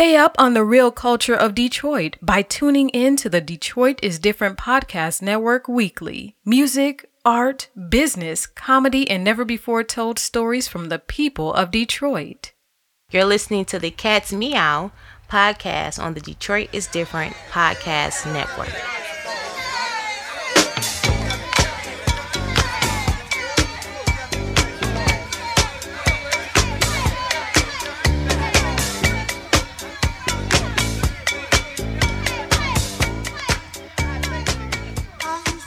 Stay 0.00 0.16
up 0.16 0.34
on 0.38 0.54
the 0.54 0.64
real 0.64 0.90
culture 0.90 1.34
of 1.34 1.54
Detroit 1.54 2.16
by 2.22 2.40
tuning 2.40 2.88
in 2.88 3.16
to 3.16 3.28
the 3.28 3.42
Detroit 3.42 4.00
is 4.02 4.18
Different 4.18 4.56
podcast 4.56 5.20
network 5.20 5.68
weekly. 5.68 6.36
Music, 6.42 7.04
art, 7.22 7.68
business, 7.90 8.46
comedy, 8.46 9.10
and 9.10 9.22
never 9.22 9.44
before 9.44 9.84
told 9.84 10.18
stories 10.18 10.66
from 10.66 10.88
the 10.88 10.98
people 10.98 11.52
of 11.52 11.70
Detroit. 11.70 12.52
You're 13.10 13.26
listening 13.26 13.66
to 13.66 13.78
the 13.78 13.90
Cat's 13.90 14.32
Meow 14.32 14.90
podcast 15.28 16.02
on 16.02 16.14
the 16.14 16.20
Detroit 16.20 16.70
is 16.72 16.86
Different 16.86 17.34
podcast 17.50 18.24
network. 18.32 18.72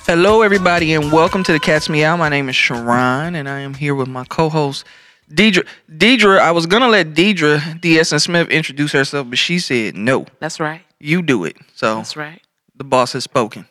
Hello, 0.05 0.41
everybody, 0.41 0.93
and 0.93 1.13
welcome 1.13 1.45
to 1.45 1.53
the 1.53 1.59
Cat's 1.61 1.87
Meow. 1.87 2.17
My 2.17 2.27
name 2.27 2.49
is 2.49 2.57
Sharon, 2.57 3.35
and 3.35 3.47
I 3.47 3.59
am 3.59 3.73
here 3.73 3.95
with 3.95 4.09
my 4.09 4.25
co-host 4.25 4.85
Deidre. 5.31 5.65
Deidre, 5.89 6.39
I 6.39 6.51
was 6.51 6.65
gonna 6.65 6.89
let 6.89 7.13
Deidre 7.13 7.79
D.S. 7.79 8.11
and 8.11 8.21
Smith 8.21 8.49
introduce 8.49 8.91
herself, 8.91 9.29
but 9.29 9.39
she 9.39 9.59
said 9.59 9.95
no. 9.95 10.25
That's 10.39 10.59
right. 10.59 10.81
You 10.99 11.21
do 11.21 11.45
it. 11.45 11.55
So 11.75 11.95
That's 11.95 12.17
right. 12.17 12.41
the 12.75 12.83
boss 12.83 13.13
has 13.13 13.23
spoken. 13.23 13.65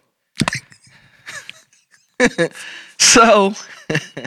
so, 2.99 3.53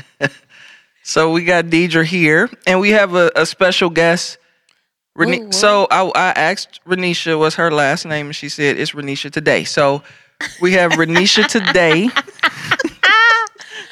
so 1.03 1.31
we 1.31 1.43
got 1.43 1.65
Deidre 1.65 2.05
here, 2.05 2.51
and 2.67 2.79
we 2.79 2.91
have 2.91 3.15
a, 3.15 3.31
a 3.35 3.47
special 3.47 3.89
guest. 3.89 4.37
Rene- 5.15 5.47
ooh. 5.47 5.51
so 5.51 5.87
I, 5.89 6.03
I 6.13 6.29
asked 6.35 6.81
Renisha 6.85 7.39
what's 7.39 7.55
her 7.55 7.71
last 7.71 8.05
name, 8.05 8.27
and 8.27 8.35
she 8.35 8.49
said 8.49 8.77
it's 8.77 8.91
Renisha 8.91 9.31
today. 9.31 9.63
So 9.63 10.03
we 10.61 10.73
have 10.73 10.91
Renisha 10.93 11.45
today 11.47 12.09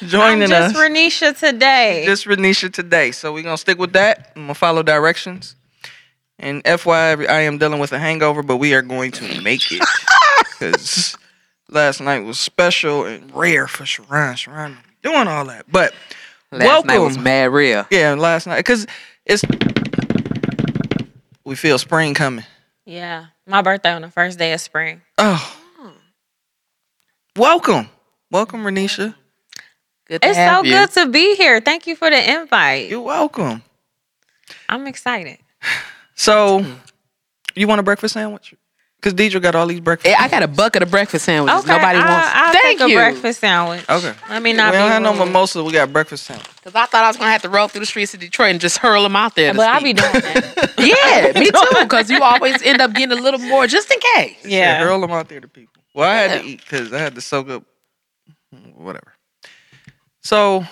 joining 0.08 0.42
I'm 0.44 0.48
just 0.48 0.76
us. 0.76 0.82
Renisha 0.82 1.38
today. 1.38 2.02
just 2.06 2.26
Renisha 2.26 2.72
today. 2.72 3.10
So 3.12 3.32
we're 3.32 3.42
gonna 3.42 3.56
stick 3.58 3.78
with 3.78 3.92
that. 3.92 4.32
I'm 4.36 4.42
gonna 4.44 4.54
follow 4.54 4.82
directions. 4.82 5.56
And 6.38 6.64
FYI, 6.64 7.28
I 7.28 7.40
am 7.42 7.58
dealing 7.58 7.78
with 7.78 7.92
a 7.92 7.98
hangover, 7.98 8.42
but 8.42 8.56
we 8.56 8.74
are 8.74 8.82
going 8.82 9.12
to 9.12 9.40
make 9.42 9.70
it. 9.72 9.82
Because 10.58 11.16
last 11.68 12.00
night 12.00 12.20
was 12.20 12.38
special 12.38 13.04
and 13.04 13.34
rare 13.34 13.66
for 13.66 13.84
Sharon. 13.84 14.36
Sharon 14.36 14.78
doing 15.02 15.26
all 15.26 15.44
that. 15.46 15.66
But 15.70 15.92
Last 16.52 16.64
welcome. 16.64 16.86
night 16.88 16.98
was 16.98 17.18
mad 17.18 17.50
real. 17.52 17.84
Yeah, 17.90 18.14
last 18.14 18.46
night. 18.46 18.58
Because 18.60 18.86
it's 19.26 19.42
we 21.44 21.54
feel 21.56 21.76
spring 21.78 22.14
coming. 22.14 22.44
yeah, 22.86 23.26
my 23.46 23.62
birthday 23.62 23.92
on 23.92 24.02
the 24.02 24.10
first 24.10 24.38
day 24.38 24.52
of 24.52 24.60
spring. 24.60 25.02
Oh. 25.18 25.56
Welcome. 27.36 27.88
Welcome, 28.30 28.60
Renisha. 28.62 29.14
Good 30.06 30.22
to 30.22 30.28
It's 30.28 30.36
so 30.38 30.62
you. 30.62 30.70
good 30.72 30.90
to 30.92 31.06
be 31.08 31.34
here. 31.34 31.60
Thank 31.60 31.86
you 31.86 31.96
for 31.96 32.10
the 32.10 32.32
invite. 32.40 32.88
You're 32.88 33.00
welcome. 33.00 33.62
I'm 34.68 34.86
excited. 34.86 35.38
So, 36.14 36.64
you 37.56 37.66
want 37.66 37.80
a 37.80 37.82
breakfast 37.82 38.14
sandwich? 38.14 38.54
Because 38.96 39.14
Deidre 39.14 39.42
got 39.42 39.54
all 39.54 39.66
these 39.66 39.80
breakfast 39.80 40.08
Yeah, 40.10 40.22
I 40.22 40.28
got 40.28 40.42
a 40.42 40.48
bucket 40.48 40.82
of 40.82 40.90
breakfast 40.90 41.24
sandwiches. 41.26 41.60
Okay, 41.64 41.72
Nobody 41.76 41.98
I, 41.98 42.08
wants. 42.10 42.28
I'll 42.34 42.52
Thank 42.52 42.78
take 42.78 42.88
you. 42.88 42.96
a 42.96 43.00
breakfast 43.00 43.40
sandwich. 43.40 43.84
Okay. 43.90 44.14
Let 44.30 44.42
me 44.42 44.52
not. 44.52 44.72
we 44.72 44.78
not 44.78 44.78
don't 44.78 45.02
be 45.02 45.06
have 45.06 45.18
no 45.18 45.24
mimosa. 45.24 45.62
We 45.62 45.72
got 45.72 45.92
breakfast 45.92 46.24
sandwich. 46.24 46.46
Because 46.56 46.74
I 46.74 46.86
thought 46.86 47.04
I 47.04 47.08
was 47.08 47.16
gonna 47.16 47.30
have 47.32 47.42
to 47.42 47.50
roll 47.50 47.68
through 47.68 47.80
the 47.80 47.86
streets 47.86 48.14
of 48.14 48.20
Detroit 48.20 48.52
and 48.52 48.60
just 48.60 48.78
hurl 48.78 49.02
them 49.02 49.16
out 49.16 49.34
there. 49.34 49.52
to 49.52 49.56
But 49.58 49.68
I'll 49.68 49.82
be 49.82 49.92
doing 49.92 50.10
that. 50.12 50.72
Yeah, 50.78 51.38
me 51.38 51.50
too. 51.50 51.82
Because 51.82 52.10
you 52.10 52.20
always 52.22 52.62
end 52.62 52.80
up 52.80 52.92
getting 52.94 53.18
a 53.18 53.20
little 53.20 53.40
more 53.40 53.66
just 53.66 53.90
in 53.90 53.98
case. 54.14 54.36
Yeah, 54.44 54.78
yeah. 54.78 54.78
hurl 54.84 55.00
them 55.00 55.10
out 55.10 55.28
there 55.28 55.40
to 55.40 55.48
people. 55.48 55.73
Well, 55.94 56.10
I 56.10 56.14
had 56.14 56.42
to 56.42 56.46
eat 56.46 56.60
because 56.60 56.92
I 56.92 56.98
had 56.98 57.14
to 57.14 57.20
soak 57.20 57.48
up 57.48 57.64
whatever. 58.74 59.12
So 60.22 60.64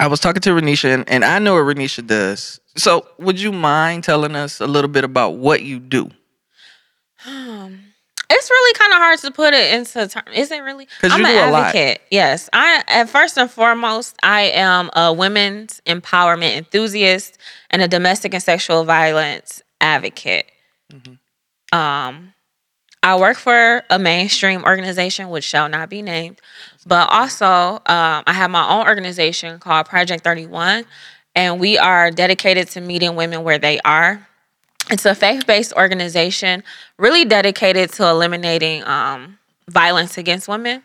I 0.00 0.06
was 0.06 0.20
talking 0.20 0.42
to 0.42 0.50
Renisha, 0.50 0.92
and, 0.92 1.08
and 1.08 1.24
I 1.24 1.38
know 1.38 1.54
what 1.54 1.76
Renisha 1.76 2.06
does. 2.06 2.60
So 2.76 3.06
would 3.18 3.40
you 3.40 3.52
mind 3.52 4.04
telling 4.04 4.36
us 4.36 4.60
a 4.60 4.66
little 4.66 4.90
bit 4.90 5.04
about 5.04 5.36
what 5.36 5.62
you 5.62 5.78
do? 5.78 6.10
Um, 7.26 7.80
it's 8.30 8.50
really 8.50 8.78
kind 8.78 8.92
of 8.92 8.98
hard 8.98 9.18
to 9.20 9.30
put 9.30 9.54
it 9.54 9.74
into 9.74 10.06
terms. 10.06 10.28
Is 10.34 10.50
it 10.50 10.62
really? 10.62 10.86
I'm 11.02 11.24
an 11.24 11.32
do 11.32 11.38
a 11.38 11.50
lot. 11.50 11.74
advocate. 11.74 12.02
Yes, 12.10 12.48
I. 12.52 12.84
At 12.86 13.08
first 13.08 13.38
and 13.38 13.50
foremost, 13.50 14.16
I 14.22 14.42
am 14.42 14.90
a 14.94 15.12
women's 15.12 15.80
empowerment 15.86 16.56
enthusiast 16.56 17.38
and 17.70 17.82
a 17.82 17.88
domestic 17.88 18.34
and 18.34 18.42
sexual 18.42 18.84
violence 18.84 19.62
advocate. 19.80 20.50
Mm-hmm. 20.92 21.78
Um, 21.78 22.34
I 23.08 23.16
work 23.16 23.38
for 23.38 23.82
a 23.88 23.98
mainstream 23.98 24.64
organization 24.64 25.30
which 25.30 25.44
shall 25.44 25.66
not 25.70 25.88
be 25.88 26.02
named, 26.02 26.42
but 26.86 27.08
also 27.10 27.46
um, 27.46 28.22
I 28.26 28.34
have 28.34 28.50
my 28.50 28.68
own 28.68 28.86
organization 28.86 29.58
called 29.60 29.86
Project 29.86 30.22
Thirty 30.22 30.44
One, 30.44 30.84
and 31.34 31.58
we 31.58 31.78
are 31.78 32.10
dedicated 32.10 32.68
to 32.68 32.82
meeting 32.82 33.16
women 33.16 33.44
where 33.44 33.58
they 33.58 33.80
are. 33.80 34.28
It's 34.90 35.06
a 35.06 35.14
faith 35.14 35.46
based 35.46 35.72
organization 35.72 36.62
really 36.98 37.24
dedicated 37.24 37.92
to 37.92 38.06
eliminating 38.06 38.84
um, 38.84 39.38
violence 39.68 40.18
against 40.18 40.46
women, 40.46 40.82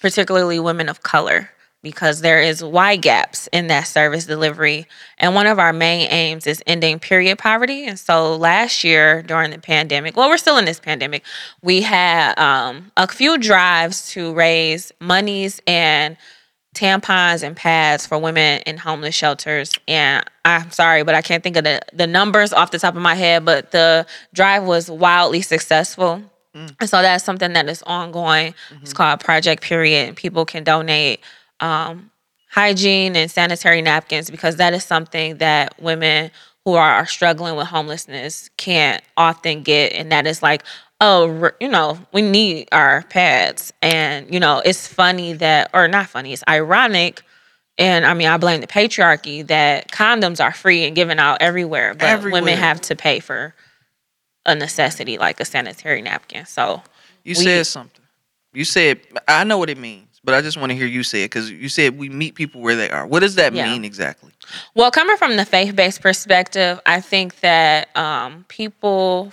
particularly 0.00 0.60
women 0.60 0.88
of 0.88 1.02
color, 1.02 1.50
because 1.84 2.22
there 2.22 2.40
is 2.40 2.64
wide 2.64 3.02
gaps 3.02 3.46
in 3.52 3.68
that 3.68 3.86
service 3.86 4.24
delivery. 4.24 4.88
And 5.18 5.34
one 5.34 5.46
of 5.46 5.60
our 5.60 5.72
main 5.72 6.08
aims 6.10 6.46
is 6.48 6.62
ending 6.66 6.98
period 6.98 7.38
poverty. 7.38 7.86
And 7.86 7.98
so 7.98 8.34
last 8.36 8.82
year 8.82 9.22
during 9.22 9.52
the 9.52 9.58
pandemic, 9.58 10.16
well, 10.16 10.28
we're 10.28 10.38
still 10.38 10.56
in 10.56 10.64
this 10.64 10.80
pandemic, 10.80 11.22
we 11.62 11.82
had 11.82 12.36
um, 12.38 12.90
a 12.96 13.06
few 13.06 13.38
drives 13.38 14.10
to 14.12 14.32
raise 14.34 14.90
monies 14.98 15.60
and 15.66 16.16
tampons 16.74 17.44
and 17.44 17.54
pads 17.54 18.06
for 18.06 18.18
women 18.18 18.62
in 18.66 18.78
homeless 18.78 19.14
shelters. 19.14 19.70
And 19.86 20.24
I'm 20.44 20.70
sorry, 20.72 21.04
but 21.04 21.14
I 21.14 21.22
can't 21.22 21.42
think 21.42 21.56
of 21.56 21.64
the, 21.64 21.80
the 21.92 22.06
numbers 22.06 22.52
off 22.52 22.70
the 22.70 22.78
top 22.78 22.96
of 22.96 23.02
my 23.02 23.14
head, 23.14 23.44
but 23.44 23.70
the 23.70 24.06
drive 24.32 24.64
was 24.64 24.90
wildly 24.90 25.42
successful. 25.42 26.22
And 26.80 26.88
so 26.88 27.02
that's 27.02 27.24
something 27.24 27.52
that 27.54 27.68
is 27.68 27.82
ongoing. 27.82 28.54
It's 28.80 28.92
called 28.92 29.20
Project 29.20 29.62
Period. 29.62 30.08
And 30.08 30.16
people 30.16 30.44
can 30.44 30.62
donate 30.62 31.20
um, 31.60 32.10
hygiene 32.50 33.16
and 33.16 33.30
sanitary 33.30 33.82
napkins 33.82 34.30
because 34.30 34.56
that 34.56 34.72
is 34.74 34.84
something 34.84 35.38
that 35.38 35.80
women 35.80 36.30
who 36.64 36.74
are, 36.74 37.04
struggling 37.06 37.56
with 37.56 37.66
homelessness 37.66 38.48
can't 38.56 39.02
often 39.18 39.62
get. 39.62 39.92
And 39.92 40.10
that 40.12 40.26
is 40.26 40.42
like, 40.42 40.62
oh, 41.00 41.50
you 41.60 41.68
know, 41.68 41.98
we 42.12 42.22
need 42.22 42.68
our 42.72 43.02
pads. 43.02 43.72
And, 43.82 44.32
you 44.32 44.40
know, 44.40 44.62
it's 44.64 44.86
funny 44.86 45.34
that, 45.34 45.70
or 45.74 45.88
not 45.88 46.08
funny, 46.08 46.32
it's 46.32 46.42
ironic. 46.48 47.20
And 47.76 48.06
I 48.06 48.14
mean, 48.14 48.28
I 48.28 48.36
blame 48.38 48.60
the 48.62 48.66
patriarchy 48.66 49.46
that 49.48 49.90
condoms 49.90 50.42
are 50.42 50.52
free 50.52 50.84
and 50.86 50.94
given 50.96 51.18
out 51.18 51.38
everywhere, 51.42 51.92
but 51.92 52.08
Everywhere. 52.08 52.40
women 52.40 52.56
have 52.56 52.80
to 52.82 52.96
pay 52.96 53.20
for 53.20 53.54
a 54.46 54.54
necessity 54.54 55.18
like 55.18 55.40
a 55.40 55.44
sanitary 55.44 56.00
napkin. 56.02 56.46
So, 56.46 56.82
You 57.24 57.34
We- 57.36 57.44
said 57.44 57.66
something. 57.66 58.02
You 58.54 58.64
said 58.64 59.00
I 59.28 59.44
know 59.44 59.58
what 59.58 59.68
it 59.68 59.78
means, 59.78 60.13
but 60.24 60.34
I 60.34 60.40
just 60.40 60.56
want 60.56 60.70
to 60.70 60.76
hear 60.76 60.86
you 60.86 61.02
say 61.02 61.22
it 61.22 61.26
because 61.26 61.50
you 61.50 61.68
said 61.68 61.98
we 61.98 62.08
meet 62.08 62.34
people 62.34 62.60
where 62.60 62.74
they 62.76 62.90
are. 62.90 63.06
What 63.06 63.20
does 63.20 63.34
that 63.36 63.52
Yeah. 63.52 63.70
mean 63.70 63.84
exactly? 63.84 64.32
Well, 64.74 64.90
coming 64.90 65.16
from 65.16 65.36
the 65.36 65.44
faith 65.44 65.76
based 65.76 66.00
perspective, 66.00 66.80
I 66.86 67.00
think 67.00 67.40
that 67.40 67.94
um, 67.96 68.44
people 68.48 69.32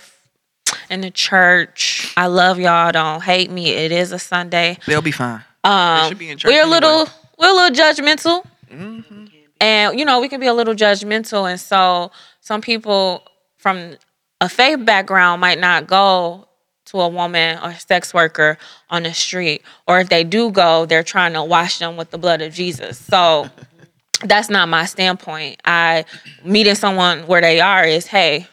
in 0.90 1.00
the 1.02 1.10
church, 1.10 2.12
I 2.16 2.26
love 2.26 2.58
y'all. 2.58 2.92
Don't 2.92 3.22
hate 3.22 3.50
me. 3.50 3.70
It 3.70 3.92
is 3.92 4.12
a 4.12 4.18
Sunday. 4.18 4.78
They'll 4.86 5.02
be 5.02 5.10
fine. 5.12 5.42
Um, 5.64 6.08
should 6.08 6.18
be 6.18 6.28
in 6.30 6.38
church 6.38 6.50
we're 6.50 6.58
a 6.58 6.62
anyway. 6.62 6.74
little, 6.80 7.08
we're 7.38 7.50
a 7.50 7.54
little 7.54 7.76
judgmental, 7.76 8.44
Mm-hmm. 8.72 9.24
and 9.60 9.98
you 9.98 10.04
know 10.04 10.20
we 10.20 10.28
can 10.28 10.40
be 10.40 10.46
a 10.46 10.54
little 10.54 10.74
judgmental, 10.74 11.50
and 11.50 11.60
so 11.60 12.10
some 12.40 12.60
people 12.62 13.22
from 13.58 13.96
a 14.40 14.48
faith 14.48 14.84
background 14.84 15.40
might 15.40 15.58
not 15.60 15.86
go 15.86 16.48
to 16.92 17.00
a 17.00 17.08
woman 17.08 17.58
or 17.62 17.74
sex 17.74 18.14
worker 18.14 18.58
on 18.90 19.02
the 19.02 19.14
street, 19.14 19.62
or 19.88 19.98
if 20.00 20.08
they 20.08 20.24
do 20.24 20.50
go, 20.50 20.86
they're 20.86 21.02
trying 21.02 21.32
to 21.32 21.42
wash 21.42 21.78
them 21.78 21.96
with 21.96 22.10
the 22.10 22.18
blood 22.18 22.42
of 22.42 22.52
Jesus. 22.52 22.98
So 22.98 23.48
that's 24.24 24.50
not 24.50 24.68
my 24.68 24.84
standpoint. 24.84 25.60
I 25.64 26.04
meeting 26.44 26.74
someone 26.74 27.26
where 27.26 27.40
they 27.40 27.60
are 27.60 27.84
is, 27.84 28.06
hey, 28.06 28.46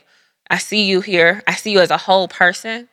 I 0.49 0.57
see 0.57 0.85
you 0.85 1.01
here. 1.01 1.43
I 1.45 1.55
see 1.55 1.71
you 1.71 1.79
as 1.81 1.91
a 1.91 1.97
whole 1.97 2.27
person. 2.27 2.87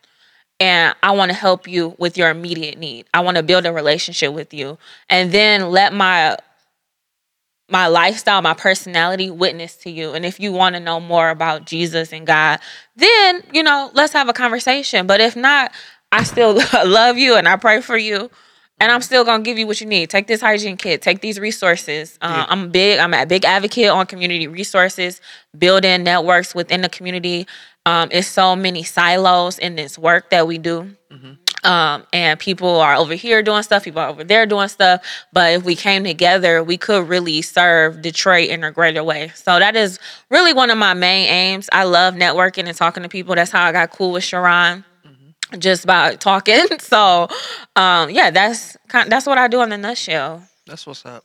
And 0.59 0.95
I 1.03 1.13
want 1.13 1.31
to 1.31 1.37
help 1.37 1.69
you 1.69 1.95
with 1.99 2.17
your 2.17 2.31
immediate 2.31 2.79
need. 2.79 3.07
I 3.15 3.21
want 3.21 3.37
to 3.37 3.43
build 3.43 3.67
a 3.67 3.73
relationship 3.73 4.33
with 4.33 4.53
you. 4.53 4.79
And 5.09 5.31
then 5.31 5.71
let 5.71 5.93
my 5.93 6.39
my 7.69 7.89
lifestyle, 7.89 8.41
my 8.43 8.55
personality 8.55 9.31
witness 9.31 9.77
to 9.79 9.91
you. 9.91 10.15
And 10.15 10.25
if 10.25 10.39
you 10.39 10.53
want 10.53 10.75
to 10.77 10.81
know 10.81 11.01
more 11.01 11.31
about 11.31 11.65
Jesus 11.67 12.13
and 12.13 12.27
God, 12.27 12.61
then, 12.95 13.43
you 13.53 13.63
know, 13.63 13.91
let's 13.95 14.13
have 14.13 14.29
a 14.29 14.33
conversation. 14.33 15.07
But 15.07 15.21
if 15.21 15.35
not, 15.35 15.73
I 16.13 16.23
still 16.23 16.55
love 16.85 17.19
you 17.19 17.35
and 17.37 17.49
I 17.49 17.57
pray 17.57 17.81
for 17.81 17.97
you. 17.97 18.31
And 18.79 18.93
I'm 18.93 19.01
still 19.01 19.25
gonna 19.25 19.43
give 19.43 19.57
you 19.59 19.67
what 19.67 19.81
you 19.81 19.87
need. 19.87 20.11
Take 20.11 20.27
this 20.27 20.43
hygiene 20.43 20.77
kit. 20.77 21.01
Take 21.01 21.23
these 21.23 21.41
resources. 21.41 22.19
Uh, 22.21 22.29
Yeah. 22.37 22.47
I'm 22.51 22.71
big. 22.71 22.99
I'm 22.99 23.15
a 23.15 23.25
big 23.25 23.47
advocate 23.47 23.89
on 23.89 24.05
community 24.07 24.49
resources, 24.49 25.23
building 25.57 26.05
networks 26.05 26.55
within 26.55 26.83
the 26.83 26.91
community. 26.91 27.47
Um, 27.87 28.11
it's 28.13 28.29
so 28.29 28.55
many 28.55 28.83
silos 28.83 29.59
in 29.59 29.77
this 29.77 29.99
work 29.99 30.29
that 30.31 30.47
we 30.47 30.59
do. 30.59 30.95
Um, 31.67 32.07
and 32.13 32.39
people 32.39 32.81
are 32.81 32.95
over 32.95 33.15
here 33.15 33.43
doing 33.43 33.65
stuff, 33.65 33.85
people 33.85 34.01
are 34.01 34.09
over 34.09 34.23
there 34.23 34.47
doing 34.47 34.69
stuff. 34.69 35.05
But 35.33 35.55
if 35.55 35.65
we 35.65 35.75
came 35.75 36.05
together, 36.05 36.63
we 36.63 36.79
could 36.79 37.09
really 37.09 37.43
serve 37.43 38.03
Detroit 38.03 38.51
in 38.51 38.63
a 38.63 38.71
greater 38.71 39.03
way. 39.03 39.33
So 39.35 39.59
that 39.59 39.75
is 39.75 39.99
really 40.31 40.53
one 40.53 40.71
of 40.71 40.79
my 40.79 40.95
main 40.95 41.29
aims. 41.29 41.69
I 41.73 41.83
love 41.83 42.15
networking 42.15 42.69
and 42.69 42.77
talking 42.77 43.03
to 43.03 43.09
people. 43.09 43.35
That's 43.35 43.51
how 43.51 43.65
I 43.65 43.73
got 43.73 43.91
cool 43.91 44.13
with 44.13 44.23
Sharon. 44.23 44.85
Just 45.59 45.87
by 45.87 46.17
talking. 46.17 46.67
So 46.81 47.29
um, 47.75 48.11
yeah, 48.11 48.31
that's 48.31 48.77
kind 48.89 49.11
that's 49.11 49.27
what 49.27 49.39
I 49.39 49.49
do 49.49 49.61
in 49.63 49.73
a 49.73 49.79
nutshell. 49.79 50.43
That's 50.67 50.87
what's 50.87 51.05
up. 51.05 51.25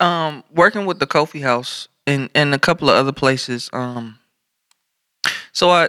Um, 0.00 0.44
working 0.54 0.84
with 0.84 0.98
the 0.98 1.06
Kofi 1.06 1.42
House 1.42 1.88
and 2.06 2.28
and 2.34 2.54
a 2.54 2.58
couple 2.58 2.90
of 2.90 2.96
other 2.96 3.12
places. 3.12 3.70
Um, 3.72 4.18
so 5.52 5.70
I 5.70 5.88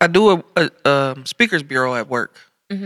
I 0.00 0.06
do 0.08 0.30
a, 0.30 0.44
a, 0.56 0.90
um 0.90 1.26
speakers 1.26 1.62
bureau 1.62 1.94
at 1.94 2.08
work. 2.08 2.38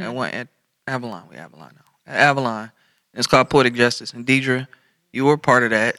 At 0.03 0.15
one 0.15 0.31
at 0.31 0.49
Avalon. 0.87 1.29
We 1.31 1.37
Avalon 1.37 1.73
now. 1.75 2.13
At 2.13 2.19
Avalon. 2.21 2.71
It's 3.15 3.27
called 3.27 3.49
Poetic 3.51 3.75
Justice. 3.75 4.13
And 4.13 4.27
Deidre, 4.27 4.67
you 5.13 5.25
were 5.25 5.37
part 5.39 5.63
of 5.63 5.71
that. 5.71 5.97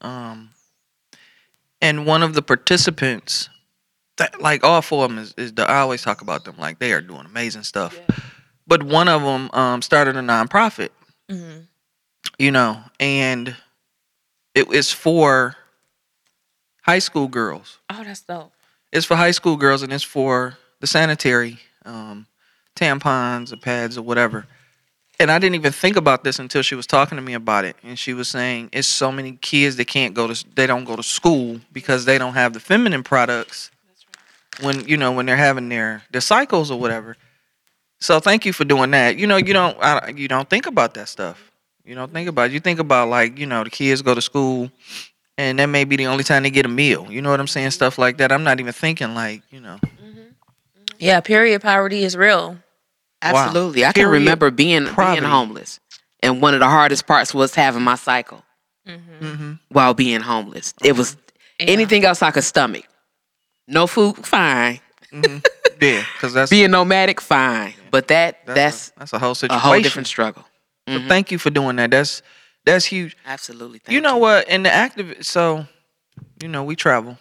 Um, 0.00 0.50
and 1.80 2.06
one 2.06 2.22
of 2.22 2.34
the 2.34 2.42
participants, 2.42 3.48
that, 4.18 4.40
like 4.40 4.62
all 4.64 4.82
four 4.82 5.04
of 5.04 5.10
them, 5.10 5.18
is, 5.18 5.34
is 5.36 5.52
the, 5.54 5.68
I 5.68 5.78
always 5.78 6.02
talk 6.02 6.20
about 6.20 6.44
them 6.44 6.56
like 6.58 6.78
they 6.78 6.92
are 6.92 7.00
doing 7.00 7.24
amazing 7.26 7.62
stuff. 7.64 7.98
But 8.66 8.82
one 8.82 9.08
of 9.08 9.22
them 9.22 9.50
um, 9.52 9.82
started 9.82 10.16
a 10.16 10.20
nonprofit 10.20 10.90
Mhm. 11.30 11.66
you 12.38 12.50
know, 12.50 12.82
and 13.00 13.56
it 14.54 14.70
is 14.72 14.92
for 14.92 15.56
high 16.82 16.98
school 16.98 17.28
girls. 17.28 17.78
Oh, 17.90 18.02
that's 18.04 18.20
dope. 18.22 18.52
It's 18.92 19.06
for 19.06 19.16
high 19.16 19.30
school 19.30 19.56
girls, 19.56 19.82
and 19.82 19.92
it's 19.92 20.04
for 20.04 20.58
the 20.80 20.86
sanitary 20.86 21.58
um, 21.84 22.26
tampons 22.76 23.52
or 23.52 23.56
pads 23.56 23.98
or 23.98 24.02
whatever. 24.02 24.46
And 25.20 25.30
I 25.30 25.38
didn't 25.38 25.54
even 25.54 25.72
think 25.72 25.96
about 25.96 26.24
this 26.24 26.38
until 26.38 26.62
she 26.62 26.74
was 26.74 26.86
talking 26.86 27.16
to 27.16 27.22
me 27.22 27.34
about 27.34 27.64
it, 27.64 27.76
and 27.84 27.98
she 27.98 28.12
was 28.12 28.28
saying 28.28 28.70
it's 28.72 28.88
so 28.88 29.12
many 29.12 29.32
kids 29.32 29.76
that 29.76 29.86
can't 29.86 30.14
go 30.14 30.26
to 30.26 30.44
they 30.54 30.66
don't 30.66 30.84
go 30.84 30.96
to 30.96 31.02
school 31.02 31.60
because 31.72 32.04
they 32.04 32.18
don't 32.18 32.34
have 32.34 32.54
the 32.54 32.60
feminine 32.60 33.02
products 33.02 33.70
when 34.60 34.86
you 34.88 34.96
know 34.96 35.12
when 35.12 35.26
they're 35.26 35.36
having 35.36 35.68
their 35.68 36.02
their 36.10 36.20
cycles 36.20 36.70
or 36.70 36.80
whatever. 36.80 37.16
So 38.00 38.18
thank 38.18 38.44
you 38.44 38.52
for 38.52 38.64
doing 38.64 38.90
that. 38.92 39.16
You 39.16 39.26
know 39.26 39.36
you 39.36 39.52
don't 39.52 39.76
I, 39.80 40.12
you 40.16 40.28
don't 40.28 40.50
think 40.50 40.66
about 40.66 40.94
that 40.94 41.08
stuff. 41.08 41.52
You 41.84 41.94
don't 41.94 42.12
think 42.12 42.28
about 42.28 42.50
it. 42.50 42.52
You 42.52 42.60
think 42.60 42.80
about 42.80 43.08
like 43.08 43.38
you 43.38 43.46
know 43.46 43.62
the 43.62 43.70
kids 43.70 44.02
go 44.02 44.14
to 44.14 44.22
school, 44.22 44.70
and 45.38 45.58
that 45.58 45.66
may 45.66 45.84
be 45.84 45.96
the 45.96 46.06
only 46.06 46.24
time 46.24 46.42
they 46.42 46.50
get 46.50 46.66
a 46.66 46.68
meal. 46.68 47.06
You 47.10 47.22
know 47.22 47.30
what 47.30 47.38
I'm 47.40 47.46
saying? 47.46 47.70
Stuff 47.70 47.98
like 47.98 48.18
that. 48.18 48.32
I'm 48.32 48.44
not 48.44 48.60
even 48.60 48.72
thinking 48.72 49.14
like 49.14 49.42
you 49.50 49.60
know. 49.60 49.78
Mm-hmm. 49.84 50.18
Mm-hmm. 50.18 50.96
Yeah, 50.98 51.20
period 51.20 51.62
poverty 51.62 52.04
is 52.04 52.16
real. 52.16 52.58
Absolutely. 53.22 53.84
I 53.84 53.92
can 53.92 54.04
Period. 54.04 54.10
remember 54.20 54.50
being 54.50 54.86
Poverty. 54.86 55.20
being 55.20 55.30
homeless. 55.30 55.80
And 56.22 56.40
one 56.42 56.54
of 56.54 56.60
the 56.60 56.68
hardest 56.68 57.06
parts 57.06 57.32
was 57.34 57.54
having 57.54 57.82
my 57.82 57.94
cycle 57.96 58.42
Mm-hmm. 58.86 59.52
while 59.68 59.94
being 59.94 60.20
homeless. 60.20 60.74
It 60.84 60.96
was 60.96 61.16
Yeah. 61.60 61.66
anything 61.68 62.04
else 62.04 62.20
I 62.20 62.32
could 62.32 62.42
stomach. 62.44 62.84
No 63.68 63.86
food, 63.86 64.16
fine. 64.26 64.80
hmm 65.10 65.38
Yeah, 65.80 66.04
because 66.14 66.32
that's 66.34 66.50
Being 66.50 66.72
nomadic, 66.72 67.20
fine. 67.20 67.74
But 67.92 68.08
that 68.08 68.44
that's 68.46 68.54
that's, 68.56 68.88
a, 68.88 68.98
that's 68.98 69.12
a 69.12 69.18
whole 69.20 69.30
a, 69.32 69.34
situation. 69.36 69.60
whole 69.60 69.80
different 69.80 70.08
struggle. 70.08 70.44
So 70.88 70.98
thank 71.06 71.30
you 71.30 71.38
for 71.38 71.50
doing 71.50 71.76
that. 71.76 71.90
That's 71.92 72.22
that's 72.64 72.84
huge. 72.84 73.16
Absolutely. 73.24 73.78
Thank 73.78 73.94
you 73.94 74.00
know 74.00 74.16
what? 74.16 74.48
In 74.48 74.64
the 74.64 74.70
active, 74.72 75.18
so 75.24 75.64
you 76.42 76.48
know 76.48 76.64
we 76.64 76.74
travel. 76.74 77.18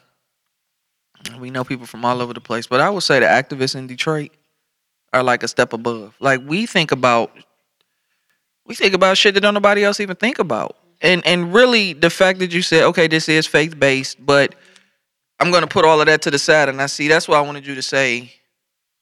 We 1.40 1.52
know 1.52 1.64
people 1.64 1.86
from 1.86 2.04
all 2.06 2.22
over 2.22 2.34
the 2.34 2.42
place, 2.42 2.66
but 2.66 2.82
I 2.82 2.90
would 2.90 3.04
say 3.04 3.20
the 3.20 3.28
activists 3.28 3.76
in 3.76 3.86
Detroit 3.86 4.32
are 5.14 5.24
like 5.24 5.44
a 5.44 5.48
step 5.48 5.74
above. 5.74 6.16
Like 6.20 6.42
we 6.46 6.66
think 6.66 6.92
about, 6.92 7.32
we 8.66 8.76
think 8.76 8.94
about 8.94 9.18
shit 9.18 9.34
that 9.34 9.42
don't 9.42 9.54
nobody 9.54 9.84
else 9.84 10.00
even 10.00 10.16
think 10.16 10.40
about. 10.40 10.78
And 11.02 11.26
and 11.26 11.54
really, 11.54 11.94
the 11.94 12.10
fact 12.10 12.40
that 12.40 12.54
you 12.54 12.62
said, 12.62 12.84
okay, 12.84 13.08
this 13.08 13.28
is 13.28 13.48
faith 13.48 13.80
based, 13.80 14.24
but 14.24 14.56
I'm 15.40 15.52
gonna 15.52 15.68
put 15.68 15.84
all 15.84 16.00
of 16.00 16.06
that 16.06 16.22
to 16.24 16.32
the 16.32 16.38
side, 16.38 16.70
and 16.70 16.80
I 16.82 16.86
see 16.86 17.08
that's 17.08 17.28
why 17.28 17.38
I 17.38 17.42
wanted 17.42 17.66
you 17.66 17.74
to 17.76 17.82
say, 17.82 18.34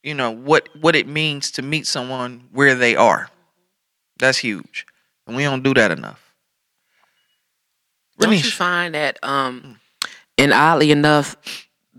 you 0.02 0.14
know, 0.14 0.32
what 0.32 0.70
what 0.80 0.96
it 0.96 1.08
means 1.08 1.52
to 1.52 1.62
meet 1.62 1.86
someone 1.86 2.48
where 2.54 2.76
they 2.76 2.96
are. 2.96 3.30
That's 4.18 4.38
huge, 4.38 4.86
and 5.28 5.36
we 5.36 5.44
don't 5.44 5.64
do 5.64 5.74
that 5.74 5.92
enough. 5.92 6.34
Don't 8.18 8.44
you 8.44 8.52
find 8.52 8.96
that 8.96 9.20
um 9.24 9.80
and 10.38 10.54
oddly 10.54 10.92
enough, 10.92 11.36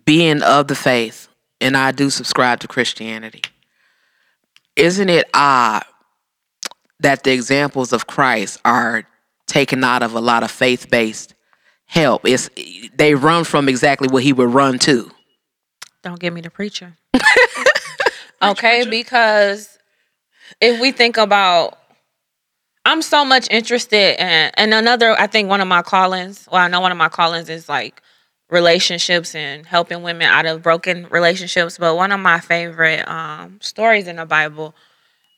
being 0.06 0.42
of 0.42 0.68
the 0.68 0.74
faith, 0.74 1.28
and 1.60 1.76
I 1.76 1.92
do 1.92 2.08
subscribe 2.08 2.60
to 2.60 2.68
Christianity, 2.68 3.42
isn't 4.76 5.08
it 5.08 5.28
odd 5.34 5.84
that 7.00 7.24
the 7.24 7.32
examples 7.32 7.92
of 7.92 8.06
Christ 8.06 8.60
are 8.64 9.04
taken 9.46 9.82
out 9.84 10.02
of 10.02 10.14
a 10.14 10.20
lot 10.20 10.42
of 10.42 10.50
faith 10.50 10.90
based 10.90 11.34
help? 11.86 12.26
It's 12.26 12.50
they 12.94 13.14
run 13.14 13.44
from 13.44 13.68
exactly 13.68 14.08
what 14.08 14.22
he 14.22 14.32
would 14.32 14.52
run 14.52 14.78
to. 14.80 15.10
Don't 16.02 16.18
give 16.18 16.32
me 16.32 16.40
the 16.40 16.50
preacher. 16.50 16.96
okay, 18.42 18.86
because 18.88 19.78
if 20.60 20.80
we 20.80 20.92
think 20.92 21.16
about 21.16 21.78
I'm 22.84 23.02
so 23.02 23.24
much 23.24 23.46
interested 23.50 24.20
in 24.20 24.50
and 24.54 24.74
another 24.74 25.12
I 25.18 25.26
think 25.26 25.48
one 25.48 25.60
of 25.60 25.68
my 25.68 25.82
callings, 25.82 26.48
well 26.50 26.62
I 26.62 26.68
know 26.68 26.80
one 26.80 26.92
of 26.92 26.98
my 26.98 27.08
callings 27.08 27.48
is 27.48 27.68
like 27.68 28.02
relationships 28.50 29.34
and 29.34 29.64
helping 29.66 30.02
women 30.02 30.26
out 30.26 30.46
of 30.46 30.62
broken 30.62 31.06
relationships, 31.10 31.78
but 31.78 31.96
one 31.96 32.12
of 32.12 32.20
my 32.20 32.40
favorite 32.40 33.06
um 33.08 33.58
stories 33.60 34.06
in 34.06 34.16
the 34.16 34.26
Bible 34.26 34.74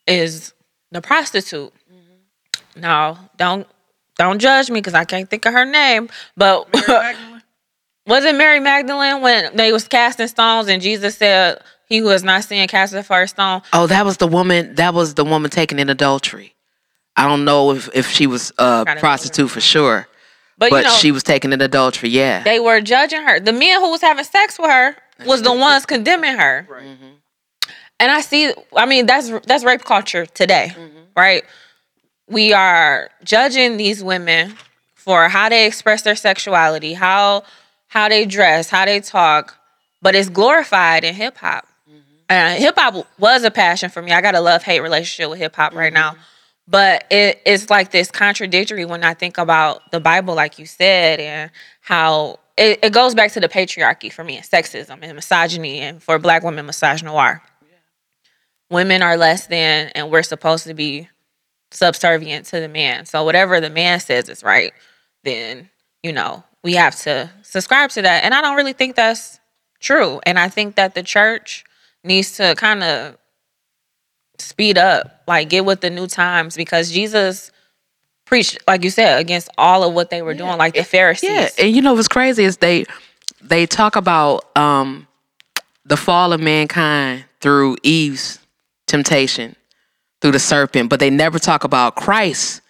is 0.07 0.53
the 0.91 1.01
prostitute. 1.01 1.73
No, 2.77 3.19
don't 3.37 3.67
don't 4.19 4.39
judge 4.39 4.71
me 4.71 4.81
because 4.81 4.95
I 4.95 5.05
can't 5.05 5.29
think 5.29 5.47
of 5.47 5.53
her 5.53 5.65
name, 5.65 6.09
but 6.37 6.73
was 8.07 8.25
it 8.25 8.35
Mary 8.35 8.61
Magdalene 8.61 9.23
when 9.23 9.57
they 9.57 9.73
was 9.73 9.89
casting 9.89 10.29
stones 10.29 10.69
and 10.69 10.83
Jesus 10.83 11.17
said 11.17 11.63
he 11.89 11.99
who 11.99 12.09
has 12.09 12.23
not 12.23 12.45
seen 12.45 12.67
cast 12.69 12.93
the 12.93 13.03
first 13.03 13.35
stone? 13.37 13.63
Oh, 13.73 13.87
that 13.87 14.05
was 14.05 14.17
the 14.17 14.27
woman. 14.27 14.75
That 14.77 14.95
was 14.95 15.15
the 15.15 15.25
woman 15.25 15.51
taken 15.51 15.79
in 15.79 15.91
adultery. 15.91 16.55
I 17.17 17.29
don't 17.29 17.45
know 17.45 17.73
if, 17.73 17.91
if 17.95 18.09
she 18.09 18.27
was 18.27 18.53
a 18.59 18.85
prostitute 18.99 19.51
for 19.51 19.61
sure, 19.61 20.09
But, 20.59 20.71
but 20.71 20.85
you 20.85 20.91
know, 20.91 20.97
she 20.97 21.13
was 21.13 21.23
taken 21.23 21.53
in 21.53 21.61
adultery. 21.61 22.11
Yeah. 22.11 22.43
they 22.43 22.61
were 22.61 22.81
judging 22.81 23.23
her. 23.23 23.41
The 23.41 23.53
men 23.53 23.81
who 23.81 23.91
was 23.91 24.01
having 24.01 24.25
sex 24.25 24.59
with 24.59 24.71
her 24.71 24.97
was 25.27 25.43
the 25.43 25.53
ones 25.53 25.87
condemning 25.87 26.37
her. 26.37 26.67
Mm-hmm. 26.71 27.05
And 28.01 28.11
I 28.11 28.21
see. 28.21 28.53
I 28.77 28.87
mean, 28.87 29.07
that's 29.07 29.31
that's 29.47 29.65
rape 29.65 29.85
culture 29.85 30.27
today, 30.27 30.73
mm-hmm. 30.75 30.99
right? 31.17 31.45
We 32.29 32.53
are 32.53 33.11
judging 33.25 33.77
these 33.77 34.03
women 34.03 34.57
for 34.95 35.29
how 35.29 35.49
they 35.49 35.67
express 35.67 36.03
their 36.03 36.17
sexuality, 36.17 36.95
how 36.95 37.45
how 37.89 38.09
they 38.09 38.25
dress, 38.25 38.71
how 38.71 38.85
they 38.87 39.01
talk, 39.01 39.57
but 40.01 40.15
it's 40.15 40.29
glorified 40.29 41.05
in 41.05 41.15
hip 41.15 41.37
hop. 41.37 41.67
Mm-hmm. 41.89 41.99
And 42.29 42.59
hip 42.61 42.75
hop 42.77 43.07
was 43.19 43.45
a 43.45 43.51
passion 43.51 43.91
for 43.91 44.03
me. 44.03 44.13
I 44.13 44.21
got 44.21 44.35
a 44.35 44.41
love 44.41 44.63
hate 44.63 44.81
relationship 44.81 45.31
with 45.31 45.39
hip 45.39 45.55
hop 45.55 45.75
right 45.75 45.93
now. 45.93 46.17
But 46.73 47.05
it, 47.11 47.43
it's 47.45 47.69
like 47.69 47.91
this 47.91 48.11
contradictory 48.11 48.87
when 48.87 49.05
I 49.05 49.13
think 49.13 49.37
about 49.37 49.91
the 49.91 50.01
Bible, 50.01 50.35
like 50.35 50.59
you 50.59 50.65
said, 50.65 51.21
and 51.21 51.51
how 51.83 52.39
it, 52.57 52.79
it 52.83 52.95
goes 52.95 53.15
back 53.15 53.31
to 53.33 53.41
the 53.41 53.49
patriarchy 53.49 54.11
for 54.11 54.25
me 54.25 54.39
and 54.39 54.47
sexism 54.47 54.99
and 55.03 55.15
misogyny, 55.15 55.81
and 55.81 56.03
for 56.03 56.19
black 56.19 56.43
women, 56.43 56.67
misogynoir. 56.67 57.43
Women 58.71 59.03
are 59.03 59.19
less 59.19 59.49
than, 59.49 59.91
and 59.95 60.11
we're 60.11 60.23
supposed 60.23 60.67
to 60.67 60.73
be 60.73 61.11
subservient 61.73 62.47
to 62.47 62.61
the 62.61 62.69
man. 62.69 63.05
So 63.05 63.23
whatever 63.23 63.61
the 63.61 63.69
man 63.69 64.01
says 64.01 64.31
is 64.31 64.43
right, 64.43 64.73
then 65.25 65.69
you 66.03 66.15
know 66.15 66.43
we 66.65 66.73
have 66.77 66.97
to 67.01 67.31
subscribe 67.43 67.91
to 67.91 68.03
that. 68.03 68.25
And 68.25 68.33
I 68.33 68.41
don't 68.41 68.57
really 68.57 68.73
think 68.73 68.97
that's 68.97 69.41
true. 69.79 70.23
And 70.25 70.39
I 70.39 70.49
think 70.49 70.77
that 70.77 70.95
the 70.95 71.03
church 71.03 71.67
needs 72.03 72.33
to 72.39 72.55
kind 72.57 72.83
of 72.83 73.19
speed 74.43 74.79
up, 74.79 75.23
like 75.27 75.49
get 75.49 75.65
with 75.65 75.81
the 75.81 75.91
new 75.91 76.07
times, 76.07 76.57
because 76.57 76.91
Jesus 76.91 77.51
preached, 78.25 78.59
like 78.67 78.85
you 78.85 78.91
said, 78.91 79.21
against 79.21 79.49
all 79.59 79.83
of 79.83 79.95
what 79.95 80.11
they 80.11 80.23
were 80.23 80.35
doing, 80.35 80.57
like 80.59 80.75
the 80.75 80.85
Pharisees. 80.85 81.31
Yeah, 81.31 81.49
and 81.59 81.75
you 81.75 81.83
know 81.83 81.95
what's 81.95 82.09
crazy 82.09 82.45
is 82.45 82.59
they 82.59 82.85
they 83.41 83.67
talk 83.67 83.97
about 83.97 84.57
um 84.57 85.07
the 85.85 85.97
fall 85.97 86.33
of 86.33 86.41
mankind 86.41 87.25
through 87.41 87.77
Eve's 87.83 88.39
temptation 88.87 89.57
through 90.21 90.33
the 90.33 90.39
serpent, 90.39 90.89
but 90.89 91.01
they 91.01 91.11
never 91.11 91.39
talk 91.39 91.65
about 91.65 91.97
Christ 91.97 92.63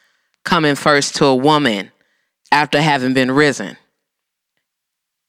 coming 0.45 0.75
first 0.75 1.17
to 1.17 1.26
a 1.26 1.37
woman 1.37 1.93
after 2.50 2.81
having 2.81 3.12
been 3.14 3.31
risen. 3.31 3.76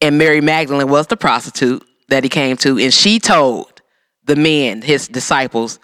And 0.01 0.17
Mary 0.17 0.41
Magdalene 0.41 0.87
was 0.87 1.07
the 1.07 1.17
prostitute 1.17 1.85
that 2.09 2.23
he 2.23 2.29
came 2.29 2.57
to, 2.57 2.79
and 2.79 2.93
she 2.93 3.19
told 3.19 3.81
the 4.25 4.35
men, 4.35 4.81
his 4.81 5.07
disciples, 5.07 5.79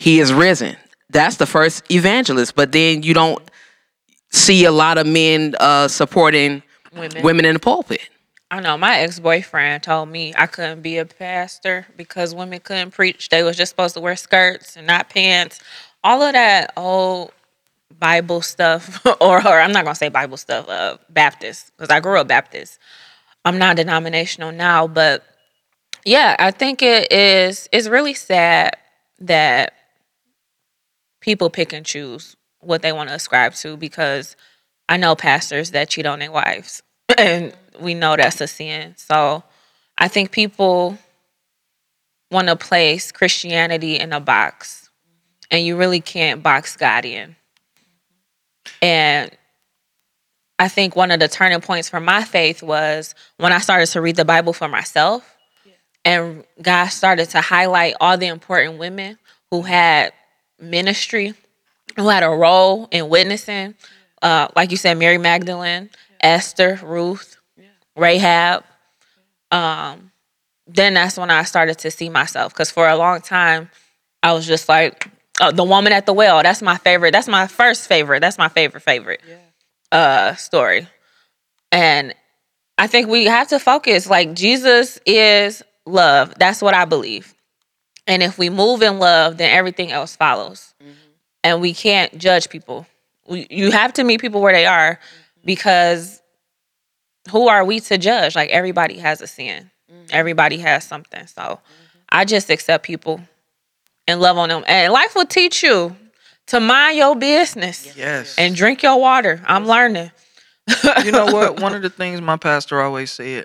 he 0.00 0.18
is 0.18 0.32
risen. 0.32 0.76
that's 1.10 1.36
the 1.36 1.46
first 1.46 1.84
evangelist. 1.90 2.54
But 2.54 2.72
then 2.72 3.02
you 3.02 3.12
don't 3.12 3.42
see 4.30 4.64
a 4.64 4.72
lot 4.72 4.96
of 4.96 5.06
men 5.06 5.54
uh, 5.60 5.88
supporting 5.88 6.62
Women. 6.92 7.22
women 7.22 7.44
in 7.44 7.52
the 7.54 7.60
pulpit. 7.60 8.08
I 8.50 8.60
know 8.60 8.76
my 8.78 8.98
ex 9.00 9.20
boyfriend 9.20 9.82
told 9.84 10.08
me 10.08 10.32
I 10.36 10.46
couldn't 10.46 10.80
be 10.82 10.96
a 10.98 11.04
pastor 11.04 11.86
because 11.96 12.34
women 12.34 12.60
couldn't 12.60 12.92
preach. 12.92 13.28
They 13.28 13.42
was 13.42 13.56
just 13.56 13.70
supposed 13.70 13.94
to 13.94 14.00
wear 14.00 14.16
skirts 14.16 14.76
and 14.76 14.86
not 14.86 15.10
pants. 15.10 15.60
All 16.02 16.22
of 16.22 16.32
that 16.32 16.72
old 16.76 17.32
Bible 17.98 18.40
stuff, 18.40 19.04
or, 19.20 19.46
or 19.46 19.60
I'm 19.60 19.70
not 19.72 19.84
gonna 19.84 19.94
say 19.94 20.08
Bible 20.08 20.36
stuff, 20.38 20.68
uh, 20.68 20.96
Baptist, 21.10 21.70
because 21.76 21.90
I 21.94 22.00
grew 22.00 22.18
up 22.18 22.26
Baptist. 22.28 22.78
I'm 23.44 23.58
non 23.58 23.76
denominational 23.76 24.50
now, 24.52 24.86
but 24.88 25.22
yeah, 26.04 26.34
I 26.38 26.50
think 26.50 26.82
it 26.82 27.12
is. 27.12 27.68
It's 27.72 27.86
really 27.88 28.14
sad 28.14 28.76
that 29.20 29.74
people 31.20 31.50
pick 31.50 31.72
and 31.72 31.84
choose 31.86 32.36
what 32.60 32.82
they 32.82 32.92
want 32.92 33.08
to 33.08 33.14
ascribe 33.14 33.54
to 33.54 33.76
because 33.76 34.36
I 34.88 34.96
know 34.96 35.14
pastors 35.14 35.70
that 35.70 35.88
cheat 35.88 36.06
on 36.06 36.18
their 36.18 36.32
wives, 36.32 36.82
and 37.18 37.54
we 37.80 37.94
know 37.94 38.16
that's 38.16 38.40
a 38.40 38.46
sin. 38.46 38.94
So 38.96 39.42
I 39.96 40.08
think 40.08 40.32
people 40.32 40.98
want 42.30 42.48
to 42.48 42.56
place 42.56 43.12
Christianity 43.12 43.96
in 43.98 44.12
a 44.12 44.20
box, 44.20 44.90
and 45.50 45.64
you 45.64 45.76
really 45.76 46.00
can't 46.00 46.42
box 46.42 46.76
God 46.76 47.04
in. 47.04 47.36
And 48.82 49.30
I 50.58 50.68
think 50.68 50.94
one 50.94 51.10
of 51.10 51.20
the 51.20 51.28
turning 51.28 51.60
points 51.60 51.88
for 51.88 52.00
my 52.00 52.22
faith 52.22 52.62
was 52.62 53.14
when 53.38 53.52
I 53.52 53.58
started 53.58 53.86
to 53.86 54.00
read 54.00 54.16
the 54.16 54.24
Bible 54.24 54.52
for 54.52 54.68
myself, 54.68 55.36
and 56.04 56.44
God 56.60 56.86
started 56.86 57.30
to 57.30 57.40
highlight 57.40 57.94
all 58.00 58.16
the 58.16 58.26
important 58.26 58.78
women 58.78 59.18
who 59.50 59.62
had 59.62 60.12
ministry, 60.60 61.34
who 61.96 62.08
had 62.08 62.22
a 62.22 62.28
role 62.28 62.88
in 62.90 63.08
witnessing. 63.08 63.74
Uh, 64.22 64.48
like 64.54 64.70
you 64.70 64.76
said, 64.76 64.98
Mary 64.98 65.18
Magdalene, 65.18 65.90
Esther, 66.20 66.78
Ruth, 66.82 67.36
Rahab. 67.96 68.64
Um, 69.50 70.12
then 70.66 70.94
that's 70.94 71.16
when 71.16 71.30
I 71.30 71.42
started 71.44 71.78
to 71.78 71.90
see 71.90 72.08
myself 72.08 72.52
because 72.52 72.70
for 72.70 72.88
a 72.88 72.96
long 72.96 73.20
time 73.20 73.70
I 74.22 74.32
was 74.32 74.46
just 74.46 74.68
like 74.68 75.08
uh, 75.40 75.50
the 75.50 75.64
woman 75.64 75.92
at 75.92 76.06
the 76.06 76.12
well. 76.12 76.42
That's 76.42 76.62
my 76.62 76.76
favorite. 76.76 77.12
That's 77.12 77.28
my 77.28 77.46
first 77.46 77.88
favorite. 77.88 78.20
That's 78.20 78.38
my 78.38 78.48
favorite 78.48 78.82
favorite 78.82 79.22
uh, 79.90 80.34
story. 80.34 80.86
And 81.72 82.14
I 82.78 82.86
think 82.86 83.08
we 83.08 83.24
have 83.24 83.48
to 83.48 83.58
focus. 83.58 84.08
Like 84.08 84.34
Jesus 84.34 85.00
is 85.06 85.62
love. 85.86 86.34
That's 86.38 86.62
what 86.62 86.74
I 86.74 86.84
believe. 86.84 87.34
And 88.06 88.22
if 88.22 88.38
we 88.38 88.50
move 88.50 88.82
in 88.82 88.98
love, 88.98 89.36
then 89.36 89.50
everything 89.56 89.92
else 89.92 90.16
follows. 90.16 90.74
And 91.44 91.60
we 91.60 91.72
can't 91.72 92.16
judge 92.18 92.48
people. 92.50 92.86
We, 93.26 93.46
you 93.50 93.70
have 93.70 93.92
to 93.94 94.04
meet 94.04 94.20
people 94.20 94.40
where 94.40 94.52
they 94.52 94.66
are 94.66 94.98
because 95.44 96.20
who 97.30 97.48
are 97.48 97.64
we 97.64 97.80
to 97.80 97.98
judge? 97.98 98.34
Like 98.34 98.50
everybody 98.50 98.98
has 98.98 99.20
a 99.20 99.26
sin. 99.26 99.70
Everybody 100.10 100.58
has 100.58 100.84
something. 100.84 101.26
So 101.26 101.60
I 102.08 102.24
just 102.24 102.50
accept 102.50 102.84
people 102.84 103.20
and 104.08 104.20
love 104.20 104.38
on 104.38 104.48
them. 104.48 104.64
And 104.66 104.92
life 104.92 105.14
will 105.14 105.26
teach 105.26 105.62
you 105.62 105.96
to 106.48 106.60
mind 106.60 106.96
your 106.98 107.14
business 107.14 107.96
Yes. 107.96 108.34
and 108.36 108.54
drink 108.56 108.82
your 108.82 108.98
water. 109.00 109.40
I'm 109.46 109.66
learning. 109.66 110.10
you 111.04 111.12
know 111.12 111.26
what? 111.26 111.60
One 111.60 111.74
of 111.74 111.82
the 111.82 111.90
things 111.90 112.20
my 112.20 112.36
pastor 112.36 112.80
always 112.80 113.10
said, 113.12 113.44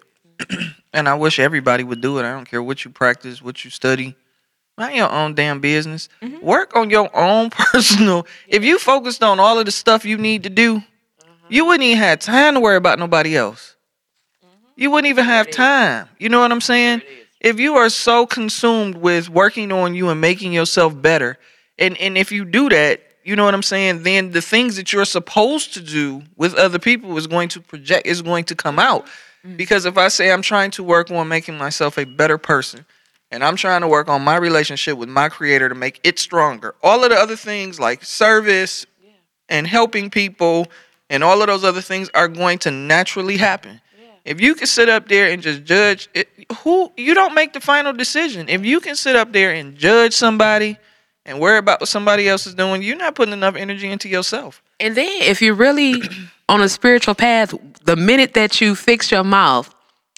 and 0.93 1.07
I 1.07 1.13
wish 1.15 1.37
everybody 1.39 1.83
would 1.83 2.01
do 2.01 2.17
it. 2.17 2.25
I 2.25 2.31
don't 2.31 2.49
care 2.49 2.63
what 2.63 2.83
you 2.83 2.91
practice, 2.91 3.41
what 3.41 3.63
you 3.63 3.69
study. 3.69 4.15
Mind 4.77 4.95
your 4.97 5.11
own 5.11 5.35
damn 5.35 5.61
business. 5.61 6.09
Work 6.41 6.75
on 6.75 6.89
your 6.89 7.09
own 7.15 7.49
personal. 7.51 8.27
If 8.47 8.63
you 8.63 8.77
focused 8.77 9.23
on 9.23 9.39
all 9.39 9.57
of 9.57 9.65
the 9.65 9.71
stuff 9.71 10.03
you 10.03 10.17
need 10.17 10.43
to 10.43 10.49
do, 10.49 10.83
you 11.49 11.65
wouldn't 11.65 11.83
even 11.83 11.97
have 11.99 12.19
time 12.19 12.55
to 12.55 12.59
worry 12.59 12.75
about 12.75 12.99
nobody 12.99 13.37
else. 13.37 13.75
You 14.75 14.91
wouldn't 14.91 15.09
even 15.09 15.23
have 15.23 15.49
time. 15.49 16.09
You 16.19 16.27
know 16.27 16.41
what 16.41 16.51
I'm 16.51 16.61
saying? 16.61 17.01
If 17.39 17.59
you 17.59 17.75
are 17.75 17.89
so 17.89 18.25
consumed 18.25 18.95
with 18.95 19.29
working 19.29 19.71
on 19.71 19.95
you 19.95 20.09
and 20.09 20.19
making 20.19 20.51
yourself 20.51 20.99
better, 20.99 21.37
and 21.77 21.97
and 21.97 22.17
if 22.17 22.31
you 22.31 22.43
do 22.43 22.67
that, 22.69 23.01
you 23.23 23.35
know 23.35 23.45
what 23.45 23.53
I'm 23.53 23.63
saying, 23.63 24.03
then 24.03 24.31
the 24.31 24.41
things 24.41 24.75
that 24.75 24.91
you're 24.91 25.05
supposed 25.05 25.73
to 25.75 25.81
do 25.81 26.23
with 26.35 26.55
other 26.55 26.79
people 26.79 27.17
is 27.17 27.27
going 27.27 27.49
to 27.49 27.61
project 27.61 28.07
is 28.07 28.21
going 28.21 28.43
to 28.45 28.55
come 28.55 28.79
out. 28.79 29.07
Because 29.55 29.85
if 29.85 29.97
I 29.97 30.07
say 30.07 30.31
I'm 30.31 30.41
trying 30.41 30.71
to 30.71 30.83
work 30.83 31.11
on 31.11 31.27
making 31.27 31.57
myself 31.57 31.97
a 31.99 32.03
better 32.03 32.37
person, 32.37 32.85
and 33.31 33.43
I'm 33.43 33.55
trying 33.55 33.81
to 33.81 33.87
work 33.87 34.07
on 34.07 34.23
my 34.23 34.37
relationship 34.37 34.97
with 34.97 35.09
my 35.09 35.29
creator 35.29 35.69
to 35.69 35.75
make 35.75 35.99
it 36.03 36.19
stronger, 36.19 36.75
all 36.83 37.03
of 37.03 37.09
the 37.09 37.15
other 37.15 37.35
things 37.35 37.79
like 37.79 38.03
service 38.03 38.85
and 39.49 39.67
helping 39.67 40.09
people 40.09 40.67
and 41.09 41.23
all 41.23 41.41
of 41.41 41.47
those 41.47 41.63
other 41.63 41.81
things 41.81 42.09
are 42.13 42.27
going 42.27 42.57
to 42.59 42.71
naturally 42.71 43.37
happen. 43.37 43.81
If 44.23 44.41
you 44.41 44.55
can 44.55 44.65
sit 44.65 44.89
up 44.89 45.07
there 45.07 45.29
and 45.29 45.41
just 45.41 45.63
judge 45.63 46.09
it, 46.15 46.27
who 46.63 46.91
you 46.97 47.13
don't 47.13 47.35
make 47.35 47.53
the 47.53 47.59
final 47.59 47.93
decision. 47.93 48.49
If 48.49 48.65
you 48.65 48.79
can 48.79 48.95
sit 48.95 49.15
up 49.15 49.31
there 49.31 49.51
and 49.51 49.75
judge 49.75 50.13
somebody 50.13 50.77
and 51.27 51.39
worry 51.39 51.59
about 51.59 51.79
what 51.79 51.89
somebody 51.89 52.27
else 52.27 52.47
is 52.47 52.55
doing, 52.55 52.81
you're 52.81 52.97
not 52.97 53.13
putting 53.13 53.33
enough 53.33 53.55
energy 53.55 53.87
into 53.87 54.09
yourself. 54.09 54.63
And 54.79 54.95
then 54.95 55.21
if 55.21 55.43
you're 55.43 55.53
really 55.53 56.01
on 56.49 56.61
a 56.61 56.69
spiritual 56.69 57.13
path, 57.13 57.53
the 57.83 57.95
minute 57.95 58.33
that 58.33 58.59
you 58.61 58.73
fix 58.73 59.11
your 59.11 59.23
mouth 59.23 59.74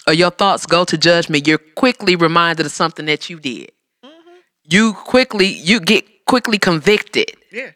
or 0.08 0.14
your 0.14 0.30
thoughts 0.30 0.64
go 0.66 0.84
to 0.84 0.96
judgment, 0.96 1.46
you're 1.46 1.58
quickly 1.58 2.16
reminded 2.16 2.64
of 2.66 2.72
something 2.72 3.06
that 3.06 3.28
you 3.28 3.38
did. 3.38 3.70
Mm-hmm. 4.04 4.38
You 4.64 4.94
quickly 4.94 5.46
you 5.46 5.78
get 5.80 6.24
quickly 6.24 6.58
convicted. 6.58 7.32
Yeah. 7.52 7.72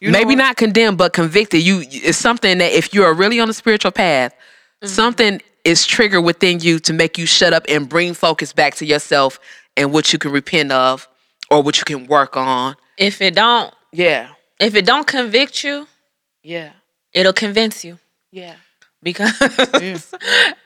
You 0.00 0.08
know 0.10 0.18
Maybe 0.18 0.34
what? 0.34 0.38
not 0.38 0.56
condemned, 0.56 0.98
but 0.98 1.12
convicted. 1.12 1.62
You 1.62 1.84
it's 1.86 2.18
something 2.18 2.58
that 2.58 2.72
if 2.72 2.92
you 2.92 3.04
are 3.04 3.14
really 3.14 3.38
on 3.38 3.48
a 3.48 3.52
spiritual 3.52 3.92
path, 3.92 4.32
mm-hmm. 4.34 4.88
something 4.88 5.40
is 5.64 5.86
triggered 5.86 6.24
within 6.24 6.58
you 6.58 6.80
to 6.80 6.92
make 6.92 7.16
you 7.16 7.26
shut 7.26 7.52
up 7.52 7.64
and 7.68 7.88
bring 7.88 8.12
focus 8.12 8.52
back 8.52 8.74
to 8.74 8.84
yourself 8.84 9.38
and 9.76 9.92
what 9.92 10.12
you 10.12 10.18
can 10.18 10.32
repent 10.32 10.72
of 10.72 11.08
or 11.50 11.62
what 11.62 11.78
you 11.78 11.84
can 11.84 12.06
work 12.08 12.36
on. 12.36 12.74
If 12.98 13.22
it 13.22 13.36
don't, 13.36 13.72
Yeah. 13.92 14.30
if 14.58 14.74
it 14.74 14.84
don't 14.84 15.06
convict 15.06 15.62
you, 15.62 15.86
Yeah. 16.42 16.70
it'll 17.12 17.32
convince 17.32 17.84
you. 17.84 18.00
Yeah. 18.32 18.56
Because 19.02 19.32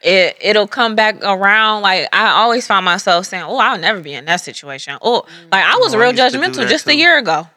it 0.03 0.37
it'll 0.41 0.67
come 0.69 0.95
back 0.95 1.23
around. 1.23 1.83
Like 1.83 2.09
I 2.13 2.29
always 2.43 2.67
find 2.67 2.85
myself 2.85 3.27
saying, 3.27 3.45
"Oh, 3.45 3.57
I'll 3.59 3.79
never 3.79 4.01
be 4.01 4.13
in 4.13 4.25
that 4.27 4.41
situation." 4.41 4.99
Oh, 5.03 5.25
like 5.51 5.65
I 5.65 5.77
was 5.77 5.95
Oh, 5.95 5.99
real 5.99 6.13
used 6.13 6.23
to 6.23 6.31
do 6.31 6.39
judgmental 6.39 6.57
that 6.57 6.69
just 6.69 6.87
a 6.87 6.95
year 6.95 7.19
ago, 7.19 7.49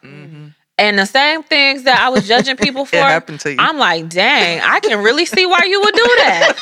and 0.78 0.98
the 0.98 1.06
same 1.06 1.42
things 1.42 1.82
that 1.84 2.00
I 2.00 2.08
was 2.08 2.26
judging 2.26 2.56
people 2.64 2.84
for, 2.84 2.96
to 3.20 3.50
you. 3.52 3.56
I'm 3.58 3.78
like, 3.78 4.08
"Dang, 4.08 4.60
I 4.62 4.80
can 4.80 5.02
really 5.02 5.26
see 5.26 5.46
why 5.46 5.60
you 5.66 5.80
would 5.80 5.94
do 5.94 6.04
that." 6.18 6.58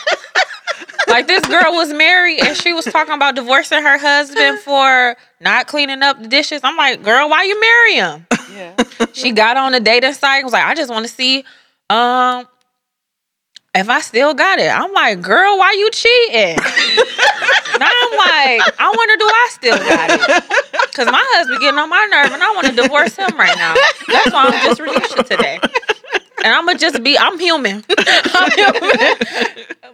like 1.08 1.26
this 1.26 1.44
girl 1.46 1.72
was 1.72 1.92
married 1.92 2.40
and 2.40 2.56
she 2.56 2.72
was 2.72 2.84
talking 2.84 3.14
about 3.14 3.34
divorcing 3.34 3.82
her 3.82 3.96
husband 3.98 4.58
for 4.58 5.16
not 5.40 5.66
cleaning 5.66 6.02
up 6.02 6.20
the 6.20 6.28
dishes. 6.28 6.60
I'm 6.64 6.76
like, 6.76 7.02
"Girl, 7.02 7.28
why 7.28 7.44
you 7.44 7.60
marry 7.60 7.94
him?" 7.94 8.26
Yeah. 8.54 8.74
she 9.12 9.30
got 9.30 9.56
on 9.56 9.72
the 9.72 9.80
dating 9.80 10.12
site 10.14 10.38
and 10.38 10.44
was 10.44 10.52
like, 10.52 10.64
I 10.64 10.74
just 10.74 10.90
want 10.90 11.06
to 11.06 11.12
see 11.12 11.44
um 11.90 12.46
if 13.74 13.88
I 13.88 14.00
still 14.00 14.34
got 14.34 14.58
it. 14.58 14.68
I'm 14.68 14.92
like, 14.92 15.20
girl, 15.20 15.58
why 15.58 15.72
you 15.72 15.90
cheating? 15.90 16.56
now 17.78 17.90
I'm 17.90 18.16
like, 18.18 18.74
I 18.78 18.92
wonder 18.96 19.16
do 19.16 19.24
I 19.24 19.48
still 19.50 19.78
got 19.78 20.10
it? 20.10 20.44
Because 20.88 21.12
my 21.12 21.24
husband 21.36 21.60
getting 21.60 21.78
on 21.78 21.88
my 21.88 22.08
nerve 22.10 22.32
and 22.32 22.42
I 22.42 22.50
want 22.56 22.66
to 22.66 22.72
divorce 22.72 23.14
him 23.14 23.38
right 23.38 23.56
now. 23.56 23.72
That's 24.08 24.32
why 24.32 24.46
I'm 24.46 24.64
just 24.64 24.80
releasing 24.80 25.22
today. 25.22 25.60
And 26.42 26.54
I'm 26.54 26.66
gonna 26.66 26.76
just 26.76 27.04
be, 27.04 27.16
I'm 27.16 27.38
human. 27.38 27.84
I'm 27.98 28.50
human. 28.50 29.16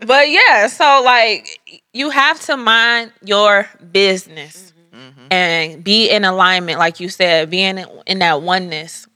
But 0.06 0.30
yeah, 0.30 0.68
so 0.68 1.02
like 1.04 1.82
you 1.92 2.08
have 2.08 2.40
to 2.46 2.56
mind 2.56 3.12
your 3.22 3.68
business 3.92 4.72
mm-hmm. 4.94 5.04
Mm-hmm. 5.24 5.26
and 5.30 5.84
be 5.84 6.08
in 6.08 6.24
alignment, 6.24 6.78
like 6.78 7.00
you 7.00 7.10
said, 7.10 7.50
being 7.50 7.76
in, 7.76 7.86
in 8.06 8.18
that 8.20 8.40
oneness, 8.40 9.06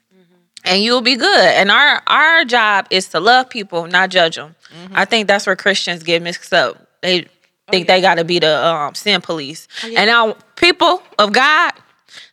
and 0.68 0.82
you'll 0.82 1.00
be 1.00 1.16
good. 1.16 1.54
And 1.54 1.70
our 1.70 2.02
our 2.06 2.44
job 2.44 2.86
is 2.90 3.08
to 3.08 3.20
love 3.20 3.50
people, 3.50 3.86
not 3.86 4.10
judge 4.10 4.36
them. 4.36 4.54
I 4.94 5.04
think 5.04 5.26
that's 5.26 5.46
where 5.46 5.56
Christians 5.56 6.02
get 6.02 6.22
mixed 6.22 6.52
up. 6.52 6.86
They 7.02 7.26
think 7.70 7.86
they 7.86 8.00
got 8.00 8.16
to 8.16 8.24
be 8.24 8.38
the 8.38 8.64
um, 8.66 8.94
sin 8.94 9.20
police. 9.20 9.68
And 9.84 10.06
now, 10.08 10.36
people 10.56 11.02
of 11.18 11.32
God, 11.32 11.72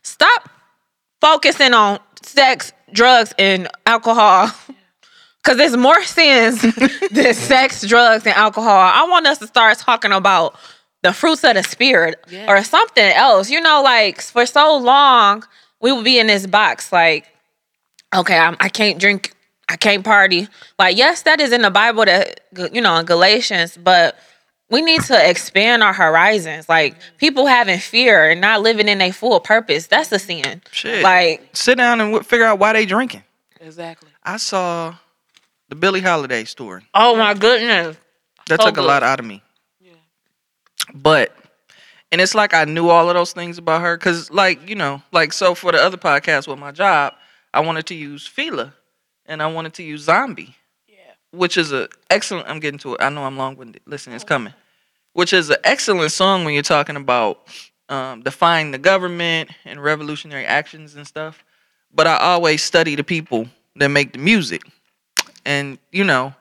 stop 0.02 0.48
focusing 1.20 1.74
on 1.74 1.98
sex, 2.22 2.72
drugs, 2.92 3.34
and 3.38 3.68
alcohol. 3.86 4.50
Cause 5.42 5.58
there's 5.58 5.76
more 5.76 6.02
sins 6.02 6.60
than 7.12 7.32
sex, 7.32 7.86
drugs, 7.86 8.26
and 8.26 8.34
alcohol. 8.34 8.90
I 8.92 9.06
want 9.08 9.28
us 9.28 9.38
to 9.38 9.46
start 9.46 9.78
talking 9.78 10.10
about 10.10 10.56
the 11.02 11.12
fruits 11.12 11.44
of 11.44 11.54
the 11.54 11.62
spirit 11.62 12.18
or 12.48 12.64
something 12.64 13.12
else. 13.12 13.48
You 13.48 13.60
know, 13.60 13.80
like 13.80 14.20
for 14.20 14.44
so 14.44 14.76
long 14.76 15.44
we 15.80 15.92
would 15.92 16.04
be 16.04 16.18
in 16.18 16.26
this 16.26 16.48
box, 16.48 16.90
like, 16.92 17.28
okay, 18.14 18.36
I'm, 18.38 18.56
I 18.60 18.68
can't 18.68 18.98
drink, 18.98 19.34
I 19.68 19.76
can't 19.76 20.04
party. 20.04 20.48
Like, 20.78 20.96
yes, 20.96 21.22
that 21.22 21.40
is 21.40 21.52
in 21.52 21.62
the 21.62 21.70
Bible 21.70 22.04
that 22.04 22.40
you 22.72 22.80
know 22.80 22.96
in 22.96 23.06
Galatians, 23.06 23.76
but 23.82 24.16
we 24.70 24.82
need 24.82 25.02
to 25.02 25.30
expand 25.30 25.82
our 25.82 25.92
horizons. 25.92 26.68
Like 26.68 26.96
people 27.18 27.46
having 27.46 27.78
fear 27.78 28.30
and 28.30 28.40
not 28.40 28.62
living 28.62 28.88
in 28.88 29.00
a 29.00 29.10
full 29.12 29.38
purpose. 29.40 29.86
That's 29.86 30.10
a 30.12 30.18
sin. 30.18 30.62
Shit. 30.72 31.02
Like 31.02 31.48
Sit 31.54 31.78
down 31.78 32.00
and 32.00 32.12
w- 32.12 32.22
figure 32.24 32.46
out 32.46 32.58
why 32.58 32.72
they 32.72 32.84
drinking. 32.86 33.22
Exactly. 33.60 34.10
I 34.24 34.38
saw 34.38 34.94
the 35.68 35.76
Billie 35.76 36.00
Holiday 36.00 36.44
story. 36.44 36.82
oh 36.94 37.16
my 37.16 37.34
goodness. 37.34 37.96
That 38.48 38.60
So 38.60 38.66
took 38.66 38.76
a 38.76 38.82
lot 38.82 39.02
out 39.02 39.18
of 39.20 39.26
me. 39.26 39.42
But 40.94 41.34
and 42.12 42.20
it's 42.20 42.34
like 42.34 42.54
I 42.54 42.64
knew 42.64 42.88
all 42.88 43.08
of 43.08 43.14
those 43.14 43.32
things 43.32 43.58
about 43.58 43.80
her 43.82 43.96
because, 43.96 44.30
like, 44.30 44.68
you 44.68 44.76
know, 44.76 45.02
like 45.12 45.32
so 45.32 45.54
for 45.54 45.72
the 45.72 45.78
other 45.82 45.96
podcast 45.96 46.46
with 46.46 46.58
my 46.58 46.70
job, 46.70 47.14
I 47.56 47.60
wanted 47.60 47.86
to 47.86 47.94
use 47.94 48.28
Fela 48.28 48.74
and 49.24 49.42
I 49.42 49.46
wanted 49.46 49.72
to 49.74 49.82
use 49.82 50.02
Zombie. 50.02 50.54
Which 51.30 51.56
is 51.56 51.72
a 51.72 51.88
excellent. 52.10 52.48
I'm 52.48 52.60
getting 52.60 52.78
to 52.80 52.94
it. 52.94 53.02
I 53.02 53.08
know 53.08 53.24
I'm 53.24 53.36
long 53.36 53.56
winded. 53.56 53.82
Listen, 53.86 54.12
it's 54.12 54.24
coming. 54.24 54.54
Which 55.14 55.32
is 55.32 55.48
an 55.50 55.56
excellent 55.64 56.12
song 56.12 56.44
when 56.44 56.54
you're 56.54 56.62
talking 56.62 56.96
about 56.96 57.48
um, 57.88 58.22
defying 58.22 58.70
the 58.70 58.78
government 58.78 59.50
and 59.64 59.82
revolutionary 59.82 60.44
actions 60.44 60.94
and 60.94 61.06
stuff. 61.06 61.44
But 61.92 62.06
I 62.06 62.16
always 62.18 62.62
study 62.62 62.94
the 62.94 63.04
people 63.04 63.48
that 63.76 63.88
make 63.88 64.12
the 64.12 64.18
music, 64.18 64.62
and 65.44 65.78
you 65.92 66.04
know, 66.04 66.34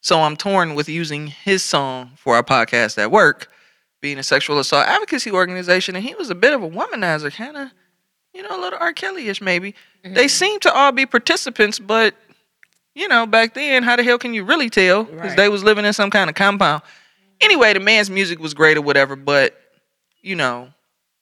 so 0.00 0.20
I'm 0.20 0.36
torn 0.36 0.74
with 0.74 0.88
using 0.88 1.26
his 1.26 1.62
song 1.62 2.12
for 2.16 2.36
our 2.36 2.42
podcast 2.42 2.98
at 2.98 3.10
work, 3.10 3.50
being 4.00 4.18
a 4.18 4.22
sexual 4.22 4.58
assault 4.58 4.86
advocacy 4.86 5.30
organization, 5.30 5.94
and 5.96 6.04
he 6.04 6.14
was 6.14 6.30
a 6.30 6.34
bit 6.34 6.54
of 6.54 6.62
a 6.62 6.68
womanizer, 6.68 7.32
kind 7.34 7.56
of, 7.56 7.70
you 8.34 8.42
know, 8.42 8.58
a 8.58 8.60
little 8.60 8.78
R. 8.80 8.92
Kelly-ish 8.92 9.40
maybe. 9.40 9.74
They 10.02 10.10
mm-hmm. 10.10 10.28
seem 10.28 10.60
to 10.60 10.72
all 10.72 10.92
be 10.92 11.06
participants, 11.06 11.78
but 11.78 12.14
you 12.94 13.08
know, 13.08 13.26
back 13.26 13.54
then, 13.54 13.82
how 13.82 13.96
the 13.96 14.04
hell 14.04 14.18
can 14.18 14.34
you 14.34 14.44
really 14.44 14.70
tell? 14.70 15.04
Because 15.04 15.30
Right. 15.30 15.36
they 15.36 15.48
was 15.48 15.64
living 15.64 15.84
in 15.84 15.92
some 15.92 16.10
kind 16.10 16.30
of 16.30 16.36
compound. 16.36 16.82
Anyway, 17.40 17.72
the 17.72 17.80
man's 17.80 18.08
music 18.10 18.38
was 18.38 18.54
great 18.54 18.76
or 18.76 18.82
whatever, 18.82 19.16
but 19.16 19.60
you 20.22 20.36
know, 20.36 20.68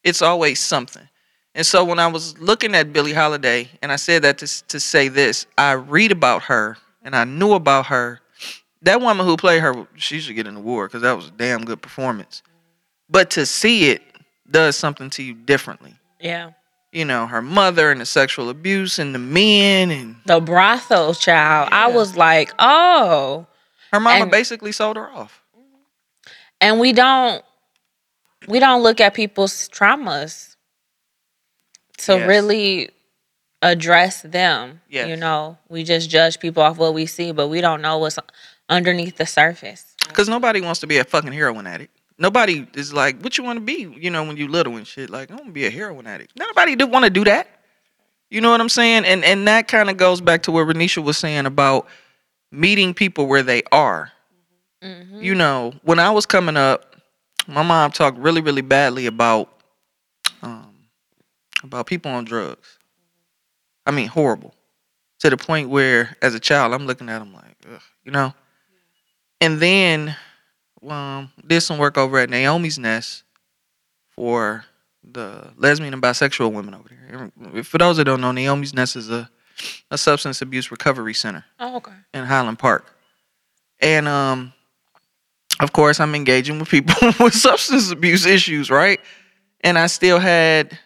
it's 0.05 0.23
always 0.23 0.61
something. 0.61 1.09
And 1.55 1.67
so 1.67 1.85
when 1.85 1.99
I 1.99 2.07
was 2.07 2.39
looking 2.39 2.75
at 2.75 2.93
Billie 2.93 3.13
Holiday, 3.13 3.69
and 3.83 3.93
I 3.93 3.97
said 3.97 4.23
that 4.23 4.39
to, 4.39 4.69
to 4.69 4.81
say 4.81 5.09
this, 5.09 5.47
I 5.59 5.73
read 5.73 6.11
about 6.13 6.43
her 6.45 6.79
and 7.03 7.15
I 7.15 7.25
knew 7.25 7.53
about 7.53 7.87
her. 7.87 8.21
That 8.83 9.01
woman 9.01 9.27
who 9.27 9.37
played 9.37 9.61
her, 9.61 9.87
she 9.97 10.21
should 10.21 10.35
get 10.35 10.47
an 10.47 10.57
award 10.57 10.91
because 10.91 11.03
that 11.03 11.15
was 11.15 11.29
a 11.29 11.31
damn 11.31 11.65
good 11.65 11.83
performance. 11.83 12.43
But 13.09 13.31
to 13.33 13.45
see 13.47 13.91
it 13.91 14.03
does 14.51 14.77
something 14.77 15.11
to 15.11 15.23
you 15.23 15.35
differently. 15.35 15.95
Yeah. 16.21 16.53
You 16.93 17.07
know, 17.07 17.27
her 17.27 17.41
mother 17.41 17.91
and 17.91 18.01
the 18.03 18.07
sexual 18.07 18.51
abuse 18.51 18.99
and 18.99 19.15
the 19.15 19.19
men 19.19 19.91
and 19.91 20.17
The 20.27 20.41
brothel 20.41 21.15
child. 21.15 21.71
I 21.73 21.89
was 21.89 22.17
like, 22.17 22.53
oh. 22.59 23.47
her 23.93 23.99
mama 24.01 24.23
And- 24.23 24.31
basically 24.31 24.73
sold 24.73 24.97
her 24.97 25.11
off. 25.11 25.43
And 26.61 26.79
we 26.79 26.93
don't 26.93 27.43
we 28.49 28.59
don't 28.61 28.83
look 28.83 29.01
at 29.01 29.15
people's 29.15 29.69
traumas 29.69 30.57
to 31.99 32.15
Yes. 32.19 32.29
really 32.29 32.91
address 33.63 34.23
them. 34.23 34.81
Yes. 34.89 35.09
You 35.09 35.17
know, 35.17 35.59
we 35.69 35.85
just 35.85 36.11
judge 36.11 36.41
people 36.41 36.63
off 36.63 36.77
what 36.77 36.93
we 36.95 37.07
see, 37.07 37.33
but 37.33 37.49
we 37.49 37.61
don't 37.61 37.81
know 37.81 37.99
what's 37.99 38.19
underneath 38.69 39.17
the 39.17 39.27
surface. 39.27 39.95
Because 40.09 40.29
nobody 40.29 40.61
wants 40.61 40.81
to 40.81 40.87
be 40.87 40.99
a 40.99 41.05
fucking 41.05 41.33
heroin 41.33 41.67
addict. 41.67 41.97
Nobody 42.23 42.65
is 42.75 42.95
like, 42.95 43.21
what 43.21 43.37
you 43.37 43.43
want 43.43 43.57
to 43.57 43.65
be, 43.65 43.93
you 44.01 44.09
know, 44.09 44.23
when 44.23 44.37
you 44.37 44.47
little 44.47 44.77
and 44.77 44.87
shit. 44.87 45.11
Like, 45.11 45.33
I 45.33 45.35
want 45.35 45.47
to 45.47 45.53
be 45.53 45.67
a 45.67 45.71
heroin 45.71 46.07
addict. 46.07 46.39
Nobody 46.39 46.77
do 46.77 46.87
want 46.87 47.05
to 47.05 47.11
do 47.11 47.25
that. 47.25 47.49
You 48.31 48.41
know 48.41 48.53
what 48.53 48.61
I'm 48.61 48.69
saying? 48.69 49.05
And 49.05 49.25
and 49.25 49.49
that 49.49 49.67
kind 49.67 49.91
of 49.91 49.97
goes 49.97 50.21
back 50.21 50.45
to 50.45 50.53
what 50.53 50.69
Renisha 50.69 51.03
was 51.03 51.19
saying 51.19 51.47
about 51.47 51.89
meeting 52.53 52.95
people 52.95 53.27
where 53.27 53.43
they 53.43 53.65
are. 53.73 54.13
Mm-hmm. 54.81 55.21
You 55.21 55.35
know, 55.35 55.75
when 55.83 55.99
I 55.99 56.13
was 56.13 56.25
coming 56.25 56.57
up, 56.57 56.95
my 57.49 57.65
mom 57.65 57.91
talked 57.91 58.17
really, 58.19 58.41
really 58.41 58.63
badly 58.63 59.07
about 59.07 59.53
um 60.43 60.77
about 61.65 61.89
people 61.89 62.13
on 62.13 62.25
drugs. 62.25 62.79
I 63.85 63.91
mean, 63.91 64.07
horrible. 64.07 64.55
To 65.19 65.31
the 65.31 65.37
point 65.37 65.71
where, 65.71 66.17
as 66.23 66.37
a 66.37 66.41
child, 66.41 66.73
I'm 66.73 66.87
looking 66.87 67.09
at 67.09 67.19
them 67.19 67.35
like, 67.35 67.57
Ugh, 67.69 67.83
you 68.05 68.13
know. 68.13 68.33
And 69.41 69.59
then, 69.59 70.15
um, 70.89 71.31
did 71.47 71.61
some 71.61 71.79
work 71.79 71.97
over 71.99 72.19
at 72.19 72.31
Naomi's 72.31 72.79
Nest 72.79 73.23
for 74.11 74.65
the 75.05 75.51
lesbian 75.57 75.95
and 75.95 76.03
bisexual 76.03 76.53
women 76.53 76.75
over 76.75 76.89
there. 76.89 77.65
For 77.65 77.79
those 77.79 77.97
that 77.97 78.05
don't 78.05 78.21
know, 78.21 78.33
Naomi's 78.33 78.75
Nest 78.75 78.97
is 78.97 79.11
a 79.11 79.29
a 79.91 79.99
substance 79.99 80.41
abuse 80.43 80.71
recovery 80.71 81.15
center 81.15 81.45
Oh, 81.61 81.77
okay. 81.77 81.93
in 82.15 82.25
Highland 82.25 82.59
Park. 82.59 82.97
And 83.81 84.09
um 84.09 84.53
of 85.61 85.73
course 85.73 86.01
I'm 86.01 86.15
engaging 86.15 86.59
with 86.59 86.69
people 86.69 86.95
with 87.21 87.35
substance 87.35 87.91
abuse 87.93 88.27
issues, 88.27 88.71
right? 88.71 88.99
And 89.61 89.79
I 89.79 89.87
still 89.87 90.19
had 90.19 90.77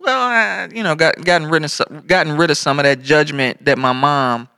well, 0.00 0.20
I, 0.20 0.68
you 0.74 0.82
know, 0.82 0.94
got 0.94 1.24
gotten 1.24 1.48
rid 1.48 1.64
of 1.64 1.70
some, 1.70 2.04
gotten 2.06 2.36
rid 2.36 2.50
of 2.50 2.58
some 2.58 2.78
of 2.78 2.84
that 2.84 3.00
judgment 3.02 3.64
that 3.64 3.78
my 3.78 3.92
mom 3.92 4.48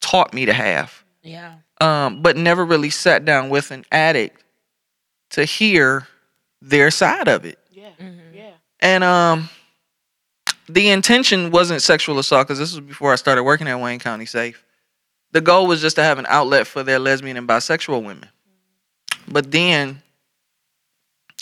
taught 0.00 0.34
me 0.34 0.44
to 0.46 0.52
have. 0.52 1.04
Yeah. 1.22 1.54
Um 1.80 2.22
but 2.22 2.36
never 2.36 2.64
really 2.64 2.90
sat 2.90 3.24
down 3.24 3.50
with 3.50 3.70
an 3.70 3.84
addict 3.92 4.44
to 5.30 5.44
hear 5.44 6.06
their 6.60 6.90
side 6.90 7.28
of 7.28 7.44
it. 7.44 7.58
Yeah. 7.70 7.90
Mm-hmm. 8.00 8.34
Yeah. 8.34 8.50
And 8.80 9.04
um 9.04 9.48
the 10.68 10.90
intention 10.90 11.50
wasn't 11.50 11.82
sexual 11.82 12.18
assault 12.18 12.46
because 12.46 12.58
this 12.58 12.74
was 12.74 12.80
before 12.80 13.12
I 13.12 13.16
started 13.16 13.44
working 13.44 13.68
at 13.68 13.80
Wayne 13.80 13.98
County 13.98 14.26
Safe. 14.26 14.62
The 15.32 15.40
goal 15.40 15.66
was 15.66 15.80
just 15.80 15.96
to 15.96 16.02
have 16.02 16.18
an 16.18 16.26
outlet 16.28 16.66
for 16.66 16.82
their 16.82 16.98
lesbian 16.98 17.36
and 17.36 17.48
bisexual 17.48 18.02
women. 18.02 18.28
But 19.26 19.50
then 19.50 20.02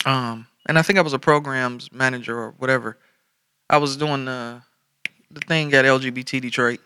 um 0.05 0.47
and 0.67 0.77
I 0.77 0.81
think 0.81 0.99
I 0.99 1.01
was 1.01 1.13
a 1.13 1.19
programs 1.19 1.91
manager 1.91 2.37
or 2.37 2.51
whatever. 2.57 2.97
I 3.69 3.77
was 3.77 3.97
doing 3.97 4.25
the 4.25 4.61
the 5.31 5.41
thing 5.41 5.73
at 5.73 5.85
LGBT 5.85 6.41
Detroit. 6.41 6.79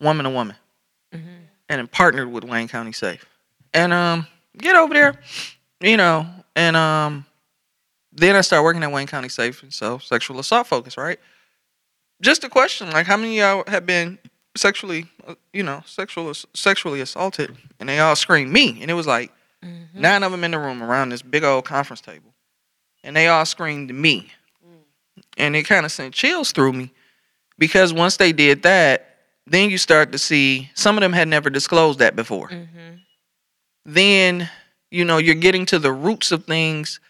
Woman 0.00 0.24
to 0.24 0.30
woman. 0.30 0.56
And 1.68 1.80
it 1.80 1.90
partnered 1.90 2.30
with 2.30 2.44
Wayne 2.44 2.68
County 2.68 2.92
Safe. 2.92 3.24
And 3.72 3.92
um 3.92 4.26
get 4.56 4.76
over 4.76 4.94
there, 4.94 5.14
you 5.80 5.96
know, 5.96 6.26
and 6.54 6.76
um 6.76 7.26
then 8.12 8.36
I 8.36 8.42
started 8.42 8.62
working 8.62 8.82
at 8.82 8.92
Wayne 8.92 9.06
County 9.08 9.28
Safe 9.28 9.62
and 9.62 9.72
so 9.72 9.98
sexual 9.98 10.38
assault 10.38 10.66
focus, 10.66 10.96
right? 10.96 11.18
Just 12.22 12.44
a 12.44 12.48
question, 12.48 12.90
like 12.90 13.06
how 13.06 13.16
many 13.16 13.40
of 13.40 13.64
y'all 13.66 13.72
have 13.72 13.86
been 13.86 14.18
sexually, 14.56 15.06
you 15.52 15.64
know, 15.64 15.82
sexual 15.84 16.32
sexually 16.54 17.00
assaulted, 17.00 17.56
and 17.80 17.88
they 17.88 17.98
all 17.98 18.14
screamed 18.14 18.52
me, 18.52 18.78
and 18.80 18.90
it 18.90 18.94
was 18.94 19.06
like 19.06 19.32
Mm-hmm. 19.64 19.98
nine 20.02 20.22
of 20.22 20.30
them 20.30 20.44
in 20.44 20.50
the 20.50 20.58
room 20.58 20.82
around 20.82 21.08
this 21.08 21.22
big 21.22 21.42
old 21.42 21.64
conference 21.64 22.02
table, 22.02 22.34
and 23.02 23.16
they 23.16 23.28
all 23.28 23.46
screamed 23.46 23.94
me, 23.94 24.30
and 25.38 25.56
it 25.56 25.62
kind 25.62 25.86
of 25.86 25.90
sent 25.92 26.12
chills 26.12 26.52
through 26.52 26.74
me, 26.74 26.92
because 27.56 27.90
once 27.90 28.18
they 28.18 28.30
did 28.30 28.62
that, 28.64 29.13
then 29.46 29.70
you 29.70 29.78
start 29.78 30.12
to 30.12 30.18
see 30.18 30.70
some 30.74 30.96
of 30.96 31.02
them 31.02 31.12
had 31.12 31.28
never 31.28 31.50
disclosed 31.50 31.98
that 31.98 32.16
before. 32.16 32.48
Mm-hmm. 32.48 32.94
then 33.84 34.48
you 34.90 35.04
know 35.04 35.18
you're 35.18 35.34
getting 35.34 35.66
to 35.66 35.78
the 35.78 35.92
roots 35.92 36.32
of 36.32 36.44
things 36.44 37.00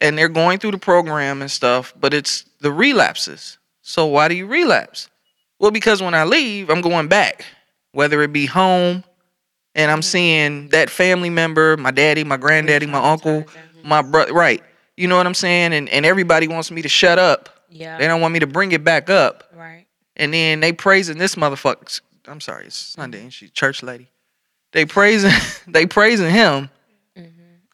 and 0.00 0.18
they're 0.18 0.28
going 0.28 0.58
through 0.58 0.72
the 0.72 0.78
program 0.78 1.40
and 1.40 1.50
stuff 1.50 1.94
but 1.98 2.12
it's 2.14 2.44
the 2.60 2.72
relapses. 2.72 3.58
So 3.82 4.06
why 4.06 4.28
do 4.28 4.34
you 4.34 4.46
relapse? 4.46 5.08
Well 5.58 5.70
because 5.70 6.02
when 6.02 6.14
i 6.14 6.24
leave 6.24 6.70
i'm 6.70 6.80
going 6.80 7.08
back 7.08 7.44
whether 7.92 8.20
it 8.22 8.32
be 8.32 8.46
home 8.46 9.04
and 9.74 9.90
i'm 9.90 10.02
seeing 10.02 10.68
that 10.70 10.90
family 10.90 11.30
member 11.30 11.76
my 11.76 11.90
daddy 11.90 12.24
my 12.24 12.36
granddaddy 12.36 12.86
my 12.86 12.98
uncle 13.12 13.44
my 13.84 14.02
brother 14.02 14.32
right. 14.32 14.62
You 14.96 15.08
know 15.08 15.16
what 15.16 15.26
i'm 15.26 15.34
saying? 15.34 15.72
And, 15.72 15.88
and 15.88 16.04
everybody 16.04 16.48
wants 16.48 16.70
me 16.70 16.82
to 16.82 16.88
shut 16.88 17.18
up. 17.18 17.48
Yeah. 17.70 17.96
they 17.96 18.06
don't 18.06 18.20
want 18.20 18.34
me 18.34 18.40
to 18.40 18.46
bring 18.46 18.72
it 18.72 18.84
back 18.84 19.08
up. 19.08 19.44
Right. 19.56 19.81
And 20.16 20.32
then 20.32 20.60
they 20.60 20.72
praising 20.72 21.18
this 21.18 21.34
motherfucker. 21.34 22.00
I'm 22.26 22.40
sorry, 22.40 22.66
it's 22.66 22.76
Sunday 22.76 23.22
and 23.22 23.32
she 23.32 23.48
church 23.48 23.82
lady. 23.82 24.08
They 24.72 24.84
praising 24.84 25.32
they 25.68 25.86
praising 25.86 26.30
him, 26.30 26.70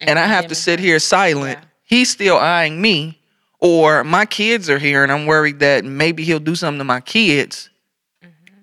and 0.01 0.19
I 0.19 0.25
have 0.25 0.47
to 0.47 0.55
sit 0.55 0.79
here 0.79 0.99
silent. 0.99 1.59
Yeah. 1.59 1.65
He's 1.83 2.09
still 2.09 2.37
eyeing 2.37 2.81
me, 2.81 3.19
or 3.59 4.03
my 4.03 4.25
kids 4.25 4.69
are 4.69 4.79
here, 4.79 5.03
and 5.03 5.11
I'm 5.11 5.25
worried 5.25 5.59
that 5.59 5.85
maybe 5.85 6.23
he'll 6.23 6.39
do 6.39 6.55
something 6.55 6.79
to 6.79 6.83
my 6.83 7.01
kids. 7.01 7.69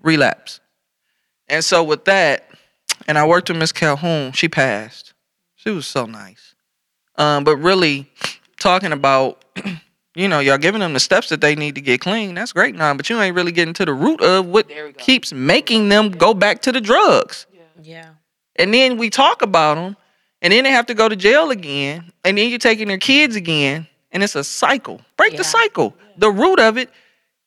Relapse. 0.02 0.60
And 1.48 1.64
so 1.64 1.82
with 1.82 2.04
that, 2.04 2.48
and 3.08 3.18
I 3.18 3.26
worked 3.26 3.48
with 3.48 3.58
Miss 3.58 3.72
Calhoun. 3.72 4.32
She 4.32 4.48
passed. 4.48 5.14
She 5.56 5.70
was 5.70 5.86
so 5.86 6.06
nice. 6.06 6.54
Um, 7.16 7.44
but 7.44 7.56
really, 7.56 8.10
talking 8.58 8.92
about 8.92 9.44
you 10.16 10.26
know, 10.28 10.40
y'all 10.40 10.58
giving 10.58 10.80
them 10.80 10.92
the 10.94 11.00
steps 11.00 11.28
that 11.28 11.40
they 11.40 11.54
need 11.54 11.74
to 11.76 11.80
get 11.80 12.00
clean. 12.00 12.34
That's 12.34 12.52
great 12.52 12.74
now, 12.74 12.94
but 12.94 13.08
you 13.10 13.20
ain't 13.20 13.36
really 13.36 13.52
getting 13.52 13.74
to 13.74 13.84
the 13.84 13.92
root 13.94 14.20
of 14.22 14.46
what 14.46 14.66
There 14.68 14.86
we 14.86 14.92
go. 14.92 14.98
keeps 14.98 15.32
making 15.32 15.88
them 15.90 16.10
go 16.10 16.34
back 16.34 16.62
to 16.62 16.72
the 16.72 16.80
drugs. 16.80 17.46
Yeah. 17.82 18.10
And 18.56 18.72
then 18.72 18.96
we 18.96 19.10
talk 19.10 19.42
about 19.42 19.74
them, 19.76 19.96
and 20.42 20.52
then 20.52 20.64
they 20.64 20.70
have 20.70 20.86
to 20.86 20.94
go 20.94 21.08
to 21.08 21.14
jail 21.16 21.50
again, 21.50 22.10
and 22.24 22.38
then 22.38 22.48
you're 22.48 22.58
taking 22.58 22.88
their 22.88 22.98
kids 22.98 23.36
again, 23.36 23.86
and 24.10 24.22
it's 24.22 24.34
a 24.34 24.42
cycle. 24.44 25.00
Break 25.18 25.32
Yeah. 25.32 25.38
the 25.38 25.44
cycle. 25.44 25.94
The 26.16 26.30
root 26.30 26.58
of 26.58 26.78
it 26.78 26.90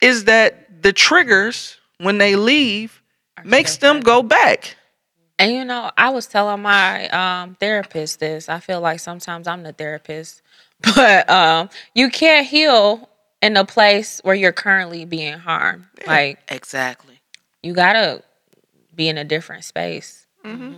is 0.01 0.25
that 0.25 0.83
the 0.83 0.93
triggers 0.93 1.77
when 1.97 2.19
they 2.19 2.35
leave 2.35 3.01
Are 3.37 3.43
makes 3.43 3.77
them 3.77 3.99
go 4.01 4.21
back. 4.21 4.75
And 5.39 5.51
you 5.53 5.65
know, 5.65 5.89
I 5.97 6.09
was 6.09 6.27
telling 6.27 6.61
my 6.61 7.07
um, 7.09 7.55
therapist 7.55 8.19
this. 8.19 8.47
I 8.49 8.59
feel 8.59 8.81
like 8.81 8.99
sometimes 8.99 9.47
I'm 9.47 9.63
the 9.63 9.73
therapist, 9.73 10.41
but 10.95 11.29
um, 11.29 11.69
you 11.93 12.09
can't 12.09 12.47
heal 12.47 13.09
in 13.41 13.57
a 13.57 13.65
place 13.65 14.19
where 14.23 14.35
you're 14.35 14.51
currently 14.51 15.05
being 15.05 15.37
harmed. 15.37 15.85
Like 16.07 16.39
Exactly. 16.49 17.19
you 17.63 17.73
gotta 17.73 18.23
be 18.95 19.07
in 19.09 19.17
a 19.17 19.23
different 19.23 19.63
space. 19.63 20.25
mm-hmm 20.43 20.73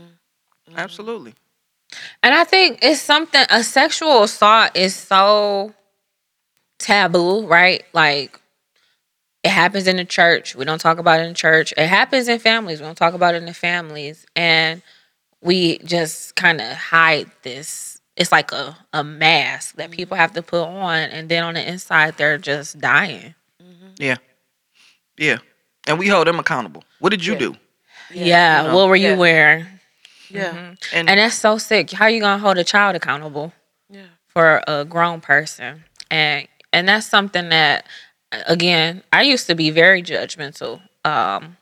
Absolutely. 0.75 1.33
And 2.23 2.33
I 2.33 2.43
think 2.43 2.79
it's 2.81 3.01
something 3.01 3.45
a 3.49 3.63
sexual 3.63 4.23
assault 4.23 4.71
is 4.75 4.95
so 4.95 5.73
taboo, 6.79 7.45
right? 7.45 7.83
Like 7.93 8.39
it 9.43 9.49
happens 9.49 9.87
in 9.87 9.97
the 9.97 10.05
church. 10.05 10.55
We 10.55 10.65
don't 10.65 10.79
talk 10.79 10.99
about 10.99 11.19
it 11.19 11.23
in 11.23 11.33
church. 11.33 11.73
It 11.75 11.87
happens 11.87 12.27
in 12.27 12.39
families. 12.39 12.79
We 12.79 12.85
don't 12.85 12.97
talk 12.97 13.13
about 13.13 13.35
it 13.35 13.39
in 13.39 13.45
the 13.45 13.53
families. 13.53 14.25
And 14.35 14.81
we 15.41 15.79
just 15.79 16.35
kind 16.35 16.61
of 16.61 16.67
hide 16.71 17.31
this. 17.43 18.00
It's 18.21 18.31
like 18.31 18.51
a, 18.51 18.77
a 18.93 19.03
mask 19.03 19.75
that 19.75 19.89
mm-hmm. 19.89 19.97
people 19.97 20.17
have 20.17 20.33
to 20.33 20.41
put 20.41 20.63
on. 20.63 21.09
And 21.09 21.27
then 21.27 21.43
on 21.43 21.55
the 21.55 21.67
inside, 21.67 22.17
they're 22.17 22.37
just 22.37 22.79
dying. 22.79 23.33
Mm-hmm. 23.61 23.87
Yeah. 23.97 24.17
Yeah. 25.17 25.37
And 25.87 25.97
we 25.97 26.07
hold 26.07 26.27
them 26.27 26.39
accountable. 26.39 26.83
What 26.99 27.09
did 27.09 27.25
you 27.25 27.35
do? 27.35 27.55
Yeah. 28.13 28.61
you 28.61 28.67
know, 28.67 28.75
what 28.75 28.87
were 28.89 28.95
yeah. 28.95 29.13
you 29.13 29.17
wearing? 29.17 29.65
Yeah. 30.29 30.53
Mm-hmm. 30.53 30.95
And, 30.95 31.09
And 31.09 31.19
that's 31.19 31.35
so 31.35 31.57
sick. 31.57 31.91
How 31.91 32.05
are 32.05 32.09
you 32.09 32.21
going 32.21 32.37
to 32.37 32.41
hold 32.41 32.57
a 32.57 32.63
child 32.63 32.95
accountable? 32.95 33.53
Yeah. 33.89 34.05
for 34.25 34.61
a 34.69 34.85
grown 34.85 35.19
person 35.19 35.83
and 36.09 36.47
and 36.71 36.87
that's 36.87 37.05
something 37.05 37.49
that 37.49 37.85
again 38.47 39.03
i 39.11 39.21
used 39.21 39.47
to 39.47 39.55
be 39.55 39.69
very 39.69 40.01
judgmental 40.01 40.81
um 41.03 41.57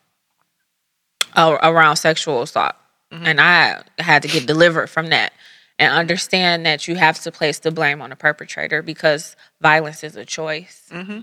around 1.36 1.96
sexual 1.96 2.42
assault 2.42 2.74
and 3.10 3.40
i 3.40 3.82
had 3.98 4.22
to 4.22 4.28
get 4.28 4.46
delivered 4.46 4.88
from 4.88 5.08
that 5.08 5.32
and 5.80 5.92
understand 5.92 6.64
that 6.66 6.86
you 6.86 6.94
have 6.94 7.18
to 7.20 7.32
place 7.32 7.58
the 7.58 7.70
blame 7.70 8.00
on 8.00 8.10
the 8.10 8.16
perpetrator 8.16 8.82
because 8.82 9.34
violence 9.60 10.04
is 10.04 10.14
a 10.14 10.24
choice 10.24 10.88
mm-hmm. 10.92 11.10
Mm-hmm. 11.10 11.20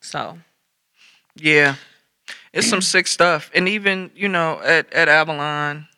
so 0.00 0.38
yeah. 1.36 1.76
It's 2.52 2.68
some 2.68 2.82
sick 2.82 3.06
stuff. 3.06 3.50
And 3.54 3.68
even, 3.68 4.10
you 4.14 4.28
know, 4.28 4.60
at, 4.60 4.92
at 4.92 5.08
Avalon, 5.08 5.88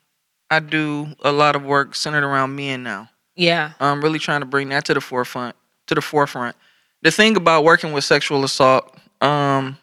I 0.51 0.61
do 0.61 1.09
a 1.21 1.33
lot 1.33 1.57
of 1.57 1.65
work 1.65 1.95
centered 1.95 2.25
around 2.25 2.55
men 2.55 2.83
now. 2.83 3.11
yeah 3.35 3.73
I'm 3.81 4.01
really 4.03 4.19
trying 4.19 4.41
to 4.41 4.47
bring 4.47 4.69
that 4.69 4.85
to 4.87 4.95
the 4.95 5.01
forefront. 5.01 5.57
To 5.89 5.95
the 5.95 6.01
forefront. 6.01 6.57
The 7.03 7.11
thing 7.11 7.37
about 7.37 7.65
working 7.65 7.93
with 7.93 8.05
sexual 8.05 8.45
assault, 8.45 8.97
um, 9.21 9.77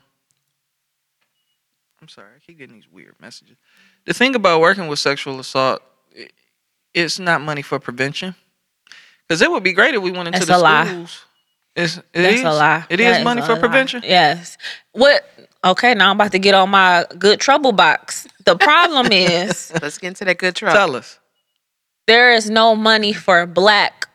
I'm 2.02 2.08
sorry, 2.08 2.30
I 2.36 2.40
keep 2.40 2.58
getting 2.58 2.76
these 2.76 2.90
weird 2.92 3.16
messages. 3.20 3.58
The 4.06 4.14
thing 4.14 4.34
about 4.34 4.62
working 4.62 4.88
with 4.88 4.98
sexual 4.98 5.40
assault, 5.40 5.84
i 5.84 5.91
it's 6.94 7.20
not 7.20 7.42
money 7.42 7.62
for 7.62 7.80
prevention. 7.80 8.36
Because 9.28 9.42
it 9.42 9.50
would 9.52 9.64
be 9.64 9.74
great 9.74 9.96
if 9.96 10.02
we 10.02 10.12
went 10.12 10.28
into 10.28 10.40
That's 10.40 10.48
the 10.50 10.58
a 10.58 10.60
lie. 10.60 10.86
schools. 10.86 11.26
It's, 11.76 11.98
it 11.98 12.04
that's 12.14 12.36
is. 12.40 12.44
a 12.44 12.52
lie 12.52 12.86
It 12.90 12.98
That 12.98 13.12
is 13.12 13.18
is 13.20 13.24
money 13.24 13.42
a 13.42 13.46
for 13.46 13.54
lie. 13.54 13.60
prevention. 13.60 14.02
yes 14.04 14.58
what 14.92 15.24
okay 15.64 15.94
now 15.94 16.10
i'm 16.10 16.18
about 16.18 16.34
to 16.34 16.40
get 16.40 16.54
on 16.54 16.70
my 16.70 17.06
good 17.18 17.40
trouble 17.40 17.72
box 17.72 18.28
the 18.44 18.58
problem 18.58 19.08
is 19.14 19.72
Let's 19.82 19.98
get 19.98 20.10
into 20.10 20.26
that 20.26 20.38
good 20.38 20.54
trouble. 20.56 20.76
Tell 20.76 20.96
us. 20.98 21.18
there 22.08 22.34
is 22.34 22.50
no 22.50 22.76
money 22.76 23.14
for 23.14 23.46
black 23.46 24.10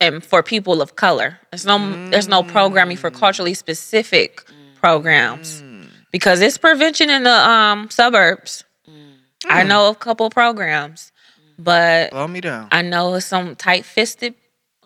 and 0.00 0.24
for 0.24 0.42
people 0.42 0.80
of 0.80 0.96
color. 0.96 1.38
There's 1.50 1.66
no 1.66 1.76
there's 2.08 2.28
no 2.28 2.42
programming 2.42 2.96
for 2.96 3.10
mm. 3.10 3.14
culturally 3.18 3.52
specific 3.52 4.46
mm. 4.46 4.74
programs 4.76 5.60
mm. 5.60 5.86
because 6.10 6.40
it's 6.40 6.56
prevention 6.56 7.10
in 7.10 7.24
the 7.24 7.38
um 7.50 7.90
suburbs. 7.90 8.64
I 9.46 9.64
know 9.64 9.90
of 9.90 9.96
a 9.96 9.98
couple 9.98 10.30
programs, 10.30 11.12
but 11.62 12.10
Blow 12.10 12.28
me 12.28 12.40
down. 12.40 12.68
I 12.72 12.82
know 12.82 13.18
some 13.18 13.54
tight-fisted 13.56 14.34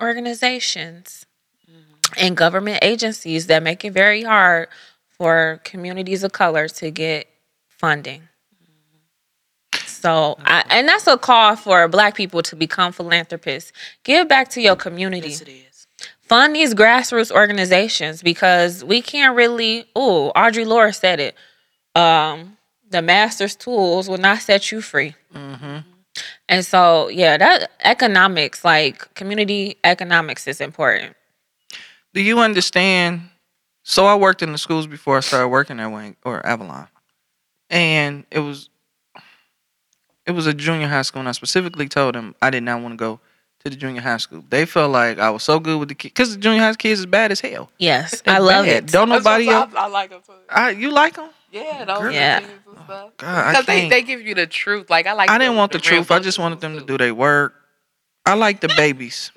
organizations 0.00 1.26
mm-hmm. 1.70 2.12
and 2.18 2.37
government 2.37 2.80
agencies 2.82 3.46
that 3.46 3.62
make 3.62 3.84
it 3.84 3.92
very 3.92 4.22
hard 4.22 4.68
for 5.10 5.60
communities 5.64 6.24
of 6.24 6.32
color 6.32 6.68
to 6.68 6.90
get 6.90 7.28
funding. 7.68 8.22
Mm-hmm. 8.22 9.87
So, 9.87 10.37
I, 10.44 10.64
and 10.70 10.88
that's 10.88 11.06
a 11.06 11.16
call 11.16 11.56
for 11.56 11.87
Black 11.88 12.14
people 12.14 12.42
to 12.42 12.56
become 12.56 12.92
philanthropists. 12.92 13.72
Give 14.02 14.28
back 14.28 14.48
to 14.50 14.60
your 14.60 14.76
community. 14.76 15.28
Yes, 15.28 15.42
it 15.42 15.48
is. 15.48 15.87
Fund 16.22 16.56
these 16.56 16.74
grassroots 16.74 17.30
organizations 17.30 18.22
because 18.22 18.82
we 18.82 19.02
can't 19.02 19.37
really. 19.37 19.84
Oh, 19.94 20.32
Audre 20.34 20.66
Lorde 20.66 20.94
said 20.94 21.20
it. 21.20 21.37
Um, 21.94 22.56
the 22.90 23.02
master's 23.02 23.54
tools 23.54 24.08
will 24.08 24.18
not 24.18 24.40
set 24.40 24.72
you 24.72 24.80
free. 24.80 25.14
Mm-hmm. 25.34 25.78
And 26.48 26.64
so, 26.64 27.09
yeah, 27.09 27.37
that 27.37 27.70
economics, 27.83 28.64
like 28.64 29.12
community 29.14 29.77
economics, 29.85 30.46
is 30.46 30.61
important. 30.61 31.16
Do 32.12 32.20
you 32.22 32.38
understand? 32.40 33.22
So 33.83 34.07
I 34.07 34.14
worked 34.14 34.42
in 34.42 34.53
the 34.53 34.59
schools 34.59 34.87
before 34.87 35.16
I 35.16 35.20
started 35.20 35.48
working 35.48 35.81
at 35.81 35.90
Wayne 35.90 36.16
or 36.24 36.44
Avalon, 36.46 36.88
and 37.68 38.24
it 38.31 38.38
was 38.38 38.70
it 40.27 40.33
was 40.33 40.46
a 40.46 40.55
junior 40.55 40.88
high 40.88 41.03
school, 41.03 41.20
and 41.20 41.29
I 41.29 41.33
specifically 41.33 41.88
told 41.88 42.14
them 42.14 42.35
I 42.40 42.50
did 42.50 42.62
not 42.62 42.81
want 42.81 42.92
to 42.94 42.96
go 42.96 43.20
to 43.64 43.70
the 43.70 43.77
junior 43.77 44.00
high 44.00 44.18
school. 44.18 44.44
They 44.48 44.64
felt 44.66 44.92
like 44.92 45.18
I 45.18 45.31
was 45.31 45.42
so 45.42 45.59
good 45.59 45.79
with 45.79 45.88
the 45.88 45.94
kids 45.94 46.12
because 46.12 46.35
the 46.35 46.40
junior 46.40 46.61
high 46.61 46.74
kids 46.74 47.00
is 47.00 47.07
bad 47.07 47.33
as 47.33 47.40
hell. 47.40 47.70
Yes, 47.79 48.22
I 48.27 48.38
love 48.38 48.66
Bad. 48.66 48.85
it. 48.85 48.87
Don't 48.92 49.09
nobody 49.09 49.48
else. 49.48 49.72
I, 49.74 49.85
I 49.85 49.87
like 49.88 50.11
them 50.11 50.22
too. 50.24 50.33
I, 50.48 50.70
you 50.70 50.90
like 50.90 51.16
them? 51.16 51.31
Yeah, 51.55 51.85
those 51.85 52.12
Yeah. 52.12 52.40
things 52.40 52.51
and 52.51 52.61
oh, 52.67 52.85
stuff. 52.85 53.11
God, 53.17 53.29
I 53.29 53.51
Because 53.53 53.67
they, 53.67 53.88
they 53.88 54.03
give 54.03 54.21
you 54.21 54.35
the 54.35 54.47
truth. 54.47 54.90
Like 54.90 55.07
I 55.07 55.12
like. 55.12 55.31
I 55.31 55.38
didn't 55.38 55.55
want 55.55 55.71
the 55.71 55.79
truth. 55.79 56.11
I 56.11 56.19
just 56.19 56.38
wanted 56.38 56.61
them 56.61 56.77
to 56.77 56.85
do 56.85 56.99
their 56.99 57.14
work. 57.14 57.55
I 58.27 58.35
like 58.35 58.61
the 58.61 58.69
babies. 58.77 59.31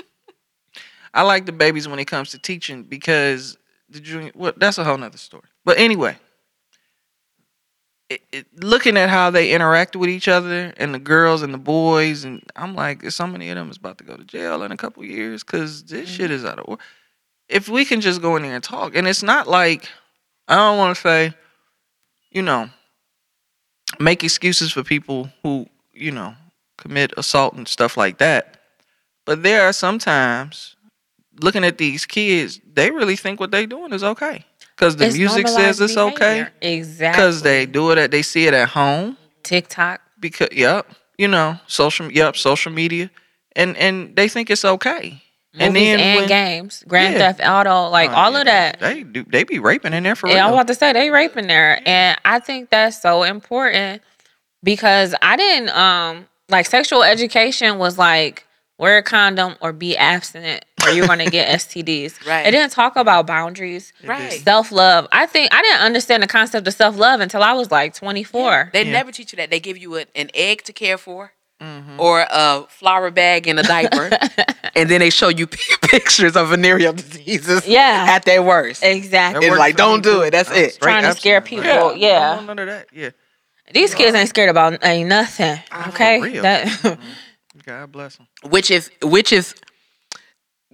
I 1.14 1.22
like 1.22 1.46
the 1.46 1.52
babies 1.52 1.88
when 1.88 2.00
it 2.00 2.06
comes 2.06 2.32
to 2.32 2.40
teaching 2.40 2.84
because 2.84 3.58
the 3.90 4.00
junior. 4.00 4.32
Well, 4.34 4.54
that's 4.58 4.80
a 4.80 4.84
whole 4.84 4.98
nother 4.98 5.20
story. 5.20 5.44
But 5.64 5.78
anyway, 5.78 6.18
it, 8.10 8.22
it, 8.32 8.64
looking 8.64 8.98
at 8.98 9.10
how 9.10 9.30
they 9.30 9.52
interact 9.52 9.96
with 9.96 10.10
each 10.10 10.28
other 10.28 10.74
and 10.78 10.96
the 10.96 11.00
girls 11.00 11.44
and 11.44 11.54
the 11.54 11.60
boys, 11.60 12.24
and 12.24 12.42
I'm 12.56 12.74
like, 12.74 13.12
so 13.12 13.28
many 13.28 13.50
of 13.50 13.58
them 13.58 13.70
is 13.70 13.78
about 13.78 14.00
to 14.00 14.04
go 14.04 14.18
to 14.18 14.24
jail 14.24 14.64
in 14.64 14.72
a 14.72 14.78
couple 14.78 15.06
years 15.06 15.44
because 15.44 15.84
this 15.84 16.10
shit 16.10 16.26
mm-hmm. 16.26 16.34
is 16.34 16.46
out 16.46 16.58
of 16.58 16.66
order. 16.68 16.82
If 17.48 17.70
we 17.70 17.86
can 17.86 18.02
just 18.02 18.24
go 18.24 18.36
in 18.38 18.42
there 18.42 18.56
and 18.56 18.64
talk, 18.64 18.96
and 18.96 19.08
it's 19.08 19.22
not 19.22 19.48
like 19.48 19.88
I 20.48 20.56
don't 20.56 20.80
want 20.80 20.96
to 20.96 21.02
say, 21.02 21.34
you 22.32 22.42
know, 22.42 22.70
make 24.00 24.24
excuses 24.24 24.72
for 24.72 24.84
people 24.84 25.30
who, 25.44 25.68
you 25.94 26.12
know, 26.12 26.36
commit 26.78 27.14
assault 27.18 27.54
and 27.54 27.68
stuff 27.68 27.98
like 27.98 28.18
that. 28.20 28.60
But 29.26 29.44
there 29.44 29.64
are 29.68 29.74
sometimes 29.74 30.76
looking 31.42 31.64
at 31.64 31.78
these 31.78 32.06
kids, 32.06 32.60
they 32.74 32.92
really 32.92 33.16
think 33.16 33.40
what 33.40 33.52
they're 33.52 33.68
doing 33.68 33.94
is 33.94 34.04
okay. 34.04 34.46
Because 34.76 34.96
the 34.96 35.06
It's 35.08 35.18
music 35.18 35.48
says 35.48 35.82
it's 35.82 35.98
okay. 35.98 36.48
Exactly. 36.62 37.12
Because 37.12 37.42
they 37.42 37.66
do 37.66 37.92
it 37.92 37.98
at 37.98 38.12
they 38.12 38.22
see 38.22 38.46
it 38.46 38.54
at 38.54 38.70
home. 38.70 39.18
TikTok. 39.44 40.02
Because 40.20 40.50
yep, 40.52 40.88
you 41.18 41.28
know, 41.28 41.60
social 41.66 42.12
yep, 42.12 42.36
social 42.36 42.72
media. 42.72 43.10
And 43.56 43.76
and 43.78 44.16
they 44.16 44.30
think 44.30 44.52
it's 44.52 44.64
okay. 44.64 45.24
Movies 45.60 45.88
and, 46.00 46.20
when- 46.20 46.28
games, 46.28 46.84
Grand 46.88 47.14
Yeah. 47.16 47.32
Theft 47.34 47.42
Auto, 47.48 47.90
like 47.90 48.10
Oh, 48.12 48.14
all 48.16 48.32
yeah, 48.34 48.40
of 48.40 48.46
that. 48.46 48.80
They 48.80 49.04
do 49.04 49.24
they 49.28 49.44
be 49.44 49.60
raping 49.60 49.94
in 49.94 50.04
there 50.04 50.16
for 50.16 50.28
real. 50.28 50.36
Yeah, 50.38 50.48
I'm 50.48 50.54
about 50.54 50.68
to 50.68 50.76
say 50.76 50.94
they 50.94 51.10
raping 51.10 51.48
there, 51.48 51.82
and 51.86 52.18
I 52.26 52.40
think 52.40 52.70
that's 52.70 53.02
so 53.02 53.24
important 53.24 54.02
because 54.64 55.14
I 55.22 55.36
didn't 55.38 55.70
um 55.76 56.28
like 56.50 56.66
sexual 56.66 57.04
education 57.04 57.78
was 57.78 57.98
like 57.98 58.46
wear 58.80 59.00
a 59.00 59.04
condom 59.04 59.56
or 59.60 59.74
be 59.74 59.98
abstinent 59.98 60.64
or 60.86 60.92
you're 60.92 61.08
gonna 61.08 61.26
get 61.30 61.50
STDs. 61.60 62.26
Right. 62.28 62.46
It 62.46 62.52
didn't 62.52 62.72
talk 62.72 62.96
about 62.96 63.26
boundaries, 63.26 63.92
Right. 64.04 64.32
self 64.34 64.72
love. 64.72 65.08
I 65.12 65.26
think 65.26 65.54
I 65.54 65.62
didn't 65.64 65.82
understand 65.82 66.22
the 66.24 66.28
concept 66.28 66.68
of 66.68 66.74
self 66.76 66.96
love 66.98 67.20
until 67.20 67.42
I 67.44 67.54
was 67.54 67.72
like 67.72 67.96
24. 67.96 68.70
They 68.74 68.84
Yeah. 68.86 68.92
never 68.92 69.12
teach 69.12 69.32
you 69.34 69.38
that. 69.38 69.50
They 69.50 69.60
give 69.60 69.78
you 69.78 69.98
a, 69.98 70.06
an 70.16 70.30
egg 70.36 70.64
to 70.66 70.74
care 70.74 70.98
for, 71.00 71.34
Mm-hmm. 71.60 72.00
or 72.00 72.22
a 72.30 72.66
flour 72.70 73.10
bag 73.10 73.48
and 73.48 73.60
a 73.60 73.64
diaper, 73.64 74.12
and 74.76 74.88
then 74.90 75.00
they 75.00 75.10
show 75.10 75.30
you 75.30 75.48
pictures 75.82 76.36
of 76.36 76.50
venereal 76.50 76.94
diseases. 76.94 77.68
Yeah. 77.68 78.06
at 78.10 78.26
their 78.26 78.44
worst. 78.44 78.84
Exactly. 78.84 79.48
It's 79.48 79.58
like, 79.58 79.76
don't 79.76 80.04
do 80.04 80.22
it. 80.22 80.32
That's 80.32 80.52
it. 80.52 80.78
Trying 80.80 81.04
to 81.04 81.16
scare 81.16 81.42
people, 81.42 81.66
I 81.68 81.94
yeah. 81.94 82.36
don't 82.36 82.36
want 82.36 82.48
none 82.48 82.60
of 82.60 82.68
that. 82.68 82.88
Yeah. 82.94 83.10
These 83.74 83.96
kids 83.96 84.16
ain't 84.16 84.30
scared 84.30 84.50
about 84.50 84.86
ain't 84.86 85.10
nothing. 85.10 85.60
Okay. 85.90 86.40
That- 86.40 87.00
God 87.66 87.92
bless 87.92 88.18
them. 88.18 88.28
Which 88.44 88.72
if 88.72 88.90
which 89.02 89.34
if 89.34 89.54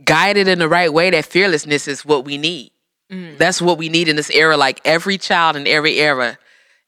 guided 0.04 0.48
in 0.48 0.60
the 0.60 0.70
right 0.70 0.92
way, 0.92 1.10
that 1.10 1.26
fearlessness 1.26 1.88
is 1.88 2.06
what 2.06 2.26
we 2.26 2.38
need. 2.38 2.72
Mm. 3.12 3.38
That's 3.38 3.62
what 3.62 3.78
we 3.78 3.90
need 3.90 4.08
in 4.08 4.16
this 4.16 4.30
era. 4.30 4.58
Like 4.58 4.82
every 4.86 5.18
child 5.18 5.56
in 5.56 5.66
every 5.66 6.00
era 6.00 6.38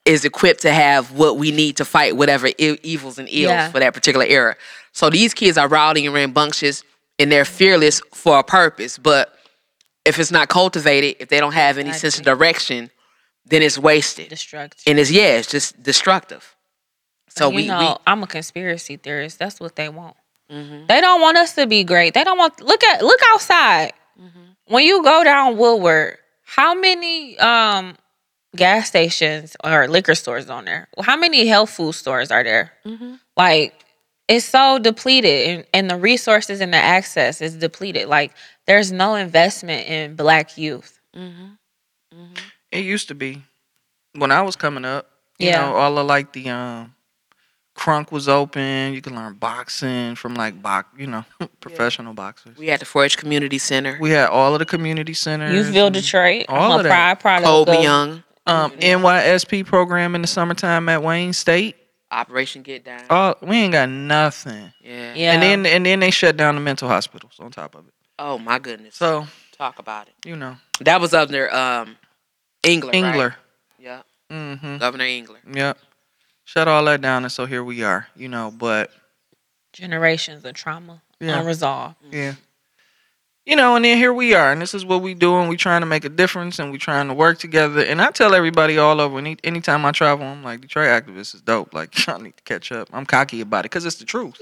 is 0.06 0.24
equipped 0.24 0.62
to 0.62 0.72
have 0.72 1.12
what 1.12 1.38
we 1.38 1.52
need 1.52 1.78
to 1.78 1.86
fight 1.86 2.16
whatever 2.16 2.48
evils 2.58 3.18
and 3.18 3.28
ills 3.30 3.50
Yeah. 3.52 3.72
for 3.72 3.80
that 3.80 3.94
particular 3.94 4.26
era. 4.26 4.56
So 4.92 5.10
these 5.10 5.34
kids 5.34 5.58
are 5.58 5.68
rowdy 5.68 6.06
and 6.06 6.14
rambunctious 6.14 6.84
and 7.20 7.32
they're 7.32 7.46
fearless 7.46 8.02
for 8.14 8.38
a 8.40 8.44
purpose. 8.44 8.98
But 8.98 9.34
if 10.06 10.20
it's 10.20 10.32
not 10.32 10.48
cultivated, 10.48 11.16
if 11.20 11.30
they 11.30 11.40
don't 11.40 11.54
have 11.54 11.78
any 11.80 11.92
sense 11.94 12.18
of 12.20 12.24
direction, 12.26 12.92
then 13.46 13.62
it's 13.64 13.78
wasted. 13.80 14.30
destructive. 14.30 14.84
And 14.86 15.00
it's 15.00 15.10
yeah, 15.12 15.38
it's 15.38 15.50
just 15.50 15.82
destructive. 15.82 16.56
So 17.30 17.50
you 17.50 17.56
we, 17.56 17.68
know, 17.68 17.80
we 17.80 17.96
I'm 18.08 18.22
a 18.24 18.28
conspiracy 18.28 18.98
theorist. 18.98 19.40
That's 19.40 19.60
what 19.60 19.76
they 19.76 19.90
want. 19.90 20.16
Mhm. 20.52 20.88
They 20.88 21.02
don't 21.02 21.20
want 21.22 21.38
us 21.38 21.54
to 21.56 21.66
be 21.66 21.84
great. 21.84 22.14
They 22.14 22.24
don't 22.24 22.38
want 22.38 22.62
look 22.62 22.84
at 22.84 23.04
look 23.04 23.20
outside. 23.34 23.94
When 24.68 24.84
you 24.84 25.04
go 25.04 25.24
down 25.24 25.58
Woodward, 25.58 26.18
how 26.44 26.74
many 26.76 27.38
um 27.40 27.98
gas 28.56 28.88
stations 28.88 29.56
or 29.64 29.88
liquor 29.88 30.16
stores 30.16 30.50
on 30.50 30.66
there? 30.66 30.88
How 31.02 31.18
many 31.18 31.46
health 31.48 31.70
food 31.70 31.94
stores 31.94 32.32
are 32.32 32.44
there? 32.44 32.72
Mm-hmm. 32.86 33.16
Like 33.38 33.74
it's 34.28 34.46
so 34.46 34.80
depleted 34.80 35.48
and, 35.50 35.66
and 35.74 35.90
the 35.92 35.98
resources 35.98 36.60
and 36.62 36.74
the 36.74 36.78
access 36.78 37.42
is 37.42 37.56
depleted. 37.56 38.08
Like 38.08 38.32
there's 38.66 38.92
no 38.92 39.16
investment 39.16 39.88
in 39.88 40.16
black 40.16 40.58
youth. 40.58 41.00
Mm-hmm. 41.16 41.44
Mm-hmm. 42.14 42.34
It 42.72 42.84
used 42.84 43.08
to 43.10 43.16
be 43.16 43.42
when 44.16 44.32
I 44.32 44.42
was 44.42 44.56
coming 44.56 44.86
up. 44.86 45.10
You 45.38 45.50
Yeah. 45.50 45.62
know, 45.66 45.76
all 45.76 45.98
of 45.98 46.08
like 46.08 46.32
the 46.34 46.50
um, 46.50 46.96
crunk 47.78 48.12
was 48.12 48.28
open. 48.30 48.94
You 48.94 49.02
can 49.02 49.16
learn 49.16 49.34
boxing 49.34 50.16
from 50.16 50.34
like 50.34 50.62
box, 50.62 50.88
you 50.98 51.08
know, 51.08 51.26
professional 51.60 52.14
boxers. 52.14 52.58
we 52.58 52.68
had 52.68 52.80
the 52.80 52.86
4-H 52.86 53.18
Community 53.18 53.58
Center. 53.58 53.98
We 54.00 54.12
had 54.12 54.30
all 54.30 54.54
of 54.54 54.60
the 54.60 54.66
community 54.66 55.14
centers. 55.14 55.52
Youthville 55.68 55.92
Detroit. 55.92 56.46
all 56.48 56.72
I'm 56.72 56.80
of 56.80 56.86
a 56.86 56.90
that. 56.90 57.20
proud 57.20 57.20
product 57.20 57.46
Kobe 57.46 57.78
of- 57.78 57.84
Young, 57.84 58.24
Um, 58.48 58.72
NYSP 58.74 59.66
program 59.66 60.14
in 60.16 60.22
the 60.22 60.28
summertime 60.28 60.88
at 60.90 61.02
Wayne 61.02 61.34
State. 61.34 61.76
Operation 62.12 62.62
Get 62.62 62.86
Down. 62.86 63.02
Oh, 63.10 63.34
we 63.42 63.58
ain't 63.58 63.74
got 63.74 63.90
nothing. 63.90 64.72
yeah. 64.82 65.14
Yeah. 65.16 65.34
And 65.34 65.42
then 65.42 65.66
and 65.66 65.86
then 65.86 66.00
they 66.00 66.12
shut 66.12 66.38
down 66.38 66.56
the 66.56 66.62
mental 66.62 66.88
hospitals 66.88 67.34
on 67.40 67.52
top 67.52 67.74
of 67.76 67.88
it. 67.88 67.94
Oh 68.20 68.38
my 68.38 68.60
goodness. 68.60 68.96
So 68.96 69.28
Talk 69.58 69.80
about 69.80 70.08
it. 70.08 70.14
you 70.28 70.36
know, 70.36 70.58
That 70.82 71.02
was 71.02 71.14
under 71.14 71.54
um 71.54 71.98
Engler. 72.64 72.92
right? 72.92 72.96
Engler. 73.04 73.36
Yeah. 73.80 74.02
Mm-hmm. 74.32 74.78
Governor 74.78 75.06
Engler. 75.06 75.40
Yep. 75.52 75.78
Shut 76.46 76.68
all 76.68 76.86
that 76.86 77.02
down, 77.02 77.24
and 77.24 77.32
so 77.32 77.46
here 77.48 77.64
we 77.64 77.84
are. 77.84 78.08
You 78.16 78.28
know, 78.30 78.52
but 78.56 78.92
generations 79.74 80.46
of 80.46 80.54
trauma 80.54 81.02
Yeah. 81.20 81.40
unresolved. 81.40 81.96
Yeah. 82.12 82.36
You 83.46 83.56
know, 83.56 83.76
and 83.76 83.86
then 83.86 83.98
here 83.98 84.12
we 84.12 84.34
are, 84.34 84.52
and 84.52 84.60
this 84.60 84.74
is 84.74 84.84
what 84.84 85.04
we 85.04 85.14
do, 85.14 85.38
and 85.38 85.48
We 85.50 85.56
trying 85.56 85.82
to 85.82 85.86
make 85.86 86.04
a 86.04 86.10
difference, 86.10 86.58
and 86.58 86.72
we 86.72 86.80
trying 86.80 87.08
to 87.10 87.14
work 87.14 87.38
together. 87.38 87.82
And 87.82 88.02
I 88.02 88.10
tell 88.10 88.34
everybody 88.34 88.80
all 88.80 89.00
over, 89.00 89.20
any 89.20 89.38
anytime 89.44 89.86
I 89.86 89.92
travel, 89.92 90.26
I'm 90.26 90.44
like, 90.44 90.62
Detroit 90.62 90.88
activists 90.88 91.36
is 91.36 91.42
dope. 91.42 91.72
Like, 91.72 91.94
y'all 92.08 92.20
need 92.20 92.36
to 92.38 92.44
catch 92.44 92.72
up. 92.72 92.90
I'm 92.92 93.06
cocky 93.06 93.42
about 93.42 93.60
it 93.60 93.64
because 93.70 93.86
it's 93.86 93.98
the 93.98 94.06
truth. 94.06 94.42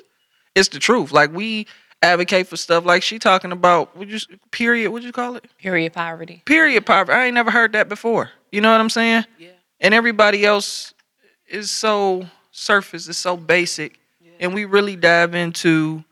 It's 0.56 0.70
the 0.70 0.80
truth. 0.80 1.12
Like 1.12 1.34
we 1.34 1.68
advocate 2.02 2.48
for 2.48 2.58
stuff 2.58 2.86
like 2.86 3.04
she 3.04 3.20
talking 3.20 3.52
about. 3.52 3.96
Would 3.98 4.10
you 4.10 4.20
period? 4.52 4.92
What 4.92 5.04
you 5.04 5.12
call 5.12 5.36
it? 5.36 5.46
Period 5.58 5.94
poverty. 5.94 6.42
Period 6.46 6.86
poverty. 6.86 7.18
I 7.18 7.26
ain't 7.26 7.34
never 7.34 7.52
heard 7.52 7.74
that 7.74 7.90
before. 7.90 8.30
You 8.52 8.62
know 8.62 8.72
what 8.72 8.80
I'm 8.80 8.90
saying? 8.90 9.26
Yeah. 9.38 9.50
And 9.80 9.94
everybody 9.94 10.46
else 10.46 10.94
is 11.48 11.72
so 11.72 12.26
surface. 12.52 13.08
It's 13.08 13.18
so 13.18 13.36
basic, 13.36 14.00
and 14.40 14.54
we 14.54 14.66
really 14.66 14.96
dive 14.96 15.36
into 15.36 16.04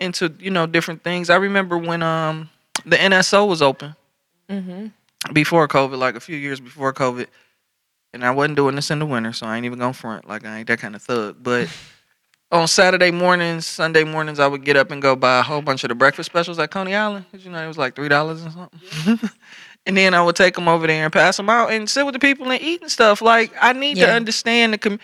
into 0.00 0.32
you 0.38 0.50
know 0.50 0.66
different 0.66 1.02
things. 1.04 1.30
I 1.30 1.36
remember 1.36 1.76
when 1.78 2.02
um 2.02 2.50
the 2.84 2.96
NSO 2.96 3.48
was 3.48 3.62
open 3.62 3.94
Mm-hmm. 4.50 4.86
before 5.34 5.68
COVID, 5.68 5.98
like 5.98 6.14
a 6.14 6.20
few 6.20 6.36
years 6.36 6.58
before 6.58 6.92
COVID, 6.94 7.26
and 8.14 8.24
I 8.24 8.30
wasn't 8.30 8.56
doing 8.56 8.76
this 8.76 8.90
in 8.90 8.98
the 8.98 9.04
winter, 9.06 9.32
so 9.34 9.46
I 9.46 9.56
ain't 9.56 9.66
even 9.66 9.78
gonna 9.78 9.92
front 9.92 10.26
like 10.26 10.46
I 10.46 10.58
ain't 10.58 10.68
that 10.68 10.78
kind 10.78 10.94
of 10.96 11.02
thug. 11.02 11.36
But 11.42 11.68
on 12.52 12.66
Saturday 12.66 13.10
mornings, 13.10 13.66
Sunday 13.66 14.04
mornings, 14.04 14.38
I 14.38 14.46
would 14.46 14.64
get 14.64 14.76
up 14.76 14.90
and 14.90 15.02
go 15.02 15.14
buy 15.16 15.40
a 15.40 15.42
whole 15.42 15.60
bunch 15.60 15.84
of 15.84 15.88
the 15.88 15.94
breakfast 15.94 16.30
specials 16.30 16.58
at 16.58 16.70
Coney 16.70 16.94
Island. 16.94 17.26
'cause, 17.30 17.44
you 17.44 17.50
know, 17.50 17.62
it 17.62 17.66
was 17.68 17.76
like 17.76 17.94
three 17.94 18.08
dollars 18.08 18.42
or 18.46 18.50
something. 18.50 19.30
and 19.86 19.96
then 19.96 20.14
I 20.14 20.22
would 20.22 20.36
take 20.36 20.54
them 20.54 20.66
over 20.68 20.86
there 20.86 21.04
and 21.04 21.12
pass 21.12 21.36
them 21.36 21.50
out 21.50 21.70
and 21.72 21.90
sit 21.90 22.06
with 22.06 22.14
the 22.14 22.18
people 22.18 22.50
and 22.50 22.62
eat 22.62 22.80
and 22.80 22.90
stuff. 22.90 23.20
Like 23.20 23.52
I 23.60 23.74
need 23.74 23.98
to 24.06 24.12
understand 24.14 24.72
the. 24.72 24.78
Com- 24.78 25.00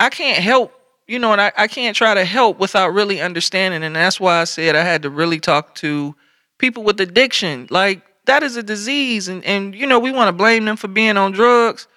I 0.00 0.10
can't 0.10 0.38
help. 0.42 0.72
You 1.08 1.18
know, 1.18 1.32
and 1.32 1.40
I, 1.40 1.52
I 1.56 1.66
can't 1.68 1.96
try 1.96 2.12
to 2.14 2.24
help 2.24 2.58
without 2.58 2.92
really 2.92 3.20
understanding. 3.20 3.82
And 3.82 3.96
that's 3.96 4.20
why 4.20 4.40
I 4.40 4.44
said 4.44 4.76
I 4.76 4.82
had 4.84 5.02
to 5.02 5.10
really 5.10 5.40
talk 5.40 5.74
to 5.76 6.14
people 6.58 6.82
with 6.84 7.00
addiction. 7.00 7.66
Like 7.70 8.02
that 8.26 8.42
is 8.42 8.56
a 8.56 8.62
disease, 8.62 9.26
and 9.26 9.42
and 9.44 9.74
you 9.74 9.86
know 9.86 9.98
we 9.98 10.12
want 10.12 10.28
to 10.28 10.32
blame 10.32 10.66
them 10.66 10.76
for 10.76 10.88
being 10.88 11.16
on 11.16 11.32
drugs. 11.32 11.88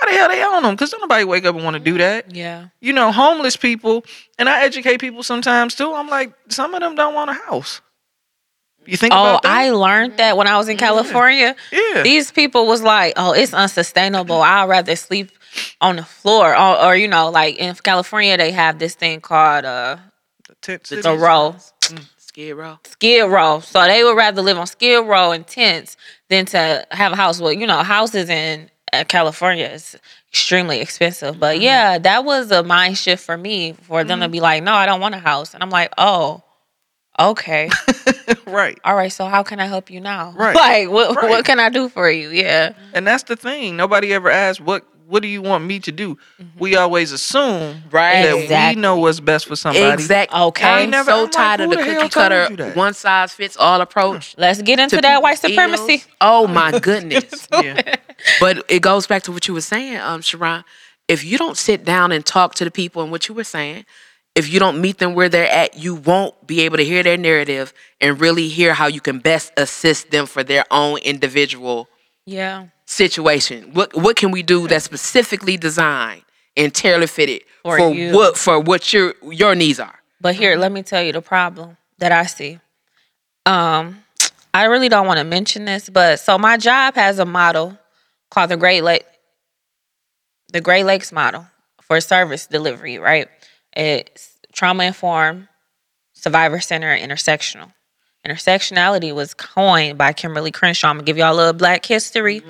Why 0.00 0.10
the 0.10 0.16
hell 0.16 0.28
they 0.28 0.42
on 0.42 0.62
them? 0.62 0.74
Because 0.74 0.90
don't 0.90 1.00
nobody 1.00 1.24
wake 1.24 1.44
up 1.44 1.54
and 1.54 1.64
want 1.64 1.74
to 1.74 1.80
do 1.80 1.98
that. 1.98 2.34
Yeah. 2.34 2.68
You 2.80 2.92
know, 2.92 3.12
homeless 3.12 3.56
people, 3.56 4.04
and 4.38 4.48
I 4.48 4.62
educate 4.64 4.98
people 5.00 5.22
sometimes 5.22 5.74
too. 5.74 5.92
I'm 5.92 6.08
like, 6.08 6.32
some 6.48 6.74
of 6.74 6.80
them 6.80 6.94
don't 6.96 7.14
want 7.14 7.30
a 7.30 7.34
house. 7.34 7.80
You 8.86 8.96
think 8.96 9.14
Oh, 9.14 9.22
about 9.22 9.42
that? 9.42 9.52
I 9.56 9.70
learned 9.70 10.16
that 10.18 10.36
when 10.36 10.46
I 10.46 10.58
was 10.58 10.68
in 10.68 10.76
California. 10.76 11.56
yeah. 11.72 12.02
These 12.02 12.30
people 12.32 12.66
was 12.66 12.82
like, 12.82 13.14
"Oh, 13.16 13.32
it's 13.32 13.54
unsustainable. 13.54 14.42
I'd 14.42 14.68
rather 14.68 14.94
sleep 14.96 15.30
on 15.80 15.96
the 15.96 16.04
floor." 16.04 16.56
Or, 16.56 16.80
or 16.84 16.96
you 16.96 17.08
know, 17.08 17.30
like 17.30 17.56
in 17.56 17.74
California, 17.76 18.36
they 18.36 18.52
have 18.52 18.78
this 18.78 18.94
thing 18.94 19.20
called 19.20 19.64
uh, 19.64 19.96
Tent 20.62 20.84
the 20.84 21.02
cities. 21.02 21.20
row, 21.20 21.56
Skid 22.18 22.56
Row. 22.56 22.78
skid 22.84 23.30
row. 23.30 23.60
So 23.60 23.84
they 23.84 24.02
would 24.02 24.16
rather 24.16 24.42
live 24.42 24.58
on 24.58 24.66
skid 24.66 25.06
row 25.06 25.30
and 25.30 25.46
tents 25.46 25.96
than 26.28 26.46
to 26.46 26.84
have 26.90 27.12
a 27.12 27.16
house. 27.16 27.40
Well, 27.40 27.52
you 27.52 27.66
know, 27.66 27.82
houses 27.84 28.28
in 28.28 28.70
uh, 28.92 29.04
California 29.06 29.66
is 29.66 29.96
extremely 30.30 30.80
expensive. 30.80 31.38
But 31.38 31.60
yeah, 31.60 31.98
that 31.98 32.24
was 32.24 32.50
a 32.50 32.62
mind 32.64 32.98
shift 32.98 33.22
for 33.24 33.36
me 33.36 33.72
for 33.82 34.02
them 34.02 34.18
to 34.20 34.28
be 34.28 34.40
like, 34.40 34.62
"No, 34.64 34.72
I 34.74 34.84
don't 34.86 35.00
want 35.00 35.14
a 35.14 35.18
house," 35.18 35.54
and 35.54 35.62
I'm 35.62 35.70
like, 35.70 35.92
"Oh." 35.96 36.42
Okay. 37.16 37.70
right. 38.48 38.76
All 38.84 38.96
right. 38.96 39.12
So 39.12 39.26
how 39.26 39.44
can 39.44 39.60
I 39.60 39.66
help 39.66 39.88
you 39.88 40.00
now? 40.00 40.34
Right. 40.36 40.56
Like 40.56 40.90
what 40.90 41.14
Right. 41.16 41.30
what 41.30 41.44
can 41.44 41.60
I 41.60 41.68
do 41.68 41.88
for 41.88 42.10
you? 42.10 42.30
Yeah. 42.30 42.72
And 42.92 43.06
that's 43.06 43.22
the 43.22 43.36
thing. 43.36 43.76
Nobody 43.76 44.12
ever 44.12 44.28
asks 44.30 44.60
what 44.60 44.84
what 45.06 45.22
do 45.22 45.28
you 45.28 45.42
want 45.42 45.64
me 45.64 45.78
to 45.80 45.92
do? 45.92 46.16
We 46.58 46.76
always 46.76 47.12
assume 47.12 47.82
Right. 47.90 48.22
that 48.24 48.36
Exactly. 48.36 48.76
we 48.76 48.82
know 48.82 48.96
what's 48.96 49.20
best 49.20 49.46
for 49.46 49.56
somebody. 49.56 49.84
Exactly. 49.84 50.38
Okay. 50.40 50.64
I 50.64 50.80
I'm 50.82 50.90
never- 50.90 51.10
so 51.10 51.16
I'm 51.16 51.22
like, 51.24 51.32
tired 51.32 51.60
of 51.60 51.70
the 51.70 51.76
the 51.76 51.82
cookie 51.82 52.08
cutter, 52.08 52.72
one 52.74 52.94
size 52.94 53.32
fits 53.32 53.56
all 53.56 53.80
approach. 53.80 54.34
Let's 54.38 54.62
get 54.62 54.78
into 54.78 54.96
to 54.96 55.02
that 55.02 55.22
white 55.22 55.38
supremacy. 55.38 55.92
ills. 55.94 56.06
Oh 56.20 56.46
my 56.46 56.78
goodness. 56.78 57.46
Yeah. 57.62 57.96
but 58.40 58.64
it 58.68 58.80
goes 58.80 59.06
back 59.06 59.22
to 59.24 59.32
what 59.32 59.46
you 59.48 59.54
were 59.54 59.60
saying, 59.60 59.98
um, 59.98 60.22
Sharon. 60.22 60.64
If 61.08 61.22
you 61.24 61.36
don't 61.36 61.56
sit 61.58 61.84
down 61.84 62.12
and 62.12 62.24
talk 62.24 62.54
to 62.56 62.64
the 62.64 62.70
people 62.70 63.02
and 63.02 63.10
what 63.12 63.28
you 63.28 63.34
were 63.34 63.44
saying, 63.44 63.84
if 64.34 64.50
you 64.52 64.58
don't 64.58 64.80
meet 64.80 64.98
them 64.98 65.14
where 65.14 65.28
they're 65.28 65.48
at, 65.50 65.76
you 65.78 65.94
won't 65.94 66.46
be 66.46 66.62
able 66.62 66.78
to 66.78 66.84
hear 66.84 67.02
their 67.02 67.16
narrative 67.18 67.72
and 68.00 68.18
really 68.20 68.48
hear 68.48 68.72
how 68.74 68.86
you 68.86 69.00
can 69.00 69.18
best 69.18 69.52
assist 69.56 70.10
them 70.10 70.26
for 70.26 70.42
their 70.42 70.64
own 70.70 70.98
individual 70.98 71.88
Yeah. 72.26 72.66
Situation. 72.86 73.72
What 73.72 73.94
what 73.94 74.16
can 74.16 74.30
we 74.30 74.42
do 74.42 74.68
that's 74.68 74.84
specifically 74.84 75.56
designed 75.56 76.22
and 76.56 76.72
tailor 76.74 77.06
fitted 77.06 77.42
For 77.62 77.78
for, 77.78 77.94
you. 77.94 78.14
what 78.14 78.36
for 78.36 78.60
what 78.60 78.92
your 78.92 79.14
your 79.22 79.54
needs 79.54 79.80
are? 79.80 80.00
But 80.20 80.34
here, 80.34 80.56
let 80.56 80.72
me 80.72 80.82
tell 80.82 81.02
you 81.02 81.12
the 81.12 81.22
problem 81.22 81.76
that 81.98 82.12
I 82.12 82.24
see. 82.26 82.60
Um, 83.46 84.02
I 84.54 84.64
really 84.64 84.88
don't 84.88 85.06
want 85.06 85.18
to 85.18 85.24
mention 85.24 85.64
this, 85.64 85.90
but 85.90 86.20
so 86.20 86.38
my 86.38 86.56
job 86.56 86.94
has 86.94 87.18
a 87.18 87.24
model 87.24 87.78
called 88.30 88.50
the 88.50 88.56
Great 88.56 88.82
Lake, 88.82 89.04
the 90.52 90.60
Great 90.60 90.84
Lakes 90.84 91.12
model 91.12 91.46
for 91.82 92.00
service 92.00 92.46
delivery. 92.46 92.98
Right? 92.98 93.28
It's 93.76 94.38
trauma 94.52 94.84
informed, 94.84 95.48
survivor 96.12 96.60
center, 96.60 96.96
intersectional. 96.96 97.72
Intersectionality 98.26 99.14
was 99.14 99.34
coined 99.34 99.98
by 99.98 100.12
Kimberlé 100.12 100.52
Crenshaw. 100.52 100.88
I'm 100.88 100.96
gonna 100.96 101.04
give 101.04 101.18
y'all 101.18 101.34
a 101.34 101.36
little 101.36 101.52
Black 101.52 101.84
history 101.84 102.42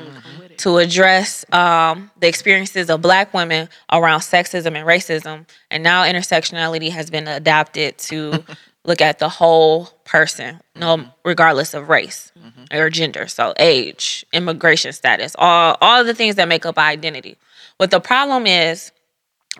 to 0.59 0.79
address 0.79 1.45
um, 1.53 2.11
the 2.21 2.29
experiences 2.29 2.89
of 2.91 3.03
Black 3.03 3.35
women 3.35 3.69
around 3.91 4.21
sexism 4.21 4.77
and 4.77 4.87
racism. 4.87 5.47
And 5.71 5.83
now 5.83 6.05
intersectionality 6.05 6.91
has 6.91 7.11
been 7.11 7.27
adapted 7.27 7.99
to 7.99 8.45
look 8.85 9.01
at 9.01 9.19
the 9.19 9.29
whole 9.29 9.87
person, 10.05 10.61
no, 10.77 11.07
regardless 11.25 11.75
of 11.75 11.89
race 11.89 12.31
or 12.73 12.89
gender. 12.91 13.27
So 13.27 13.53
age, 13.59 14.25
immigration 14.33 14.93
status, 14.93 15.35
all 15.39 15.77
all 15.81 16.05
the 16.05 16.15
things 16.15 16.37
that 16.37 16.49
make 16.49 16.65
up 16.67 16.79
identity. 16.79 17.37
What 17.79 17.91
the 17.91 18.01
problem 18.01 18.47
is 18.47 18.93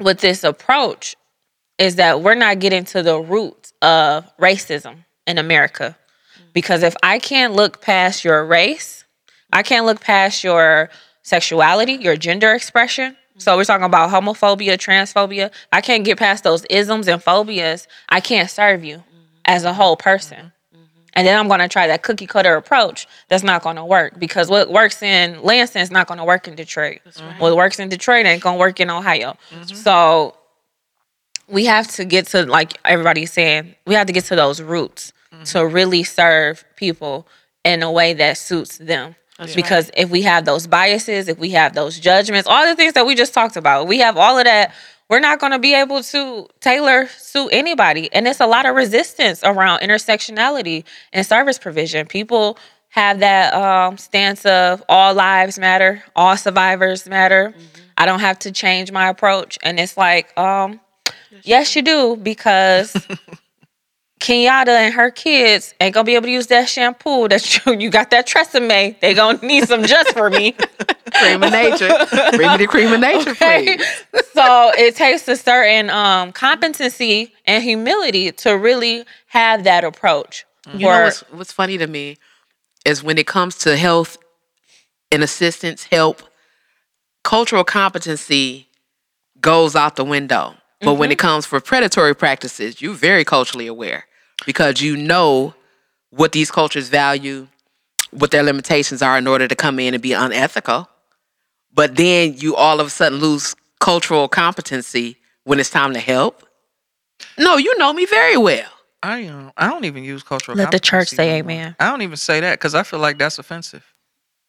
with 0.01 0.21
this 0.21 0.45
approach 0.45 1.17
is 1.79 1.97
that 1.97 2.23
we're 2.23 2.35
not 2.35 2.61
getting 2.61 2.85
to 2.85 3.03
the 3.03 3.19
roots 3.19 3.73
of 3.83 4.25
racism 4.39 5.05
in 5.27 5.39
America. 5.39 5.97
Because 6.55 6.83
if 6.83 6.97
I 7.03 7.19
can't 7.19 7.53
look 7.53 7.83
past 7.83 8.25
your 8.25 8.45
race, 8.47 9.05
I 9.53 9.63
can't 9.63 9.85
look 9.85 10.01
past 10.01 10.43
your 10.43 10.89
sexuality, 11.23 11.93
your 11.95 12.17
gender 12.17 12.53
expression. 12.55 13.17
So 13.37 13.57
we're 13.57 13.65
talking 13.65 13.85
about 13.85 14.11
homophobia, 14.11 14.79
transphobia. 14.79 15.53
I 15.73 15.81
can't 15.81 16.05
get 16.05 16.19
past 16.19 16.45
those 16.45 16.65
isms 16.71 17.09
and 17.09 17.23
phobias. 17.23 17.87
I 18.09 18.21
can't 18.21 18.49
serve 18.49 18.85
you 18.85 19.03
as 19.45 19.65
a 19.65 19.75
whole 19.75 19.97
person. 19.97 20.53
And 21.17 21.27
then 21.27 21.39
I'm 21.39 21.47
going 21.49 21.61
to 21.61 21.69
try 21.69 21.87
that 21.87 22.03
cookie 22.03 22.27
cutter 22.27 22.57
approach. 22.57 23.07
That's 23.29 23.43
not 23.45 23.63
going 23.63 23.77
to 23.77 23.85
work 23.85 24.19
because 24.19 24.49
what 24.49 24.71
works 24.71 25.03
in 25.03 25.41
Lansing 25.43 25.83
is 25.83 25.91
not 25.91 26.07
going 26.09 26.19
to 26.19 26.25
work 26.25 26.49
in 26.49 26.55
Detroit. 26.57 27.01
What 27.39 27.57
works 27.57 27.79
in 27.79 27.89
Detroit 27.89 28.27
ain't 28.27 28.43
going 28.43 28.57
to 28.57 28.61
work 28.61 28.81
in 28.81 28.91
Ohio. 28.91 29.37
So 29.67 30.37
we 31.49 31.67
have 31.67 31.89
to 31.89 32.05
get 32.05 32.27
to 32.29 32.47
like 32.47 32.79
everybody's 32.85 33.33
saying 33.33 33.75
we 33.87 33.95
have 33.95 34.07
to 34.09 34.13
get 34.13 34.25
to 34.27 34.37
those 34.37 34.61
roots 34.61 35.13
to 35.45 35.67
really 35.67 36.03
serve 36.05 36.65
people 36.77 37.27
in 37.65 37.83
a 37.83 37.91
way 37.91 38.13
that 38.15 38.37
suits 38.39 38.79
them 38.79 39.15
because 39.57 39.91
if 39.97 40.11
we 40.11 40.23
have 40.23 40.45
those 40.45 40.67
biases 40.67 41.29
if 41.29 41.39
we 41.39 41.51
have 41.51 41.75
those 41.75 41.99
judgments 41.99 42.49
all 42.49 42.67
the 42.67 42.77
things 42.77 42.93
that 42.93 43.07
we 43.07 43.15
just 43.15 43.35
talked 43.35 43.57
about 43.57 43.87
we 43.87 43.99
have 43.99 44.17
all 44.17 44.39
of 44.39 44.45
that 44.45 44.73
we're 45.09 45.21
not 45.21 45.39
going 45.39 45.53
to 45.53 45.59
be 45.59 45.75
able 45.75 46.03
to 46.03 46.49
tailor 46.61 47.07
suit 47.09 47.51
anybody. 47.53 48.13
And 48.13 48.27
it's 48.27 48.41
a 48.41 48.47
lot 48.47 48.67
of 48.67 48.75
resistance 48.75 49.43
around 49.45 49.81
intersectionality 49.81 50.85
and 51.13 51.27
service 51.27 51.59
provision. 51.59 52.07
People 52.07 52.59
have 52.89 53.21
that 53.21 53.53
um, 53.55 53.99
stance 53.99 54.47
of 54.47 54.83
all 54.89 55.15
lives 55.15 55.59
matter, 55.59 56.03
all 56.17 56.37
survivors 56.37 57.07
matter. 57.07 57.53
I 57.97 58.07
don't 58.07 58.21
have 58.21 58.39
to 58.41 58.53
change 58.53 58.93
my 58.93 59.09
approach. 59.09 59.59
And 59.63 59.79
it's 59.79 59.97
like, 59.97 60.37
um, 60.39 60.81
yes, 61.43 61.77
you 61.77 61.83
do, 61.83 62.17
because 62.17 62.97
Kenyatta 64.25 64.69
and 64.69 64.95
her 64.95 65.11
kids 65.11 65.75
ain't 65.83 65.93
gonna 65.93 66.05
be 66.05 66.15
able 66.15 66.25
to 66.25 66.33
use 66.33 66.47
that 66.47 66.67
shampoo 66.67 67.29
that 67.29 67.67
you, 67.67 67.75
you 67.79 67.91
got 67.91 68.09
that 68.11 68.27
Tresemme. 68.27 68.99
They 69.01 69.13
gonna 69.13 69.39
need 69.43 69.69
some 69.69 69.85
just 69.85 70.15
for 70.15 70.31
me. 70.31 70.53
cream 71.13 71.43
of 71.43 71.53
nature. 71.53 71.91
Bring 72.35 72.51
me 72.53 72.57
the 72.57 72.67
cream 72.67 72.91
of 72.91 73.01
nature, 73.01 73.33
Okay. 73.33 73.77
please. 73.77 74.05
so 74.33 74.73
it 74.79 74.97
takes 74.97 75.29
a 75.29 75.37
certain 75.37 75.91
um, 75.91 76.33
competency 76.33 77.35
and 77.47 77.63
humility 77.63 78.33
to 78.33 78.53
really 78.53 79.05
have 79.27 79.65
that 79.65 79.85
approach. 79.85 80.47
You 80.73 80.89
know 80.89 81.03
what's, 81.03 81.21
what's 81.31 81.53
funny 81.53 81.77
to 81.77 81.87
me 81.87 82.17
is 82.87 83.03
when 83.03 83.19
it 83.19 83.27
comes 83.27 83.59
to 83.59 83.77
health 83.77 84.17
and 85.13 85.23
assistance, 85.23 85.85
help, 85.85 86.23
cultural 87.23 87.63
competency 87.63 88.69
goes 89.39 89.77
out 89.77 89.97
the 89.97 90.05
window. 90.05 90.55
But 90.81 90.95
when 90.95 91.11
it 91.11 91.19
comes 91.19 91.45
for 91.47 91.61
predatory 91.61 92.15
practices, 92.15 92.81
you're 92.81 92.95
very 92.95 93.25
culturally 93.25 93.67
aware 93.67 94.05
because 94.47 94.81
you 94.81 94.97
know 94.97 95.55
what 96.11 96.33
these 96.33 96.51
cultures 96.51 96.89
value, 96.89 97.47
what 98.11 98.31
their 98.31 98.43
limitations 98.43 99.03
are 99.03 99.19
in 99.19 99.27
order 99.27 99.49
to 99.49 99.55
come 99.57 99.79
in 99.79 99.95
and 99.95 100.03
be 100.03 100.13
unethical. 100.13 100.89
But 101.73 101.97
then 101.97 102.35
you 102.37 102.55
all 102.55 102.81
of 102.81 102.87
a 102.87 102.91
sudden 102.91 103.19
lose 103.19 103.55
cultural 103.81 104.29
competency 104.29 105.17
when 105.45 105.59
it's 105.59 105.71
time 105.71 105.93
to 105.95 106.01
help. 106.01 106.47
No, 107.39 107.57
you 107.57 107.77
know 107.79 107.93
me 107.93 108.07
very 108.07 108.37
well. 108.37 108.69
I 109.03 109.27
um, 109.27 109.53
I 109.57 109.69
don't 109.69 109.85
even 109.85 110.05
use 110.05 110.23
cultural. 110.23 110.57
Let 110.57 110.71
the 110.71 110.81
church 110.81 111.09
say 111.09 111.27
no 111.27 111.31
more. 111.45 111.53
amen. 111.53 111.77
I 111.81 111.91
don't 111.91 112.03
even 112.03 112.17
say 112.17 112.41
that 112.41 112.59
because 112.59 112.75
I 112.75 112.83
feel 112.85 113.01
like 113.01 113.19
that's 113.19 113.39
offensive. 113.39 113.85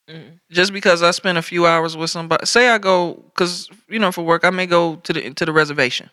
Mm. 0.10 0.40
Just 0.52 0.72
because 0.72 1.02
I 1.02 1.12
spend 1.12 1.38
a 1.38 1.42
few 1.42 1.66
hours 1.66 1.98
with 1.98 2.10
somebody, 2.12 2.46
say 2.46 2.70
I 2.70 2.78
go 2.78 3.14
because 3.34 3.70
you 3.90 3.98
know 4.00 4.12
for 4.12 4.24
work 4.24 4.46
I 4.46 4.52
may 4.52 4.66
go 4.68 4.96
to 4.98 5.14
the 5.14 5.34
to 5.34 5.46
the 5.46 5.52
reservation, 5.52 6.10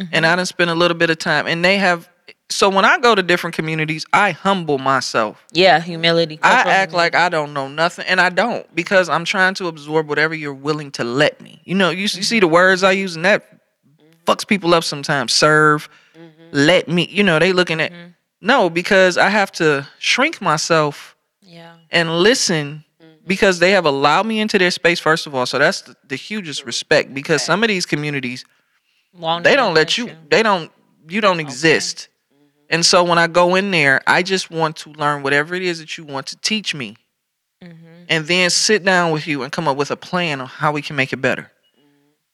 Mm-hmm. 0.00 0.12
and 0.12 0.26
I 0.26 0.34
done 0.34 0.44
spend 0.46 0.70
a 0.70 0.74
little 0.74 0.96
bit 0.96 1.10
of 1.10 1.18
time, 1.18 1.46
and 1.46 1.64
they 1.64 1.78
have. 1.78 2.08
So 2.50 2.68
when 2.68 2.84
I 2.84 2.98
go 2.98 3.14
to 3.14 3.22
different 3.22 3.56
communities, 3.56 4.04
I 4.12 4.32
humble 4.32 4.78
myself. 4.78 5.44
Yeah, 5.52 5.80
humility. 5.80 6.38
I 6.42 6.60
act 6.60 6.92
like. 6.92 7.14
I 7.14 7.28
don't 7.28 7.54
know 7.54 7.68
nothing, 7.68 8.04
and 8.06 8.20
I 8.20 8.28
don't 8.28 8.72
because 8.74 9.08
I'm 9.08 9.24
trying 9.24 9.54
to 9.54 9.66
absorb 9.66 10.08
whatever 10.08 10.34
you're 10.34 10.54
willing 10.54 10.90
to 10.92 11.04
let 11.04 11.40
me. 11.40 11.62
You 11.64 11.74
know, 11.74 11.90
you, 11.90 12.02
you 12.02 12.08
see 12.08 12.40
the 12.40 12.48
words 12.48 12.82
I 12.82 12.92
use, 12.92 13.16
and 13.16 13.24
that 13.24 13.50
mm-hmm. 13.50 14.30
fucks 14.30 14.46
people 14.46 14.74
up 14.74 14.84
sometimes. 14.84 15.32
Serve, 15.32 15.88
mm-hmm. 16.16 16.42
let 16.52 16.86
me. 16.86 17.08
You 17.10 17.22
know, 17.22 17.38
they 17.38 17.52
looking 17.52 17.80
at 17.80 17.92
mm-hmm. 17.92 18.10
no 18.42 18.68
because 18.68 19.16
I 19.16 19.30
have 19.30 19.50
to 19.52 19.88
shrink 19.98 20.42
myself 20.42 21.16
Yeah. 21.40 21.76
and 21.90 22.18
listen 22.18 22.84
because 23.26 23.58
they 23.58 23.70
have 23.70 23.86
allowed 23.86 24.26
me 24.26 24.40
into 24.40 24.58
their 24.58 24.70
space 24.70 25.00
first 25.00 25.26
of 25.26 25.34
all. 25.34 25.46
So 25.46 25.58
that's 25.58 25.82
the, 25.82 25.96
the 26.08 26.16
hugest 26.16 26.64
respect 26.64 27.14
because 27.14 27.42
some 27.42 27.62
of 27.62 27.68
these 27.68 27.86
communities 27.86 28.44
Won't 29.12 29.44
they 29.44 29.56
don't 29.56 29.74
let 29.74 29.80
let 29.80 29.98
you 29.98 30.10
they 30.30 30.42
don't 30.42 30.70
you 31.08 31.20
don't 31.20 31.40
exist 31.40 32.08
and 32.74 32.84
so 32.84 33.04
when 33.04 33.18
i 33.18 33.26
go 33.26 33.54
in 33.54 33.70
there 33.70 34.02
i 34.06 34.22
just 34.22 34.50
want 34.50 34.76
to 34.76 34.90
learn 34.90 35.22
whatever 35.22 35.54
it 35.54 35.62
is 35.62 35.78
that 35.78 35.96
you 35.96 36.04
want 36.04 36.26
to 36.26 36.36
teach 36.36 36.74
me. 36.74 36.96
Mm-hmm. 37.62 37.86
And 38.08 38.26
then 38.26 38.50
sit 38.50 38.84
down 38.84 39.12
with 39.12 39.26
you 39.26 39.42
and 39.42 39.50
come 39.50 39.66
up 39.66 39.76
with 39.78 39.90
a 39.90 39.96
plan 39.96 40.40
on 40.40 40.46
how 40.46 40.72
we 40.72 40.82
can 40.82 40.96
make 40.96 41.12
it 41.14 41.18
better. 41.18 41.50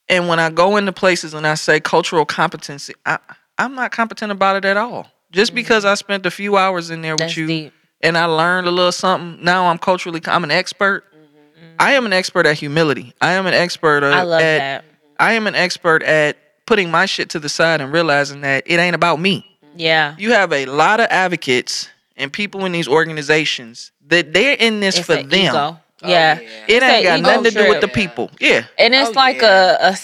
And 0.09 0.27
when 0.27 0.41
i 0.41 0.51
go 0.51 0.77
into 0.77 0.93
places 0.93 1.35
and 1.35 1.47
i 1.47 1.55
say 1.55 1.79
cultural 1.79 2.25
competency 2.25 2.95
I, 3.07 3.19
i'm 3.59 3.75
not 3.75 3.93
competent 3.93 4.33
about 4.33 4.57
it 4.57 4.65
at 4.65 4.77
all. 4.77 5.07
Just 5.31 5.51
mm-hmm. 5.51 5.57
because 5.57 5.85
i 5.85 5.95
spent 5.95 6.27
a 6.27 6.31
few 6.31 6.57
hours 6.57 6.91
in 6.91 7.03
there 7.03 7.15
with 7.15 7.21
That's 7.21 7.37
you 7.37 7.47
deep. 7.47 7.73
and 8.01 8.19
i 8.19 8.25
learned 8.25 8.67
a 8.67 8.71
little 8.71 8.93
something 8.93 9.45
now 9.45 9.67
i'm 9.67 9.79
culturally 9.79 10.21
i'm 10.27 10.43
an 10.43 10.51
expert. 10.51 11.05
Mm-hmm. 11.13 11.77
I 11.79 11.93
am 11.93 12.07
an 12.07 12.13
expert 12.13 12.47
at 12.47 12.59
humility. 12.59 13.15
I 13.21 13.33
am 13.33 13.47
an 13.47 13.55
expert 13.55 14.03
at, 14.03 14.13
I 14.13 14.23
love 14.23 14.41
at 14.41 14.59
that. 14.59 14.85
I 15.21 15.35
am 15.35 15.47
an 15.47 15.55
expert 15.55 16.03
at 16.03 16.37
putting 16.67 16.91
my 16.91 17.07
shit 17.07 17.31
to 17.31 17.39
the 17.39 17.49
side 17.49 17.81
and 17.81 17.93
realizing 17.93 18.41
that 18.41 18.65
it 18.67 18.79
ain't 18.79 18.95
about 18.97 19.21
me. 19.21 19.50
Yeah. 19.81 20.15
You 20.19 20.33
have 20.33 20.53
a 20.53 20.67
lot 20.67 21.01
of 21.01 21.07
advocates 21.11 21.89
and 22.17 22.33
people 22.33 22.65
in 22.67 22.73
these 22.73 22.89
organizations 22.89 23.93
that 24.09 24.33
they're 24.35 24.57
in 24.59 24.81
this 24.81 24.99
It's 24.99 25.07
for 25.07 25.17
them. 25.17 25.33
ego. 25.33 25.79
yeah. 26.05 26.39
It 26.39 26.49
It's 26.69 26.85
ain't 26.85 27.05
got 27.05 27.19
ego 27.21 27.29
nothing 27.31 27.45
to 27.45 27.51
do 27.63 27.69
with 27.69 27.81
the 27.81 27.89
people. 27.89 28.31
Yeah. 28.41 28.65
And 28.79 28.95
it's 28.95 29.11
Oh, 29.11 29.13
like 29.13 29.41
yeah. 29.41 29.77
a, 29.81 29.91
a 29.91 29.97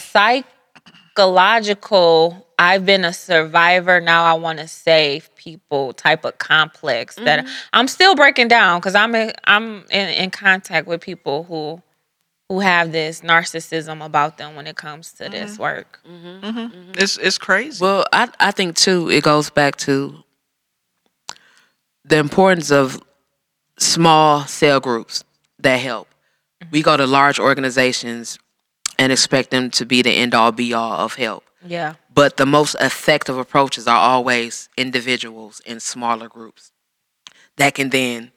psychological, 1.17 2.47
I've 2.59 2.87
been 2.87 3.05
a 3.05 3.13
survivor, 3.13 4.01
now 4.01 4.25
I 4.25 4.35
want 4.35 4.59
to 4.61 4.69
save 4.69 5.35
people 5.37 5.93
type 5.93 6.25
of 6.25 6.39
complex 6.39 7.17
that 7.17 7.41
Mm-hmm. 7.45 7.53
I'm 7.75 7.89
still 7.89 8.15
breaking 8.15 8.49
down 8.49 8.81
because 8.81 8.95
I'm 8.95 9.15
in, 9.15 9.33
I'm 9.45 9.85
in, 9.91 10.09
in 10.09 10.31
contact 10.31 10.87
with 10.87 11.01
people 11.03 11.45
who 11.45 11.83
who 12.49 12.61
have 12.61 12.93
this 12.93 13.23
narcissism 13.23 14.05
about 14.05 14.39
them 14.39 14.55
when 14.55 14.67
it 14.67 14.77
comes 14.77 15.13
to 15.15 15.25
Mm-hmm. 15.25 15.33
this 15.33 15.59
work. 15.59 16.01
Mm-hmm. 16.09 16.47
Mm-hmm. 16.47 16.59
Mm-hmm. 16.59 16.91
It's 16.99 17.17
it's 17.19 17.39
crazy. 17.39 17.83
Well, 17.83 18.05
I 18.13 18.29
I 18.39 18.51
think 18.53 18.77
too 18.77 19.11
it 19.11 19.25
goes 19.25 19.51
back 19.51 19.77
to 19.79 20.23
the 22.05 22.19
importance 22.19 22.71
of 22.71 23.03
small 23.79 24.43
cell 24.47 24.81
groups 24.81 25.25
that 25.59 25.77
help. 25.81 26.09
We 26.71 26.83
go 26.83 26.97
to 26.97 27.07
large 27.07 27.39
organizations 27.41 28.39
and 28.99 29.11
expect 29.13 29.51
them 29.51 29.71
to 29.73 29.85
be 29.85 30.03
the 30.03 30.11
end 30.11 30.33
all 30.35 30.53
be 30.53 30.73
all 30.73 30.93
of 31.01 31.15
help. 31.17 31.45
Yeah. 31.67 31.95
But 32.15 32.37
the 32.37 32.47
most 32.47 32.77
effective 32.81 33.37
approaches 33.37 33.89
are 33.89 33.99
always 33.99 34.69
individuals 34.77 35.61
in 35.67 35.81
smaller 35.81 36.29
groups 36.29 36.71
that 37.57 37.75
can 37.75 37.91
then 37.91 38.31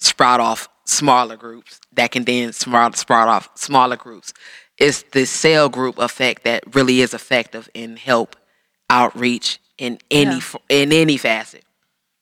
sprout 0.00 0.40
off 0.40 0.68
smaller 0.90 1.36
groups 1.36 1.80
that 1.92 2.10
can 2.10 2.24
then 2.24 2.52
sprout, 2.52 2.96
sprout 2.96 3.28
off 3.28 3.50
smaller 3.54 3.96
groups. 3.96 4.32
It's 4.78 5.02
the 5.12 5.24
cell 5.26 5.68
group 5.68 5.98
effect 5.98 6.44
that 6.44 6.74
really 6.74 7.00
is 7.00 7.14
effective 7.14 7.68
in 7.74 7.96
help 7.96 8.36
outreach 8.88 9.60
in 9.78 9.98
any 10.10 10.36
Yeah. 10.36 10.58
in 10.68 10.92
any 10.92 11.16
facet. 11.16 11.64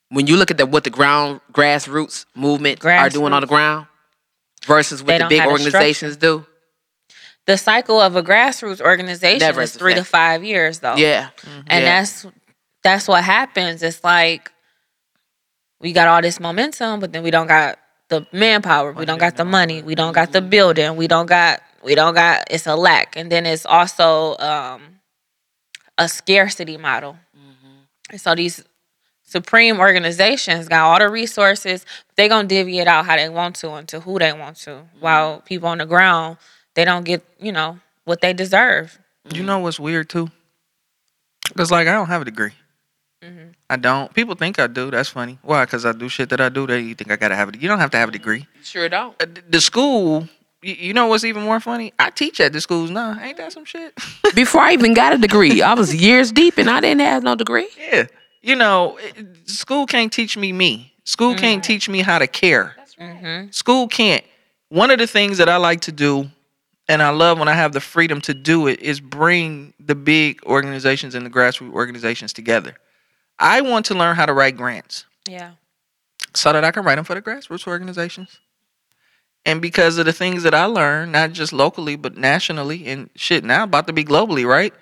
When 0.09 0.27
you 0.27 0.37
look 0.37 0.51
at 0.51 0.57
the, 0.57 0.65
what 0.65 0.83
the 0.83 0.89
ground 0.89 1.41
grassroots 1.53 2.25
movement 2.35 2.83
are 2.83 3.09
doing 3.09 3.33
on 3.33 3.41
the 3.41 3.47
ground 3.47 3.87
versus 4.65 5.03
They 5.03 5.13
what 5.13 5.29
the 5.29 5.37
big 5.37 5.47
organizations 5.47 6.17
do. 6.17 6.45
The 7.45 7.57
cycle 7.57 7.99
of 7.99 8.15
a 8.15 8.21
grassroots 8.23 8.81
organization 8.81 9.39
Never 9.39 9.61
is 9.61 9.75
three 9.75 9.95
to 9.95 10.03
five 10.03 10.43
years 10.43 10.79
though. 10.79 10.95
Yeah. 10.95 11.29
And 11.67 11.83
Yeah. 11.83 12.01
that's 12.01 12.25
that's 12.83 13.07
what 13.07 13.23
happens. 13.23 13.81
It's 13.83 14.03
like 14.03 14.51
we 15.79 15.93
got 15.93 16.07
all 16.07 16.21
this 16.21 16.39
momentum, 16.39 16.99
but 16.99 17.13
then 17.13 17.23
we 17.23 17.31
don't 17.31 17.47
got 17.47 17.79
the 18.09 18.27
manpower, 18.31 18.91
we 18.91 19.05
don't 19.05 19.19
got 19.19 19.37
the 19.37 19.45
money, 19.45 19.81
we 19.81 19.95
don't 19.95 20.13
got 20.13 20.31
the 20.31 20.41
building, 20.41 20.95
we 20.95 21.07
don't 21.07 21.27
got 21.27 21.61
we 21.83 21.95
don't 21.95 22.13
got 22.13 22.47
it's 22.51 22.67
a 22.67 22.75
lack. 22.75 23.15
And 23.15 23.31
then 23.31 23.45
it's 23.45 23.65
also 23.65 24.35
um 24.37 24.99
a 25.97 26.09
scarcity 26.09 26.77
model. 26.77 27.17
And 28.11 28.19
so 28.19 28.35
these 28.35 28.63
supreme 29.23 29.79
organizations 29.79 30.67
got 30.67 30.81
all 30.81 30.99
the 30.99 31.09
resources, 31.09 31.85
they 32.15 32.27
gonna 32.27 32.47
divvy 32.47 32.79
it 32.79 32.87
out 32.87 33.05
how 33.05 33.15
they 33.15 33.29
want 33.29 33.55
to 33.57 33.71
and 33.73 33.87
to 33.89 33.99
who 33.99 34.17
they 34.19 34.33
want 34.33 34.57
to. 34.57 34.83
While 34.99 35.41
people 35.41 35.69
on 35.69 35.77
the 35.77 35.85
ground, 35.85 36.37
they 36.73 36.85
don't 36.85 37.03
get, 37.03 37.23
you 37.39 37.51
know, 37.51 37.79
what 38.05 38.21
they 38.21 38.33
deserve. 38.33 38.99
You 39.31 39.43
know 39.43 39.59
what's 39.59 39.79
weird 39.79 40.09
too? 40.09 40.31
Cause 41.55 41.71
like 41.71 41.87
I 41.87 41.93
don't 41.93 42.07
have 42.07 42.23
a 42.23 42.25
degree. 42.25 42.53
Mm-hmm. 43.23 43.49
I 43.69 43.75
don't. 43.75 44.13
People 44.13 44.35
think 44.35 44.59
I 44.59 44.67
do. 44.67 44.89
That's 44.91 45.09
funny. 45.09 45.37
Why? 45.41 45.65
Cause 45.65 45.85
I 45.85 45.91
do 45.91 46.07
shit 46.07 46.29
that 46.29 46.39
I 46.39 46.47
do. 46.49 46.65
That 46.67 46.73
they 46.77 46.93
think 46.93 47.11
I 47.11 47.15
gotta 47.17 47.35
have 47.35 47.49
it. 47.49 47.61
You 47.61 47.67
don't 47.67 47.79
have 47.79 47.91
to 47.91 47.97
have 47.97 48.09
a 48.09 48.11
degree. 48.13 48.47
Sure 48.63 48.87
don't. 48.87 49.21
Uh, 49.21 49.25
The 49.49 49.59
school. 49.61 50.27
You, 50.61 50.73
you 50.73 50.93
know 50.93 51.07
what's 51.07 51.23
even 51.23 51.43
more 51.43 51.59
funny? 51.59 51.93
I 51.99 52.09
teach 52.09 52.39
at 52.41 52.51
the 52.53 52.59
schools 52.61 52.89
now. 52.91 53.17
Ain't 53.21 53.37
that 53.37 53.51
some 53.53 53.65
shit? 53.65 53.93
Before 54.35 54.61
I 54.61 54.73
even 54.73 54.93
got 54.93 55.13
a 55.13 55.17
degree, 55.17 55.61
I 55.61 55.73
was 55.73 55.93
years 55.95 56.31
deep 56.33 56.57
and 56.57 56.69
I 56.69 56.79
didn't 56.81 57.01
have 57.01 57.23
no 57.23 57.35
degree. 57.35 57.67
yeah. 57.77 58.07
You 58.41 58.55
know, 58.55 58.97
it- 58.97 59.49
school 59.49 59.85
can't 59.85 60.11
teach 60.11 60.37
me 60.37 60.51
me. 60.53 60.93
School 61.03 61.33
can't 61.35 61.63
teach 61.63 61.89
me 61.89 62.01
how 62.01 62.19
to 62.19 62.27
care. 62.27 62.75
Mm-hmm. 62.99 63.51
School 63.51 63.87
can't. 63.87 64.23
One 64.69 64.91
of 64.91 64.99
the 64.99 65.07
things 65.07 65.37
that 65.39 65.49
I 65.49 65.57
like 65.57 65.81
to 65.81 65.91
do, 65.91 66.29
and 66.87 67.01
I 67.01 67.09
love 67.09 67.39
when 67.39 67.47
I 67.47 67.53
have 67.53 67.71
the 67.73 67.81
freedom 67.81 68.21
to 68.21 68.33
do 68.33 68.67
it, 68.67 68.79
is 68.81 68.99
bring 68.99 69.73
the 69.79 69.95
big 69.95 70.43
organizations 70.45 71.15
and 71.15 71.25
the 71.25 71.29
grassroots 71.29 71.73
organizations 71.73 72.31
together. 72.33 72.75
I 73.39 73.61
want 73.61 73.85
to 73.87 73.95
learn 73.95 74.15
how 74.15 74.25
to 74.25 74.33
write 74.33 74.57
grants 74.57 75.05
Yeah. 75.27 75.51
so 76.35 76.51
that 76.53 76.63
I 76.63 76.71
can 76.71 76.83
write 76.83 76.95
them 76.95 77.05
for 77.05 77.15
the 77.15 77.21
grassroots 77.21 77.67
organizations. 77.67 78.39
And 79.45 79.61
because 79.61 79.97
of 79.97 80.05
the 80.05 80.13
things 80.13 80.43
that 80.43 80.53
I 80.53 80.65
learned, 80.65 81.13
not 81.13 81.31
just 81.31 81.53
locally 81.53 81.95
but 81.95 82.17
nationally 82.17 82.87
and 82.87 83.09
shit 83.15 83.43
now 83.43 83.63
about 83.63 83.87
to 83.87 83.93
be 83.93 84.03
globally, 84.03 84.45
right? 84.45 84.73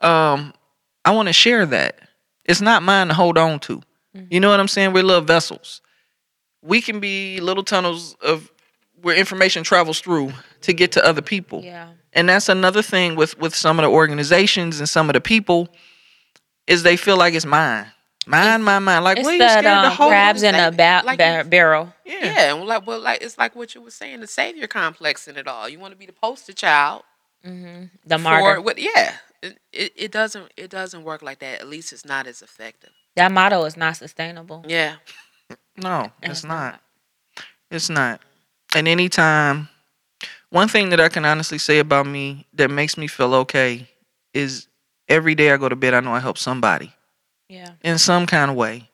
Um, 0.00 0.52
I 1.04 1.12
want 1.12 1.28
to 1.28 1.32
share 1.32 1.64
that. 1.66 2.00
It's 2.44 2.60
not 2.60 2.82
mine 2.82 3.08
to 3.08 3.14
hold 3.14 3.38
on 3.38 3.60
to. 3.60 3.82
You 4.28 4.40
know 4.40 4.50
what 4.50 4.60
I'm 4.60 4.68
saying? 4.68 4.92
We're 4.92 5.04
little 5.04 5.22
vessels. 5.24 5.80
We 6.60 6.82
can 6.82 7.00
be 7.00 7.40
little 7.40 7.62
tunnels 7.64 8.14
of 8.20 8.52
where 9.00 9.16
information 9.16 9.62
travels 9.64 10.00
through 10.00 10.32
to 10.62 10.72
get 10.74 10.92
to 10.92 11.04
other 11.06 11.22
people. 11.22 11.62
Yeah. 11.64 11.88
And 12.12 12.28
that's 12.28 12.48
another 12.50 12.82
thing 12.82 13.16
with 13.16 13.38
with 13.38 13.54
some 13.54 13.78
of 13.78 13.84
the 13.84 13.88
organizations 13.90 14.80
and 14.80 14.88
some 14.88 15.08
of 15.08 15.14
the 15.14 15.20
people 15.20 15.68
is 16.66 16.82
they 16.82 16.96
feel 16.96 17.16
like 17.16 17.34
it's 17.34 17.46
mine. 17.46 17.86
Mine, 18.26 18.62
mine, 18.62 18.84
mine. 18.84 19.02
Like, 19.02 19.18
It's 19.18 19.24
what 19.24 19.30
are 19.30 19.34
you 19.34 19.38
that 19.40 19.58
scared 19.60 19.64
to 19.82 19.88
um, 19.88 19.92
hold? 19.96 20.10
crabs 20.10 20.42
in 20.44 20.54
a 20.54 20.70
ba- 20.70 21.02
like 21.04 21.18
ba- 21.18 21.42
you- 21.44 21.50
barrel. 21.50 21.92
Yeah. 22.04 22.18
Yeah, 22.24 22.54
and 22.54 22.64
like 22.66 22.86
well, 22.86 23.00
like 23.00 23.20
it's 23.22 23.36
like 23.36 23.56
what 23.56 23.74
you 23.74 23.82
were 23.82 23.90
saying, 23.90 24.20
the 24.20 24.26
savior 24.28 24.66
complex 24.68 25.26
in 25.26 25.36
it 25.36 25.48
all. 25.48 25.68
You 25.68 25.78
want 25.80 25.92
to 25.92 25.98
be 25.98 26.06
the 26.06 26.12
poster 26.12 26.52
child 26.52 27.02
hmm 27.44 27.84
The 28.06 28.18
for 28.18 28.22
martyr. 28.22 28.60
what? 28.60 28.78
Yeah, 28.78 29.14
it, 29.42 29.58
it, 29.72 29.92
it 29.96 30.12
doesn't 30.12 30.52
it 30.56 30.70
doesn't 30.70 31.02
work 31.02 31.22
like 31.22 31.40
that. 31.40 31.60
At 31.60 31.66
least 31.68 31.92
it's 31.92 32.04
not 32.04 32.26
as 32.28 32.42
effective. 32.42 32.90
That 33.16 33.32
motto 33.32 33.64
is 33.64 33.76
not 33.76 33.96
sustainable. 33.96 34.64
Yeah, 34.68 34.96
No, 35.76 36.12
it's, 36.22 36.30
It's 36.30 36.44
not. 36.44 36.72
not. 36.74 36.80
It's 37.72 37.90
not. 37.90 38.20
And 38.74 38.86
anytime, 38.86 39.68
one 40.50 40.68
thing 40.68 40.90
that 40.90 41.00
I 41.00 41.08
can 41.08 41.24
honestly 41.24 41.58
say 41.58 41.78
about 41.80 42.06
me 42.06 42.46
that 42.54 42.70
makes 42.70 42.96
me 42.96 43.06
feel 43.08 43.34
okay 43.34 43.88
is 44.32 44.68
every 45.08 45.34
day 45.34 45.52
I 45.52 45.56
go 45.56 45.68
to 45.68 45.76
bed, 45.76 45.94
I 45.94 46.00
know 46.00 46.14
I 46.14 46.20
help 46.20 46.38
somebody 46.38 46.92
Yeah. 47.48 47.70
in 47.82 47.98
some 47.98 48.26
kind 48.26 48.50
of 48.50 48.56
way. 48.56 48.88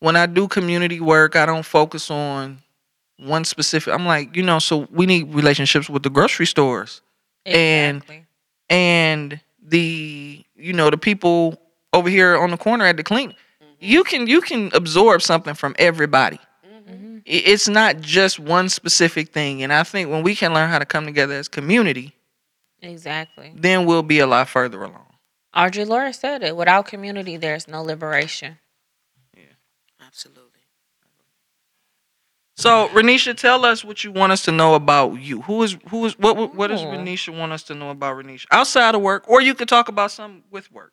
When 0.00 0.16
I 0.16 0.26
do 0.26 0.46
community 0.48 1.00
work, 1.00 1.36
I 1.36 1.46
don't 1.46 1.64
focus 1.64 2.10
on 2.10 2.62
one 3.18 3.44
specific. 3.44 3.92
I'm 3.94 4.06
like, 4.06 4.36
you 4.36 4.42
know, 4.42 4.58
so 4.58 4.86
we 4.90 5.06
need 5.06 5.32
relationships 5.34 5.88
with 5.88 6.02
the 6.02 6.10
grocery 6.10 6.46
stores 6.46 7.00
And- 7.46 7.98
Exactly. 7.98 8.26
and 8.68 9.40
the, 9.62 10.44
you 10.56 10.72
know, 10.72 10.90
the 10.90 10.98
people 10.98 11.60
over 11.92 12.08
here 12.10 12.36
on 12.36 12.50
the 12.50 12.56
corner 12.56 12.84
at 12.84 12.96
the 12.96 13.02
clean. 13.02 13.34
You 13.80 14.04
can 14.04 14.26
you 14.26 14.40
can 14.40 14.70
absorb 14.74 15.22
something 15.22 15.54
from 15.54 15.74
everybody. 15.78 16.38
Mhm. 16.66 17.22
It's 17.24 17.68
not 17.68 18.00
just 18.00 18.38
one 18.38 18.68
specific 18.68 19.32
thing. 19.32 19.62
And 19.62 19.72
I 19.72 19.82
think 19.82 20.10
when 20.10 20.22
we 20.22 20.34
can 20.34 20.52
learn 20.54 20.70
how 20.70 20.78
to 20.78 20.84
come 20.86 21.04
together 21.06 21.34
as 21.34 21.48
community, 21.48 22.14
Exactly. 22.82 23.52
then 23.54 23.86
we'll 23.86 24.02
be 24.02 24.18
a 24.18 24.26
lot 24.26 24.48
further 24.48 24.82
along. 24.82 25.05
Audre 25.56 25.86
Lorde 25.86 26.14
said 26.14 26.42
it. 26.42 26.54
Without 26.56 26.86
community, 26.86 27.36
there's 27.36 27.66
no 27.66 27.82
liberation. 27.82 28.58
Yeah, 29.34 29.44
absolutely. 30.04 30.42
So, 32.58 32.88
Renisha, 32.88 33.36
tell 33.36 33.66
us 33.66 33.84
what 33.84 34.02
you 34.02 34.10
want 34.12 34.32
us 34.32 34.42
to 34.44 34.52
know 34.52 34.74
about 34.74 35.14
you. 35.20 35.42
Who 35.42 35.62
is 35.62 35.76
who 35.88 36.06
is 36.06 36.18
what 36.18 36.36
what, 36.36 36.54
what 36.54 36.66
does 36.68 36.82
Oh. 36.82 36.86
Renisha 36.86 37.36
want 37.36 37.52
us 37.52 37.62
to 37.64 37.74
know 37.74 37.90
about 37.90 38.16
Renisha 38.16 38.46
outside 38.50 38.94
of 38.94 39.02
work, 39.02 39.28
or 39.28 39.40
you 39.40 39.54
could 39.54 39.68
talk 39.68 39.88
about 39.88 40.10
something 40.10 40.42
with 40.50 40.70
work. 40.72 40.92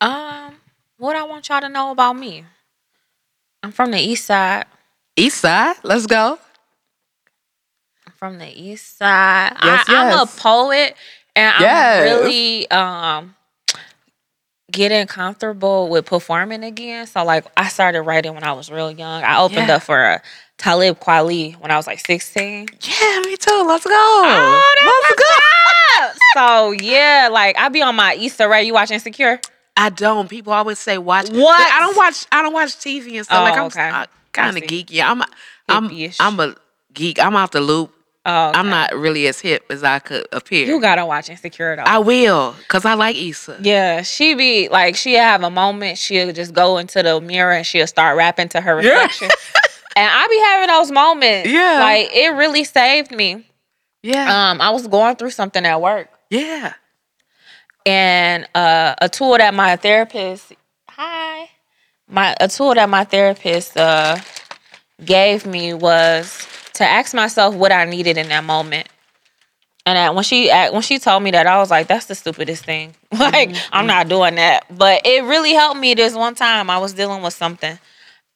Um, 0.00 0.56
what 0.98 1.14
I 1.16 1.22
want 1.24 1.48
y'all 1.48 1.60
to 1.60 1.68
know 1.68 1.90
about 1.90 2.14
me. 2.14 2.44
I'm 3.62 3.72
from 3.72 3.90
the 3.90 4.00
east 4.00 4.24
side. 4.24 4.64
East 5.16 5.38
side, 5.40 5.76
let's 5.82 6.06
go. 6.06 6.38
I'm 8.06 8.12
from 8.14 8.38
the 8.38 8.48
east 8.48 8.96
side. 8.96 9.56
Yes, 9.62 9.84
I, 9.88 9.94
I'm 9.94 10.18
a 10.18 10.26
poet 10.26 10.96
and 11.36 11.54
I'm 11.56 12.02
really 12.02 12.70
um 12.70 13.36
getting 14.70 15.06
comfortable 15.06 15.88
with 15.88 16.06
performing 16.06 16.64
again. 16.64 17.06
So 17.06 17.24
like 17.24 17.44
I 17.56 17.68
started 17.68 18.02
writing 18.02 18.34
when 18.34 18.44
I 18.44 18.52
was 18.52 18.70
real 18.70 18.90
young. 18.90 19.22
I 19.22 19.40
opened 19.40 19.68
Yeah. 19.68 19.76
up 19.76 19.82
for 19.82 20.04
uh, 20.04 20.18
Talib 20.58 21.00
Kweli 21.00 21.54
when 21.60 21.70
I 21.70 21.76
was 21.76 21.86
like 21.86 22.00
16. 22.04 22.68
Yeah, 22.80 23.20
me 23.24 23.36
too. 23.36 23.64
Let's 23.66 23.84
go. 23.84 23.90
Oh, 23.92 24.74
that's 24.80 25.20
let's 25.20 25.22
go. 25.22 26.40
So 26.40 26.70
yeah, 26.72 27.28
like 27.30 27.56
I 27.58 27.68
be 27.68 27.82
on 27.82 27.96
my 27.96 28.14
Issa 28.14 28.48
Rae. 28.48 28.62
You 28.64 28.74
watch 28.74 28.90
Insecure? 28.90 29.40
I 29.76 29.88
don't. 29.90 30.28
People 30.28 30.52
always 30.52 30.78
say 30.78 30.98
watch. 30.98 31.28
What? 31.30 31.38
Like, 31.60 31.72
I 31.72 31.80
don't 31.80 31.96
watch. 31.96 32.26
I 32.30 32.42
don't 32.42 32.52
watch 32.52 32.70
TV 32.76 33.16
and 33.16 33.24
stuff. 33.24 33.38
Oh, 33.38 33.42
like 33.42 33.54
I'm 33.58 33.64
okay. 33.66 34.06
kind 34.32 34.56
of 34.56 34.62
geeky. 34.64 35.02
I'm. 35.02 35.22
a- 35.22 35.26
I'm. 35.68 35.90
I'm 36.20 36.40
a 36.40 36.54
geek. 36.92 37.18
I'm 37.22 37.36
out 37.36 37.52
the 37.52 37.60
loop. 37.60 37.92
Oh, 38.26 38.52
I'm 38.54 38.68
not 38.68 38.94
really 38.94 39.26
as 39.28 39.40
hip 39.40 39.64
as 39.70 39.82
I 39.82 39.98
could 39.98 40.26
appear. 40.30 40.66
You 40.66 40.78
gotta 40.80 41.06
watch 41.06 41.30
Insecure 41.30 41.76
though. 41.76 41.82
I 41.82 41.98
will, 41.98 42.54
cause 42.68 42.84
I 42.84 42.92
like 42.94 43.16
Issa. 43.16 43.58
yeah, 43.62 44.02
she 44.02 44.34
be 44.34 44.68
like 44.68 44.94
she'll 44.96 45.18
have 45.20 45.42
a 45.42 45.48
moment. 45.50 45.96
She'll 45.96 46.30
just 46.32 46.52
go 46.52 46.76
into 46.78 47.02
the 47.02 47.18
mirror 47.20 47.52
and 47.52 47.64
she'll 47.66 47.86
start 47.86 48.16
rapping 48.18 48.48
to 48.50 48.60
her 48.60 48.82
Yeah. 48.82 48.90
reflection. 48.90 49.30
and 49.96 50.10
I 50.12 50.26
be 50.28 50.38
having 50.38 50.68
those 50.68 50.90
moments. 50.92 51.48
Yeah. 51.48 51.78
like 51.80 52.10
it 52.12 52.28
really 52.34 52.64
saved 52.64 53.10
me. 53.10 53.46
Yeah. 54.02 54.50
Um, 54.50 54.60
I 54.60 54.68
was 54.70 54.86
going 54.86 55.16
through 55.16 55.30
something 55.30 55.64
at 55.64 55.80
work, 55.80 56.08
yeah. 56.28 56.74
and 57.86 58.46
uh, 58.54 58.94
a 59.00 59.08
tool 59.08 59.36
that 59.38 59.54
my 59.54 59.76
therapist, 59.76 60.52
hi, 60.88 61.48
my 62.08 62.34
a 62.40 62.48
tool 62.48 62.74
that 62.74 62.88
my 62.88 63.04
therapist 63.04 63.76
uh 63.76 64.16
gave 65.04 65.46
me 65.46 65.72
was 65.74 66.46
to 66.80 66.86
ask 66.88 67.14
myself 67.14 67.54
what 67.54 67.72
I 67.72 67.84
needed 67.84 68.18
in 68.18 68.28
that 68.28 68.44
moment. 68.44 68.88
And 69.86 69.96
that 69.96 70.14
when 70.14 70.24
she 70.24 70.50
when 70.50 70.82
she 70.82 70.98
told 70.98 71.22
me 71.22 71.30
that, 71.30 71.46
I 71.46 71.58
was 71.58 71.70
like, 71.70 71.86
"That's 71.88 72.04
the 72.06 72.14
stupidest 72.14 72.64
thing. 72.64 72.94
like, 73.18 73.54
I'm 73.72 73.86
not 73.86 74.08
doing 74.08 74.34
that." 74.34 74.66
But 74.76 75.02
it 75.06 75.24
really 75.24 75.52
helped 75.54 75.80
me. 75.80 75.94
This 75.94 76.14
one 76.14 76.34
time, 76.34 76.68
I 76.68 76.78
was 76.78 76.92
dealing 76.92 77.22
with 77.22 77.32
something, 77.32 77.78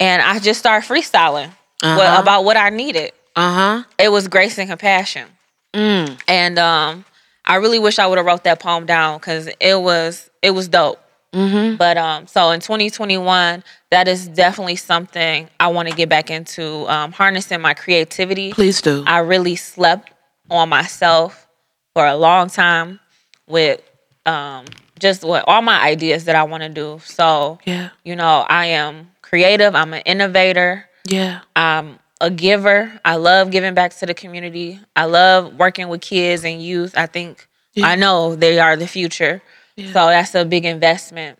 and 0.01 0.22
I 0.22 0.38
just 0.38 0.59
started 0.61 0.88
freestyling 0.88 1.51
Uh-huh. 1.82 2.20
about 2.22 2.45
what 2.45 2.57
I 2.57 2.70
needed. 2.70 3.12
Uh 3.36 3.53
huh. 3.55 3.82
It 3.99 4.09
was 4.09 4.26
grace 4.28 4.57
and 4.59 4.70
compassion, 4.70 5.28
Mm. 5.74 6.18
and 6.28 6.59
um, 6.59 7.05
I 7.45 7.57
really 7.57 7.78
wish 7.78 7.99
I 7.99 8.07
would 8.07 8.16
have 8.16 8.26
wrote 8.26 8.45
that 8.45 8.59
poem 8.61 8.86
down 8.86 9.18
because 9.18 9.49
it 9.61 9.80
was 9.80 10.30
it 10.40 10.53
was 10.53 10.68
dope. 10.68 10.99
Mm-hmm. 11.35 11.76
But 11.76 11.99
um, 11.99 12.26
so 12.26 12.51
in 12.51 12.61
2021, 12.61 13.62
that 13.91 14.09
is 14.09 14.28
definitely 14.28 14.76
something 14.76 15.49
I 15.61 15.68
want 15.68 15.89
to 15.89 15.95
get 15.95 16.09
back 16.09 16.30
into. 16.30 16.89
Um, 16.89 17.12
harnessing 17.12 17.61
my 17.61 17.74
creativity. 17.74 18.53
Please 18.53 18.80
do. 18.80 19.05
I 19.07 19.18
really 19.18 19.57
slept 19.57 20.12
on 20.51 20.68
myself 20.68 21.47
for 21.95 22.07
a 22.07 22.16
long 22.16 22.49
time 22.49 23.01
with 23.47 23.80
um, 24.26 24.64
just 24.99 25.24
what 25.24 25.45
all 25.47 25.62
my 25.62 25.80
ideas 25.82 26.24
that 26.24 26.37
I 26.37 26.45
want 26.45 26.62
to 26.62 26.68
do. 26.68 27.01
So 27.05 27.59
yeah. 27.64 27.91
you 28.05 28.16
know, 28.16 28.47
I 28.49 28.66
am 28.66 29.11
creative. 29.22 29.74
I'm 29.74 29.93
an 29.93 30.03
innovator. 30.03 30.89
Yeah. 31.07 31.41
I'm 31.57 31.99
a 32.20 32.30
giver. 32.30 33.01
I 33.05 33.16
love 33.16 33.51
giving 33.51 33.74
back 33.74 33.95
to 33.97 34.07
the 34.07 34.14
community. 34.14 34.80
I 34.97 35.05
love 35.05 35.55
working 35.57 35.89
with 35.89 36.01
kids 36.01 36.45
and 36.45 36.62
youth. 36.62 36.97
I 36.97 37.07
think 37.07 37.49
Yeah. 37.74 37.89
I 37.89 37.97
know 37.97 38.37
they 38.37 38.59
are 38.61 38.76
the 38.76 38.87
future. 38.87 39.43
Yeah. 39.77 39.87
So 39.93 40.07
that's 40.09 40.35
a 40.35 40.45
big 40.45 40.64
investment. 40.64 41.39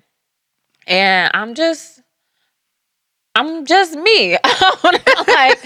And 0.87 1.31
I'm 1.35 1.55
just 1.55 2.01
I'm 3.35 3.65
just 3.67 3.95
me. 3.97 4.33
like 5.29 5.59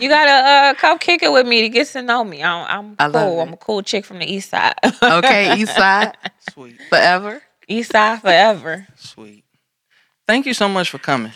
you 0.00 0.08
gotta 0.08 0.30
uh, 0.30 0.74
come 0.74 0.98
kick 0.98 1.22
it 1.22 1.32
with 1.32 1.46
me 1.46 1.62
to 1.62 1.68
get 1.68 1.86
to 1.88 2.02
know 2.02 2.24
me. 2.24 2.42
I'm, 2.42 2.66
I'm 2.68 2.96
I 2.98 3.08
cool. 3.10 3.40
I'm 3.40 3.52
a 3.52 3.56
cool 3.56 3.82
chick 3.82 4.04
from 4.04 4.18
the 4.20 4.26
east 4.32 4.50
side. 4.50 4.74
Okay. 5.02 5.58
East 5.58 5.74
side 5.74 6.16
Sweet, 6.40 6.80
forever. 6.88 7.42
east 7.68 7.92
side 7.92 8.20
forever. 8.20 8.86
sweet. 8.96 9.44
Thank 10.26 10.46
you 10.46 10.54
so 10.54 10.68
much 10.68 10.90
for 10.90 10.98
coming. 10.98 11.32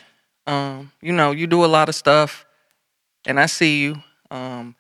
Um, 0.47 0.93
you 1.03 1.13
know, 1.13 1.33
you 1.33 1.47
do 1.47 1.65
a 1.65 1.67
lot 1.67 1.89
of 1.89 1.95
stuff, 1.95 2.47
and 3.27 3.41
I 3.41 3.47
see 3.47 3.81
you. 3.83 3.97
Um, 4.31 4.77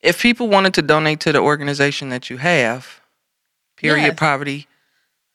if 0.00 0.22
people 0.22 0.48
wanted 0.48 0.74
to 0.74 0.82
donate 0.82 1.20
to 1.20 1.32
the 1.32 1.40
organization 1.40 2.10
that 2.10 2.30
you 2.30 2.36
have, 2.38 3.00
period 3.76 4.04
Yes. 4.04 4.18
poverty, 4.18 4.66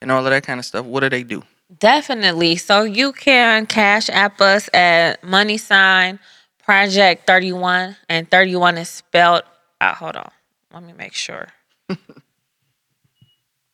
and 0.03 0.11
all 0.11 0.23
of 0.23 0.29
that 0.31 0.43
kind 0.43 0.59
of 0.59 0.65
stuff, 0.65 0.85
what 0.85 0.99
do 0.99 1.09
they 1.09 1.23
do? 1.23 1.41
Definitely. 1.79 2.57
So 2.57 2.83
you 2.83 3.13
can 3.13 3.65
cash 3.65 4.09
app 4.09 4.39
us 4.41 4.69
at 4.73 5.23
money 5.23 5.57
sign 5.57 6.19
project 6.61 7.25
31 7.25 7.95
and 8.09 8.29
31 8.29 8.77
is 8.77 8.89
spelled 8.89 9.43
out. 9.81 9.95
Hold 9.95 10.17
on. 10.17 10.29
Let 10.73 10.83
me 10.83 10.93
make 10.93 11.13
sure. 11.13 11.47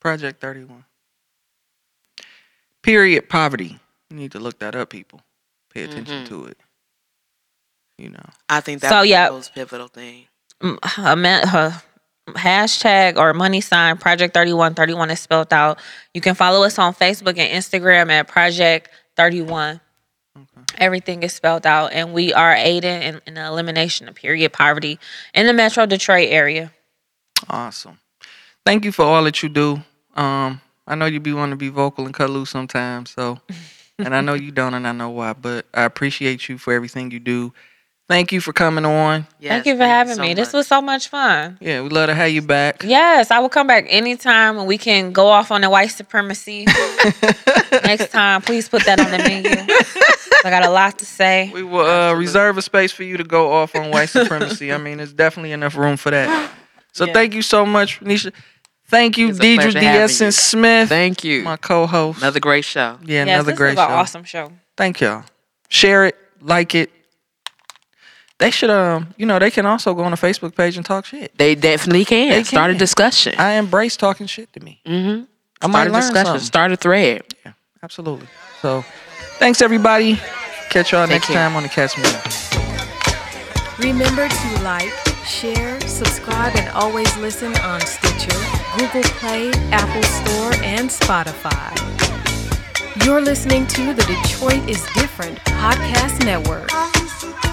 Project 0.00 0.40
31. 0.40 0.84
Period 2.82 3.28
poverty. 3.28 3.78
You 4.08 4.16
need 4.16 4.32
to 4.32 4.38
look 4.40 4.58
that 4.60 4.74
up, 4.74 4.88
people. 4.90 5.20
Pay 5.74 5.82
attention 5.82 6.24
Mhm. 6.24 6.28
to 6.28 6.44
it. 6.46 6.58
You 7.98 8.10
know. 8.10 8.24
I 8.48 8.60
think 8.60 8.80
that's 8.80 8.90
So, 8.92 9.02
yeah. 9.02 9.26
the 9.26 9.32
most 9.34 9.54
pivotal 9.54 9.88
thing. 9.88 10.26
Mm, 10.62 10.78
a 11.06 11.16
ma- 11.16 11.42
uh, 11.58 11.72
hashtag 12.28 13.16
or 13.16 13.32
money 13.34 13.60
sign 13.60 13.96
project 13.98 14.34
31 14.34 14.74
31 14.74 15.10
is 15.10 15.20
spelled 15.20 15.52
out. 15.52 15.78
You 16.14 16.20
can 16.20 16.34
follow 16.34 16.64
us 16.64 16.78
on 16.78 16.94
Facebook 16.94 17.38
and 17.38 17.52
Instagram 17.52 18.10
at 18.10 18.28
project 18.28 18.90
31. 19.16 19.80
okay. 20.36 20.46
Everything 20.78 21.22
is 21.22 21.32
spelled 21.32 21.66
out, 21.66 21.92
and 21.92 22.12
we 22.12 22.32
are 22.32 22.54
aiding 22.54 23.02
in, 23.02 23.20
in 23.26 23.34
the 23.34 23.44
elimination 23.44 24.08
of 24.08 24.14
period 24.14 24.52
poverty 24.52 24.98
in 25.34 25.46
the 25.46 25.52
Metro 25.52 25.86
Detroit 25.86 26.28
area. 26.30 26.72
Awesome. 27.48 27.98
Thank 28.64 28.84
you 28.84 28.92
for 28.92 29.04
all 29.04 29.24
that 29.24 29.42
you 29.42 29.48
do. 29.48 29.82
Um, 30.14 30.60
I 30.86 30.94
know 30.94 31.06
you 31.06 31.20
be 31.20 31.32
wanting 31.32 31.52
to 31.52 31.56
be 31.56 31.68
vocal 31.68 32.04
and 32.04 32.14
cut 32.14 32.30
loose 32.30 32.50
sometimes, 32.50 33.10
so 33.10 33.38
and 33.98 34.14
I 34.14 34.20
know 34.20 34.34
you 34.34 34.50
don't 34.50 34.74
and 34.74 34.86
I 34.86 34.92
know 34.92 35.10
why, 35.10 35.32
but 35.32 35.66
I 35.72 35.84
appreciate 35.84 36.48
you 36.48 36.58
for 36.58 36.72
everything 36.72 37.10
you 37.10 37.20
do. 37.20 37.52
Thank 38.10 38.32
you 38.32 38.40
for 38.40 38.52
coming 38.52 38.84
on. 38.84 39.24
Yes, 39.38 39.52
Thank 39.52 39.66
you 39.66 39.76
for 39.76 39.84
having 39.84 40.16
so 40.16 40.22
me. 40.22 40.34
This 40.34 40.52
was 40.52 40.66
so 40.66 40.82
much 40.82 41.06
fun. 41.06 41.56
Yeah, 41.60 41.80
we 41.82 41.90
love 41.90 42.08
to 42.08 42.14
have 42.16 42.32
you 42.32 42.42
back. 42.42 42.82
Yes, 42.82 43.30
I 43.30 43.38
will 43.38 43.48
come 43.48 43.68
back 43.68 43.86
anytime 43.88 44.58
and 44.58 44.66
we 44.66 44.78
can 44.78 45.12
go 45.12 45.28
off 45.28 45.52
on 45.52 45.60
the 45.60 45.70
white 45.70 45.92
supremacy. 45.92 46.64
Next 47.84 48.10
time, 48.10 48.42
please 48.42 48.68
put 48.68 48.84
that 48.86 48.98
on 48.98 49.12
the 49.12 49.18
menu. 49.18 49.50
I 50.44 50.50
got 50.50 50.64
a 50.64 50.70
lot 50.70 50.98
to 50.98 51.06
say. 51.06 51.52
We 51.54 51.62
will 51.62 51.86
uh, 51.86 52.12
reserve 52.14 52.58
a 52.58 52.62
space 52.62 52.90
for 52.90 53.04
you 53.04 53.16
to 53.16 53.22
go 53.22 53.52
off 53.52 53.76
on 53.76 53.92
white 53.92 54.08
supremacy. 54.08 54.72
I 54.72 54.78
mean, 54.78 54.96
there's 54.96 55.12
definitely 55.12 55.52
enough 55.52 55.76
room 55.76 55.96
for 55.96 56.10
that. 56.10 56.50
So 56.90 57.04
Yeah. 57.04 57.12
thank 57.12 57.32
you 57.34 57.42
so 57.42 57.64
much, 57.64 58.00
Nisha. 58.00 58.32
Thank 58.88 59.18
you, 59.18 59.28
Deidre 59.28 59.54
pleasure 59.54 59.78
D.S. 59.78 60.20
and 60.20 60.34
Smith, 60.34 60.88
Thank 60.88 61.22
you. 61.22 61.44
my 61.44 61.56
co-host. 61.56 62.18
Another 62.18 62.40
great 62.40 62.64
show. 62.64 62.98
yeah, 63.04 63.24
yes, 63.24 63.28
another 63.28 63.52
this 63.52 63.56
great 63.58 63.72
is 63.74 63.78
show. 63.78 63.82
awesome 63.82 64.24
show. 64.24 64.50
Thank 64.76 65.00
y'all. 65.00 65.22
Share 65.68 66.06
it, 66.06 66.16
like 66.40 66.74
it. 66.74 66.90
They 68.40 68.50
should 68.50 68.70
um, 68.70 69.14
you 69.16 69.26
know, 69.26 69.38
they 69.38 69.50
can 69.50 69.66
also 69.66 69.94
go 69.94 70.02
on 70.02 70.10
the 70.10 70.16
Facebook 70.16 70.56
page 70.56 70.76
and 70.76 70.84
talk 70.84 71.04
shit. 71.04 71.36
They 71.38 71.54
definitely 71.54 72.04
can. 72.06 72.30
They 72.30 72.42
Start 72.42 72.70
a 72.70 72.74
discussion. 72.74 73.34
I 73.38 73.52
embrace 73.52 73.96
talking 73.96 74.26
shit 74.26 74.52
to 74.54 74.60
me. 74.60 74.80
mm-hmm. 74.86 75.24
I 75.62 75.68
Start 75.68 75.72
might 75.72 75.86
a 75.88 75.92
learn 75.92 76.00
discussion. 76.00 76.26
something. 76.26 76.46
Start 76.46 76.72
a 76.72 76.76
thread. 76.76 77.22
Yeah, 77.44 77.52
absolutely. 77.82 78.26
So, 78.62 78.82
thanks 79.38 79.60
everybody. 79.60 80.18
Catch 80.70 80.92
y'all 80.92 81.06
Take 81.06 81.16
next 81.16 81.26
care. 81.26 81.36
time 81.36 81.54
on 81.54 81.62
the 81.64 81.68
Catch 81.68 81.98
Me. 81.98 82.04
Remember 83.78 84.28
to 84.28 84.62
like, 84.62 84.90
share, 85.26 85.80
subscribe, 85.82 86.54
and 86.56 86.68
always 86.70 87.14
listen 87.18 87.54
on 87.58 87.80
Stitcher, 87.82 88.38
Google 88.78 89.02
Play, 89.20 89.50
Apple 89.72 90.02
Store, 90.02 90.52
and 90.64 90.88
Spotify. 90.90 91.76
You're 93.04 93.20
listening 93.22 93.66
to 93.68 93.94
the 93.94 94.02
Detroit 94.02 94.68
is 94.68 94.82
Different 94.94 95.38
Podcast 95.40 96.24
Network. 96.24 96.68
I 96.72 96.90
used 97.00 97.20
to 97.22 97.49